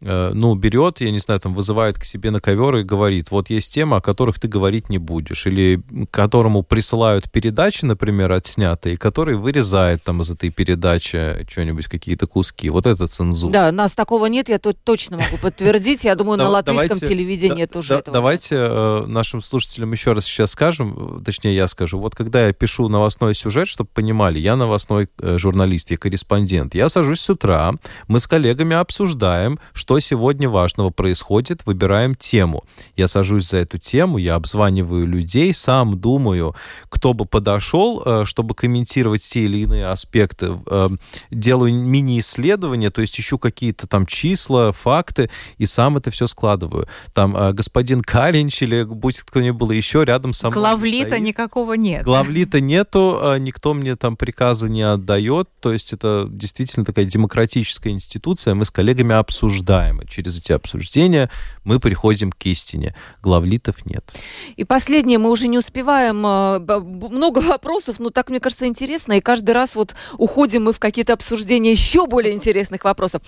ну, 0.00 0.54
берет, 0.54 1.00
я 1.00 1.10
не 1.10 1.18
знаю, 1.18 1.40
там, 1.40 1.54
вызывает 1.54 1.98
к 1.98 2.04
себе 2.04 2.30
на 2.30 2.40
ковер 2.40 2.76
и 2.76 2.82
говорит, 2.82 3.30
вот 3.30 3.50
есть 3.50 3.74
темы, 3.74 3.96
о 3.96 4.00
которых 4.00 4.38
ты 4.38 4.48
говорить 4.48 4.88
не 4.88 4.98
будешь, 4.98 5.46
или 5.46 5.82
которому 6.10 6.62
присылают 6.62 7.30
передачи, 7.30 7.84
например, 7.84 8.32
отснятые, 8.32 8.96
который 8.96 9.36
вырезает 9.36 10.02
там 10.02 10.22
из 10.22 10.30
этой 10.30 10.50
передачи 10.50 11.46
что-нибудь, 11.50 11.86
какие-то 11.86 12.26
куски. 12.26 12.70
Вот 12.70 12.86
это 12.86 13.08
цензура. 13.08 13.52
Да, 13.52 13.72
нас 13.72 13.94
такого 13.94 14.26
нет, 14.26 14.48
я 14.48 14.58
тут 14.58 14.78
точно 14.84 15.16
могу 15.16 15.36
подтвердить. 15.36 16.04
Я 16.04 16.14
думаю, 16.14 16.38
на 16.38 16.48
латвийском 16.48 16.98
телевидении 16.98 17.66
тоже 17.66 17.94
этого 17.94 18.14
Давайте 18.14 18.56
э, 18.56 19.04
нашим 19.06 19.42
слушателям 19.42 19.92
еще 19.92 20.12
раз 20.12 20.24
сейчас 20.24 20.50
скажем, 20.50 21.22
точнее, 21.24 21.54
я 21.54 21.68
скажу. 21.68 21.98
Вот 21.98 22.14
когда 22.14 22.46
я 22.46 22.52
пишу 22.52 22.88
новостной 22.88 23.34
сюжет, 23.34 23.66
чтобы 23.66 23.88
понимали, 23.94 24.38
я 24.38 24.56
новостной 24.56 25.08
э, 25.18 25.38
журналист, 25.38 25.90
я 25.90 25.96
корреспондент. 25.96 26.74
Я 26.74 26.88
сажусь 26.88 27.20
с 27.20 27.30
утра, 27.30 27.72
мы 28.08 28.20
с 28.20 28.26
коллегами 28.26 28.76
обсуждаем, 28.76 29.58
что 29.72 29.89
что 29.90 29.98
сегодня 29.98 30.48
важного 30.48 30.90
происходит, 30.90 31.66
выбираем 31.66 32.14
тему. 32.14 32.62
Я 32.94 33.08
сажусь 33.08 33.48
за 33.48 33.56
эту 33.56 33.78
тему, 33.78 34.18
я 34.18 34.36
обзваниваю 34.36 35.04
людей, 35.04 35.52
сам 35.52 35.98
думаю, 35.98 36.54
кто 36.88 37.12
бы 37.12 37.24
подошел, 37.24 38.00
э, 38.06 38.24
чтобы 38.24 38.54
комментировать 38.54 39.24
те 39.24 39.40
или 39.40 39.58
иные 39.58 39.88
аспекты. 39.88 40.56
Э, 40.66 40.90
делаю 41.32 41.74
мини-исследования, 41.74 42.90
то 42.90 43.00
есть 43.00 43.18
ищу 43.18 43.36
какие-то 43.36 43.88
там 43.88 44.06
числа, 44.06 44.70
факты, 44.70 45.28
и 45.58 45.66
сам 45.66 45.96
это 45.96 46.12
все 46.12 46.28
складываю. 46.28 46.86
Там 47.12 47.36
э, 47.36 47.52
господин 47.52 48.02
Калинч 48.02 48.62
или 48.62 48.84
будь 48.84 49.18
кто-нибудь 49.18 49.58
было 49.58 49.72
еще 49.72 50.04
рядом 50.04 50.34
со 50.34 50.50
мной. 50.50 50.60
Главлита 50.60 51.18
никакого 51.18 51.72
нет. 51.72 52.04
Главлита 52.04 52.60
нету, 52.60 53.20
никто 53.40 53.74
мне 53.74 53.96
там 53.96 54.16
приказы 54.16 54.70
не 54.70 54.82
отдает, 54.82 55.48
то 55.58 55.72
есть 55.72 55.92
это 55.92 56.28
действительно 56.30 56.86
такая 56.86 57.06
демократическая 57.06 57.90
институция, 57.90 58.54
мы 58.54 58.64
с 58.64 58.70
коллегами 58.70 59.16
обсуждаем 59.16 59.79
обсуждаем. 59.80 60.00
И 60.00 60.06
через 60.06 60.38
эти 60.38 60.52
обсуждения 60.52 61.30
мы 61.64 61.80
приходим 61.80 62.32
к 62.32 62.46
истине. 62.46 62.94
Главлитов 63.22 63.86
нет. 63.86 64.12
И 64.56 64.64
последнее, 64.64 65.18
мы 65.18 65.30
уже 65.30 65.48
не 65.48 65.58
успеваем. 65.58 66.24
А, 66.26 66.58
много 66.58 67.38
вопросов, 67.38 67.98
но 67.98 68.10
так, 68.10 68.30
мне 68.30 68.40
кажется, 68.40 68.66
интересно. 68.66 69.14
И 69.14 69.20
каждый 69.20 69.52
раз 69.52 69.76
вот 69.76 69.94
уходим 70.18 70.64
мы 70.64 70.72
в 70.72 70.78
какие-то 70.78 71.12
обсуждения 71.12 71.72
еще 71.72 72.06
более 72.06 72.34
интересных 72.34 72.84
вопросов. 72.84 73.22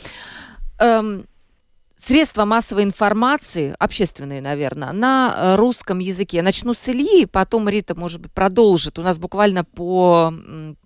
Эм, 0.78 1.26
средства 2.04 2.44
массовой 2.44 2.82
информации, 2.82 3.74
общественные, 3.78 4.40
наверное, 4.40 4.92
на 4.92 5.34
э, 5.36 5.54
русском 5.56 6.00
языке. 6.00 6.42
Начну 6.42 6.74
с 6.74 6.88
Ильи, 6.88 7.26
потом 7.26 7.68
Рита, 7.68 7.94
может 7.94 8.20
быть, 8.20 8.32
продолжит. 8.32 8.98
У 8.98 9.02
нас 9.02 9.18
буквально 9.18 9.64
по 9.64 10.34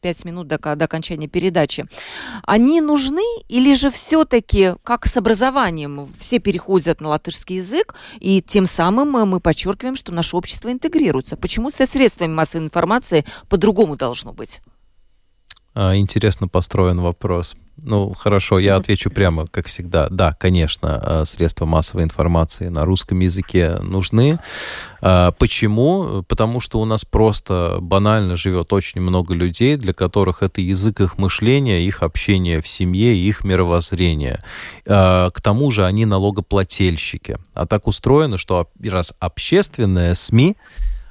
пять 0.03 0.25
минут 0.25 0.49
до, 0.49 0.59
до 0.59 0.85
окончания 0.85 1.29
передачи. 1.29 1.87
Они 2.43 2.81
нужны 2.81 3.25
или 3.49 3.75
же 3.75 3.91
все-таки, 3.91 4.75
как 4.83 5.07
с 5.07 5.17
образованием, 5.17 6.09
все 6.19 6.39
переходят 6.39 7.01
на 7.01 7.09
латышский 7.09 7.57
язык, 7.57 7.95
и 8.21 8.43
тем 8.43 8.67
самым 8.67 9.12
мы 9.29 9.41
подчеркиваем, 9.41 9.97
что 9.97 10.12
наше 10.12 10.37
общество 10.37 10.71
интегрируется. 10.71 11.37
Почему 11.37 11.71
со 11.71 11.87
средствами 11.87 12.33
массовой 12.33 12.67
информации 12.67 13.25
по-другому 13.49 13.97
должно 13.97 14.33
быть? 14.33 14.61
А, 15.79 15.95
интересно 15.95 16.49
построен 16.49 17.03
вопрос. 17.03 17.55
Ну, 17.77 18.14
хорошо, 18.14 18.59
я 18.59 18.77
отвечу 18.77 19.11
прямо, 19.11 19.47
как 19.47 19.66
всегда. 19.66 20.09
Да, 20.09 20.33
конечно, 20.33 21.03
а, 21.03 21.24
средства 21.27 21.66
массовой 21.66 22.05
информации 22.05 22.68
на 22.68 22.87
русском 22.87 23.20
языке 23.20 23.74
нужны. 23.83 24.39
А, 25.03 25.33
почему? 25.33 26.24
Потому 26.27 26.61
что 26.61 26.81
у 26.81 26.87
нас 26.87 27.05
просто 27.05 27.77
банально 27.83 28.37
живет 28.37 28.72
очень 28.72 29.03
много 29.03 29.35
людей, 29.35 29.77
для 29.77 29.93
которых 29.93 30.43
это 30.43 30.62
язык 30.62 31.03
их 31.03 31.18
мышления, 31.18 31.83
их 31.83 32.03
общения 32.03 32.62
в 32.62 32.68
семье, 32.68 33.14
их 33.14 33.45
мировоззрения. 33.45 34.43
К 34.87 35.35
тому 35.43 35.70
же 35.70 35.85
они 35.85 36.07
налогоплательщики. 36.07 37.37
А 37.53 37.66
так 37.66 37.87
устроено, 37.87 38.39
что 38.39 38.70
раз 38.83 39.12
общественные 39.20 40.14
СМИ 40.14 40.57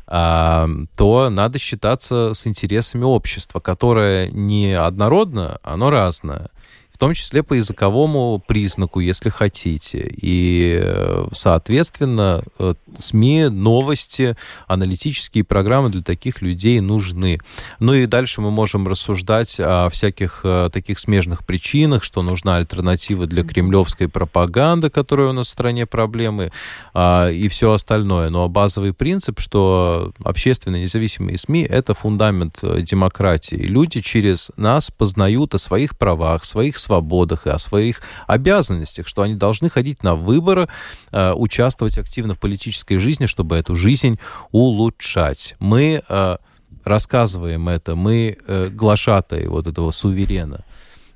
то 0.08 1.30
надо 1.32 1.58
считаться 1.58 2.34
с 2.34 2.45
интересами 2.45 3.03
общества, 3.03 3.60
которое 3.60 4.30
не 4.30 4.74
однородно, 4.74 5.60
оно 5.64 5.89
разное 5.89 6.49
в 6.96 6.98
том 6.98 7.14
числе 7.14 7.43
по 7.43 7.56
языковому 7.56 8.41
признаку, 8.48 9.02
если 9.02 9.28
хотите. 9.28 10.10
И, 10.16 10.80
э, 10.82 11.28
соответственно, 11.34 12.41
э, 12.58 12.74
СМИ, 12.98 13.50
новости, 13.50 14.38
аналитические 14.66 15.43
программы 15.43 15.89
для 15.89 16.02
таких 16.02 16.41
людей 16.41 16.80
нужны. 16.80 17.41
Ну 17.82 17.93
и 17.93 18.06
дальше 18.06 18.39
мы 18.39 18.50
можем 18.50 18.88
рассуждать 18.88 19.58
о 19.60 19.89
всяких 19.89 20.39
э, 20.46 20.70
таких 20.72 20.98
смежных 21.00 21.46
причинах, 21.46 22.02
что 22.02 22.22
нужна 22.22 22.56
альтернатива 22.56 23.26
для 23.26 23.43
кремлевской 23.43 24.08
пропаганды, 24.08 24.89
которая 24.89 25.28
у 25.28 25.34
нас 25.34 25.48
в 25.48 25.50
стране 25.50 25.86
проблемы, 25.86 26.54
а, 26.93 27.30
и 27.30 27.50
все 27.50 27.74
остальное. 27.74 28.30
Но 28.30 28.48
базовый 28.48 28.93
принцип, 28.93 29.41
что 29.41 30.14
общественные 30.24 30.84
независимые 30.84 31.38
СМИ— 31.38 31.64
это 31.70 31.93
фундамент 31.93 32.60
демократии. 32.62 33.58
Люди 33.58 34.00
через 34.00 34.50
нас 34.56 34.91
познают 34.91 35.56
о 35.56 35.58
своих 35.58 35.98
правах, 35.98 36.46
своих 36.46 36.78
свободах 36.86 37.47
и 37.47 37.49
о 37.49 37.59
своих 37.59 38.01
обязанностях, 38.27 39.07
что 39.07 39.21
они 39.21 39.36
должны 39.36 39.69
ходить 39.69 40.03
на 40.03 40.15
выборы, 40.15 40.67
э, 41.11 41.33
участвовать 41.33 41.97
активно 41.97 42.33
в 42.33 42.39
политической 42.39 42.97
жизни, 42.97 43.25
чтобы 43.25 43.57
эту 43.57 43.75
жизнь 43.75 44.19
улучшать. 44.51 45.55
Мы 45.59 46.01
э, 46.07 46.38
рассказываем 46.83 47.67
это, 47.69 47.95
мы 47.95 48.38
э, 48.47 48.69
глашатые 48.69 49.49
вот 49.49 49.67
этого 49.67 49.91
суверена. 49.91 50.63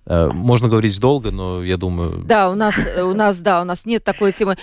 Э, 0.06 0.30
можно 0.34 0.70
говорить 0.70 1.00
долго, 1.00 1.32
но 1.32 1.64
я 1.64 1.78
думаю... 1.78 2.24
Да, 2.26 2.50
у 2.50 2.56
нас, 2.56 2.76
э, 2.78 3.04
у 3.04 3.14
нас, 3.14 3.40
да, 3.42 3.62
у 3.62 3.64
нас 3.64 3.86
нет 3.86 4.04
такой 4.04 4.32
темы. 4.32 4.58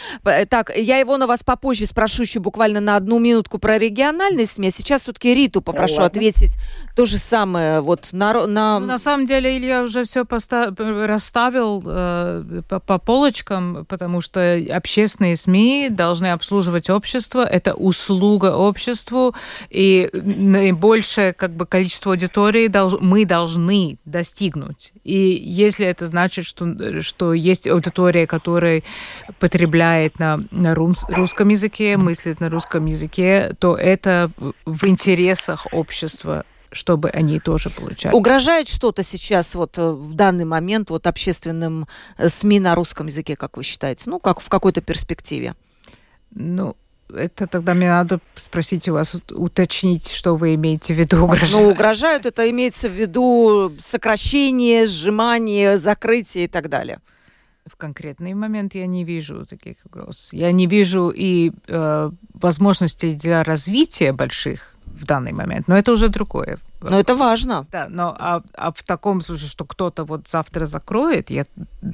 Так, 0.49 0.72
я 0.76 0.99
его 0.99 1.16
на 1.16 1.26
вас 1.26 1.43
попозже 1.43 1.87
спрошу 1.87 2.22
еще 2.22 2.41
буквально 2.41 2.80
на 2.80 2.97
одну 2.97 3.18
минутку 3.18 3.59
про 3.59 3.78
региональные 3.78 4.47
СМИ. 4.47 4.68
А 4.68 4.70
сейчас 4.70 5.03
все-таки 5.03 5.34
Риту 5.34 5.62
попрошу 5.62 6.01
Ладно. 6.01 6.07
ответить 6.07 6.57
то 6.97 7.07
же 7.07 7.18
самое. 7.18 7.80
Вот 7.80 8.09
на, 8.12 8.47
на... 8.47 8.80
Ну, 8.80 8.87
на 8.87 8.99
самом 8.99 9.26
деле 9.26 9.57
Илья 9.57 9.82
уже 9.82 10.05
все 10.05 10.24
постав... 10.24 10.74
расставил 10.78 11.82
э, 11.87 12.62
по, 12.68 12.80
по 12.80 12.99
полочкам, 12.99 13.87
потому 13.89 14.20
что 14.20 14.61
общественные 14.70 15.37
СМИ 15.37 15.89
должны 15.91 16.32
обслуживать 16.32 16.91
общество. 16.91 17.45
Это 17.45 17.74
услуга 17.74 18.57
обществу, 18.57 19.34
и 19.70 20.11
наибольшее 20.12 21.32
как 21.32 21.55
бы, 21.55 21.66
количество 21.66 22.12
аудитории 22.12 22.66
долж... 22.66 22.95
мы 23.01 23.24
должны 23.24 23.99
достигнуть. 24.05 24.93
И 25.05 25.26
если 25.35 25.87
это 25.87 26.07
значит, 26.07 26.45
что, 26.45 27.03
что 27.03 27.33
есть 27.33 27.66
аудитория, 27.66 28.27
которая 28.27 28.83
потребляет 29.39 30.18
на, 30.18 30.41
на 30.51 30.74
русском 30.74 31.49
языке, 31.49 31.97
мыслит 31.97 32.41
на 32.41 32.51
русском 32.51 32.87
языке, 32.87 33.55
то 33.59 33.77
это 33.77 34.31
в 34.64 34.87
интересах 34.87 35.66
общества 35.72 36.45
чтобы 36.72 37.09
они 37.09 37.41
тоже 37.41 37.70
получали. 37.70 38.14
Угрожает 38.14 38.68
что-то 38.68 39.03
сейчас 39.03 39.55
вот 39.55 39.79
э, 39.79 39.91
в 39.91 40.12
данный 40.14 40.45
момент 40.45 40.91
вот 40.91 41.07
общественным 41.07 41.87
э, 42.18 42.29
СМИ 42.29 42.61
на 42.61 42.74
русском 42.74 43.07
языке, 43.07 43.35
как 43.35 43.57
вы 43.57 43.62
считаете? 43.62 44.11
Ну, 44.11 44.18
как 44.18 44.41
в 44.41 44.49
какой-то 44.49 44.83
перспективе? 44.83 45.55
Ну, 46.33 46.77
это 47.14 47.46
тогда 47.46 47.74
мне 47.74 47.88
надо 47.88 48.20
спросить 48.34 48.88
у 48.88 48.94
вас, 48.94 49.20
уточнить, 49.30 50.11
что 50.11 50.36
вы 50.36 50.54
имеете 50.54 50.94
в 50.94 50.98
виду 50.98 51.24
угрожают. 51.24 51.52
Ну, 51.52 51.70
угрожают, 51.70 52.26
это 52.26 52.48
имеется 52.50 52.88
в 52.88 52.92
виду 52.92 53.72
сокращение, 53.80 54.86
сжимание, 54.86 55.78
закрытие 55.78 56.44
и 56.44 56.48
так 56.48 56.68
далее. 56.68 57.00
В 57.66 57.76
конкретный 57.76 58.34
момент 58.34 58.74
я 58.74 58.86
не 58.86 59.04
вижу 59.04 59.44
таких 59.44 59.76
угроз. 59.84 60.28
Я 60.32 60.52
не 60.52 60.66
вижу 60.66 61.12
и 61.14 61.52
э, 61.66 62.11
возможностей 62.34 63.14
для 63.14 63.42
развития 63.42 64.12
больших 64.12 64.76
в 64.84 65.04
данный 65.04 65.32
момент, 65.32 65.68
но 65.68 65.76
это 65.76 65.92
уже 65.92 66.09
другое. 66.09 66.59
Но 66.81 67.01
это 67.01 67.14
важно. 67.14 67.66
Да, 67.72 67.89
но 67.89 68.14
а, 68.18 68.43
а 68.55 68.72
в 68.72 68.83
таком 68.83 69.20
случае, 69.20 69.49
что 69.49 69.64
кто-то 69.64 70.05
вот 70.05 70.29
завтра 70.29 70.66
закроет, 70.66 71.31
я 71.31 71.47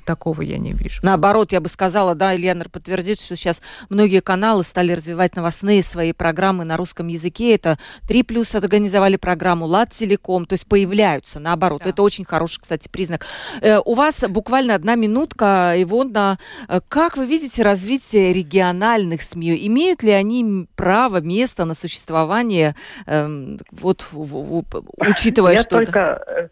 такого 0.05 0.43
я 0.43 0.59
не 0.59 0.72
вижу. 0.72 1.01
Наоборот, 1.03 1.53
я 1.53 1.61
бы 1.61 1.68
сказала, 1.68 2.14
да, 2.14 2.35
Ильянер 2.35 2.68
подтвердит, 2.68 3.20
что 3.20 3.37
сейчас 3.37 3.62
многие 3.89 4.20
каналы 4.20 4.64
стали 4.64 4.93
развивать 4.93 5.37
новостные 5.37 5.83
свои 5.83 6.12
программы 6.12 6.64
на 6.64 6.76
русском 6.76 7.07
языке. 7.07 7.55
Это 7.55 7.78
три 8.09 8.22
плюс 8.22 8.55
организовали 8.55 9.16
программу, 9.16 9.66
Лад 9.66 9.91
Телеком, 9.91 10.47
то 10.47 10.55
есть 10.55 10.66
появляются, 10.66 11.39
наоборот. 11.41 11.83
Да. 11.85 11.91
Это 11.91 12.03
очень 12.03 12.24
хороший, 12.24 12.61
кстати, 12.61 12.89
признак. 12.89 13.26
Э, 13.61 13.78
у 13.85 13.95
вас 13.95 14.24
буквально 14.28 14.74
одна 14.74 14.95
минутка, 14.95 15.74
Ивонна. 15.76 16.39
Э, 16.68 16.80
как 16.89 17.16
вы 17.16 17.26
видите 17.26 17.62
развитие 17.62 18.33
региональных 18.33 19.22
СМИ? 19.22 19.66
Имеют 19.66 20.03
ли 20.03 20.11
они 20.11 20.66
право, 20.74 21.20
место 21.20 21.64
на 21.64 21.74
существование 21.74 22.74
э, 23.07 23.57
вот 23.70 24.07
в, 24.11 24.16
в, 24.16 24.72
учитывая, 24.97 25.55
я 25.55 25.62
что... 25.62 25.79
Только, 25.79 26.23
э, 26.27 26.49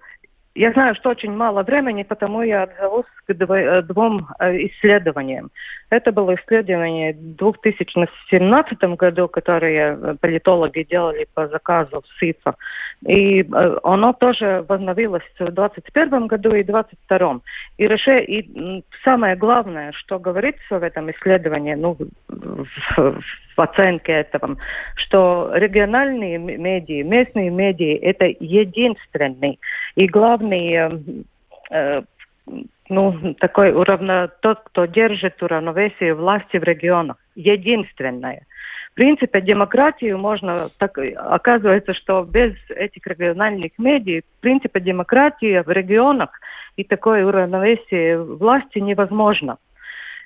я 0.55 0.73
знаю, 0.73 0.95
что 0.95 1.11
очень 1.11 1.33
мало 1.33 1.63
времени, 1.63 2.03
потому 2.03 2.43
я 2.43 2.65
отзовусь 2.65 3.07
к 3.27 3.31
э, 3.31 3.83
двум 3.83 4.29
э, 4.39 4.57
исследованиям. 4.67 5.51
Это 5.91 6.13
было 6.13 6.35
исследование 6.35 7.13
в 7.13 7.37
2017 7.37 8.79
году, 8.97 9.29
которое 9.29 10.17
политологи 10.21 10.87
делали 10.89 11.27
по 11.35 11.49
заказу 11.49 12.03
СИФа. 12.19 12.55
И 13.07 13.47
оно 13.83 14.13
тоже 14.13 14.65
возобновилось 14.69 15.23
в 15.39 15.39
2021 15.39 16.27
году 16.27 16.55
и 16.55 16.63
2022. 16.63 17.41
И, 17.79 17.87
реше... 17.87 18.21
и 18.21 18.85
самое 19.03 19.37
главное, 19.37 19.93
что 19.93 20.19
говорится 20.19 20.79
в 20.79 20.83
этом 20.83 21.11
исследовании, 21.11 21.75
ну, 21.75 21.97
в, 22.29 22.67
в 22.97 23.61
оценке 23.61 24.13
этого, 24.13 24.57
что 24.97 25.51
региональные 25.55 26.37
медиа, 26.39 27.05
местные 27.05 27.49
медиа– 27.49 27.99
это 28.03 28.27
единственный 28.39 29.59
и 29.95 30.07
главный 30.07 30.73
э, 30.75 30.91
э, 31.71 32.03
ну, 32.91 33.35
такой 33.39 33.73
уравно, 33.73 34.29
тот, 34.43 34.61
кто 34.65 34.85
держит 34.85 35.43
уравновесие 35.43 36.13
власти 36.15 36.59
в 36.59 36.65
регионах. 36.65 37.17
Единственное. 37.35 38.43
Принципе, 39.01 39.41
демократию 39.41 40.19
можно, 40.19 40.69
так, 40.77 40.99
оказывается, 41.17 41.95
что 41.95 42.23
без 42.23 42.53
этих 42.69 43.07
региональных 43.07 43.73
медиа, 43.79 44.21
в 44.21 44.41
принципе, 44.43 44.79
демократия 44.79 45.63
в 45.63 45.71
регионах 45.71 46.29
и 46.77 46.85
такое 46.85 47.25
уравновесие 47.25 48.23
власти 48.23 48.79
невозможно. 48.79 49.57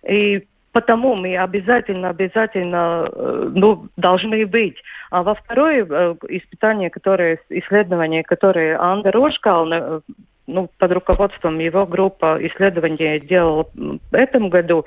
И 0.04 0.48
потому 0.72 1.14
мы 1.14 1.38
обязательно, 1.38 2.08
обязательно 2.08 3.08
э, 3.12 3.50
ну, 3.54 3.86
должны 3.96 4.44
быть. 4.44 4.82
А 5.12 5.22
во 5.22 5.36
второе 5.36 5.86
э, 5.88 6.14
испытание, 6.30 6.90
которое, 6.90 7.38
исследование, 7.50 8.24
которое 8.24 8.76
Анда 8.80 9.12
Рошкал, 9.12 9.72
э, 9.72 10.00
ну, 10.48 10.68
под 10.78 10.90
руководством 10.90 11.60
его 11.60 11.86
группа 11.86 12.38
исследования 12.40 13.20
делала 13.20 13.68
в 13.76 14.14
этом 14.14 14.48
году, 14.48 14.84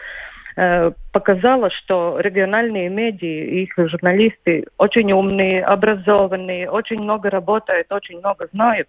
показало, 1.12 1.70
что 1.70 2.20
региональные 2.20 2.89
медиа 2.89 3.45
их 3.62 3.74
журналисты 3.78 4.66
очень 4.80 5.12
умные, 5.12 5.64
образованные, 5.64 6.70
очень 6.70 6.99
много 6.99 7.30
работают, 7.30 7.91
очень 7.91 8.18
много 8.18 8.47
знают 8.51 8.88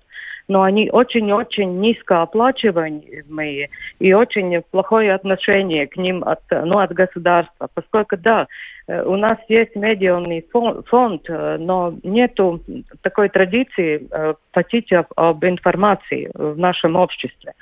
но 0.49 0.63
они 0.63 0.91
очень-очень 0.91 1.79
низкооплачиваемые 1.81 3.69
и 3.99 4.13
очень 4.15 4.63
плохое 4.71 5.15
отношение 5.15 5.87
к 5.87 5.97
ним 5.97 6.25
от, 6.25 6.41
ну, 6.51 6.79
от 6.79 6.93
государства, 6.93 7.69
поскольку, 7.73 8.17
да, 8.17 8.49
э, 8.87 9.03
у 9.05 9.17
нас 9.17 9.39
есть 9.49 9.77
медиальный 9.77 10.45
фонд, 10.51 11.29
э, 11.29 11.59
но 11.61 11.95
нету 12.03 12.63
такой 13.03 13.29
традиции 13.29 14.09
э, 14.11 14.35
платить 14.53 14.91
об 15.17 15.45
информации 15.45 16.31
в 16.33 16.59
нашем 16.59 16.97
обществе. 16.97 17.53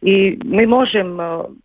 И 0.00 0.38
мы 0.42 0.66
можем 0.66 1.62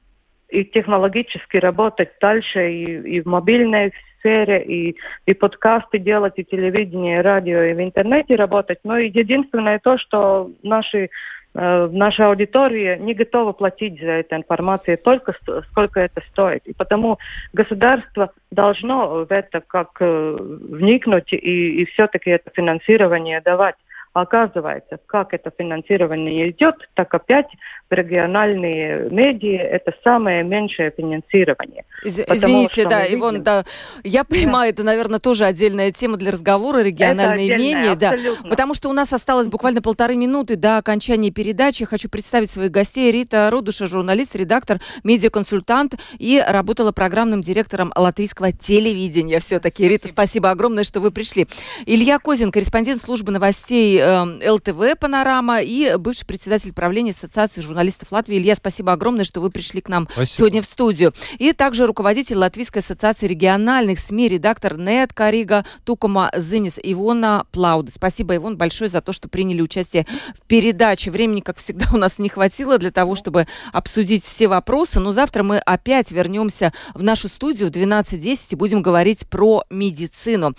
и 0.50 0.64
технологически 0.64 1.58
работать 1.58 2.10
дальше 2.22 2.72
и, 2.72 3.18
и 3.18 3.22
в 3.22 3.26
мобильной 3.26 3.94
сфере, 4.20 4.64
и, 4.64 4.96
и 5.26 5.34
подкасты 5.34 6.00
делать, 6.00 6.34
и 6.38 6.44
телевидение, 6.44 7.20
и 7.20 7.22
радио, 7.22 7.62
и 7.62 7.74
в 7.74 7.82
интернете 7.82 8.36
работать. 8.36 8.80
Но 8.84 8.98
единственное 8.98 9.80
то, 9.80 9.98
что 9.98 10.52
наши 10.64 11.10
э, 11.54 11.90
наша 11.92 12.28
аудитория 12.28 12.98
не 12.98 13.14
готова 13.14 13.52
платить 13.52 14.00
за 14.00 14.12
эту 14.12 14.36
информацию 14.36 14.98
только 14.98 15.36
сколько 15.72 16.00
это 16.00 16.22
стоит. 16.32 16.66
И 16.66 16.74
потому 16.74 17.18
государство 17.54 18.32
должно 18.52 19.26
в 19.26 19.32
это 19.32 19.62
как 19.62 19.98
э, 20.00 20.38
вникнуть 20.40 21.34
и, 21.34 21.82
и 21.82 21.86
все-таки 21.86 22.32
это 22.32 22.50
финансирование 22.54 23.42
давать. 23.42 23.76
Оказывается, 24.18 24.98
как 25.06 25.32
это 25.36 25.52
финансирование 25.56 26.50
идет, 26.50 26.74
так 26.96 27.14
опять 27.14 27.46
в 27.88 27.94
региональные 27.94 29.12
медиа 29.12 29.62
это 29.62 29.94
самое 30.04 30.44
меньшее 30.44 30.92
финансирование. 30.98 31.84
Из, 32.04 32.20
извините, 32.20 32.86
да, 32.90 33.04
видим... 33.04 33.20
Ивон, 33.20 33.44
да, 33.44 33.64
я 34.04 34.24
понимаю, 34.24 34.72
да. 34.72 34.74
это, 34.74 34.84
наверное, 34.84 35.20
тоже 35.20 35.46
отдельная 35.46 35.92
тема 35.92 36.18
для 36.18 36.32
разговора, 36.32 36.80
региональные 36.80 37.58
медиа, 37.58 37.96
да, 37.96 38.16
потому 38.50 38.74
что 38.74 38.90
у 38.90 38.94
нас 38.94 39.14
осталось 39.14 39.50
буквально 39.50 39.84
полторы 39.84 40.16
минуты 40.16 40.56
до 40.56 40.78
окончания 40.78 41.30
передачи. 41.30 41.86
Хочу 41.86 42.10
представить 42.10 42.50
своих 42.50 42.72
гостей. 42.72 43.12
Рита 43.12 43.52
Рудуша, 43.52 43.86
журналист, 43.86 44.36
редактор, 44.36 44.80
медиаконсультант 45.04 45.94
и 46.18 46.44
работала 46.46 46.92
программным 46.92 47.44
директором 47.44 47.94
латвийского 47.96 48.52
телевидения. 48.52 49.40
Все-таки, 49.40 49.88
Рита, 49.88 50.08
спасибо 50.08 50.50
огромное, 50.50 50.84
что 50.84 51.02
вы 51.02 51.12
пришли. 51.12 51.46
Илья 51.86 52.18
Козин, 52.18 52.52
корреспондент 52.52 53.00
службы 53.00 53.32
новостей 53.32 54.00
э, 54.00 54.07
ЛТВ 54.08 55.00
«Панорама» 55.00 55.62
и 55.62 55.96
бывший 55.98 56.26
председатель 56.26 56.74
правления 56.74 57.12
Ассоциации 57.12 57.62
журналистов 57.62 57.88
журналистов 57.88 58.12
Латвии. 58.12 58.38
Илья, 58.38 58.56
спасибо 58.56 58.92
огромное, 58.92 59.24
что 59.24 59.40
вы 59.40 59.50
пришли 59.50 59.82
к 59.82 59.90
нам 59.90 60.08
спасибо. 60.12 60.26
сегодня 60.26 60.62
в 60.62 60.66
студию. 60.66 61.14
И 61.38 61.54
также 61.54 61.86
руководитель 61.86 62.38
Латвийской 62.38 62.80
ассоциации 62.80 63.28
региональных 63.28 64.00
СМИ, 64.00 64.28
редактор 64.28 64.78
НЕТ 64.78 65.14
Карига 65.14 65.66
Тукома 65.86 66.32
Зинис 66.36 66.74
Ивона 66.82 67.46
Плауда. 67.52 67.92
Спасибо, 67.94 68.36
Ивон, 68.36 68.58
большое 68.58 68.90
за 68.90 69.02
то, 69.02 69.14
что 69.14 69.30
приняли 69.30 69.62
участие 69.62 70.06
в 70.36 70.46
передаче. 70.48 71.12
Времени, 71.12 71.42
как 71.42 71.58
всегда, 71.58 71.88
у 71.94 71.98
нас 71.98 72.20
не 72.20 72.30
хватило 72.30 72.78
для 72.78 72.92
того, 72.92 73.16
чтобы 73.16 73.48
обсудить 73.72 74.24
все 74.24 74.48
вопросы. 74.48 75.00
Но 75.00 75.12
завтра 75.12 75.44
мы 75.44 75.58
опять 75.60 76.12
вернемся 76.12 76.74
в 76.94 77.04
нашу 77.04 77.30
студию 77.30 77.70
в 77.70 77.72
12.10 77.72 78.48
и 78.52 78.56
будем 78.56 78.82
говорить 78.82 79.28
про 79.28 79.64
медицину. 79.70 80.54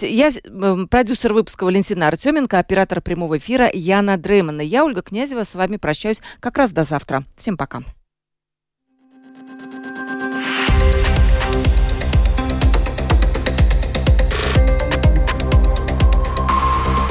Я 0.00 0.30
эм, 0.44 0.88
продюсер 0.88 1.32
выпуска 1.32 1.64
Валентина 1.64 2.08
Артеменко, 2.08 2.58
оператор 2.58 2.91
прямого 3.00 3.38
эфира 3.38 3.70
Яна 3.72 4.16
Дреймана. 4.16 4.62
Я, 4.62 4.84
Ольга 4.84 5.02
Князева, 5.02 5.44
с 5.44 5.54
вами 5.54 5.76
прощаюсь 5.76 6.22
как 6.40 6.58
раз 6.58 6.72
до 6.72 6.84
завтра. 6.84 7.24
Всем 7.36 7.56
пока. 7.56 7.82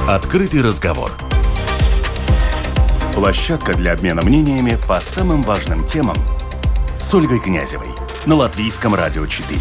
Открытый 0.07 0.61
разговор. 0.61 1.11
Площадка 3.15 3.73
для 3.73 3.93
обмена 3.93 4.21
мнениями 4.21 4.77
по 4.87 4.99
самым 4.99 5.41
важным 5.41 5.85
темам 5.85 6.17
с 6.99 7.13
Ольгой 7.13 7.39
Князевой 7.39 7.89
на 8.25 8.35
Латвийском 8.35 8.93
радио 8.93 9.25
4. 9.25 9.57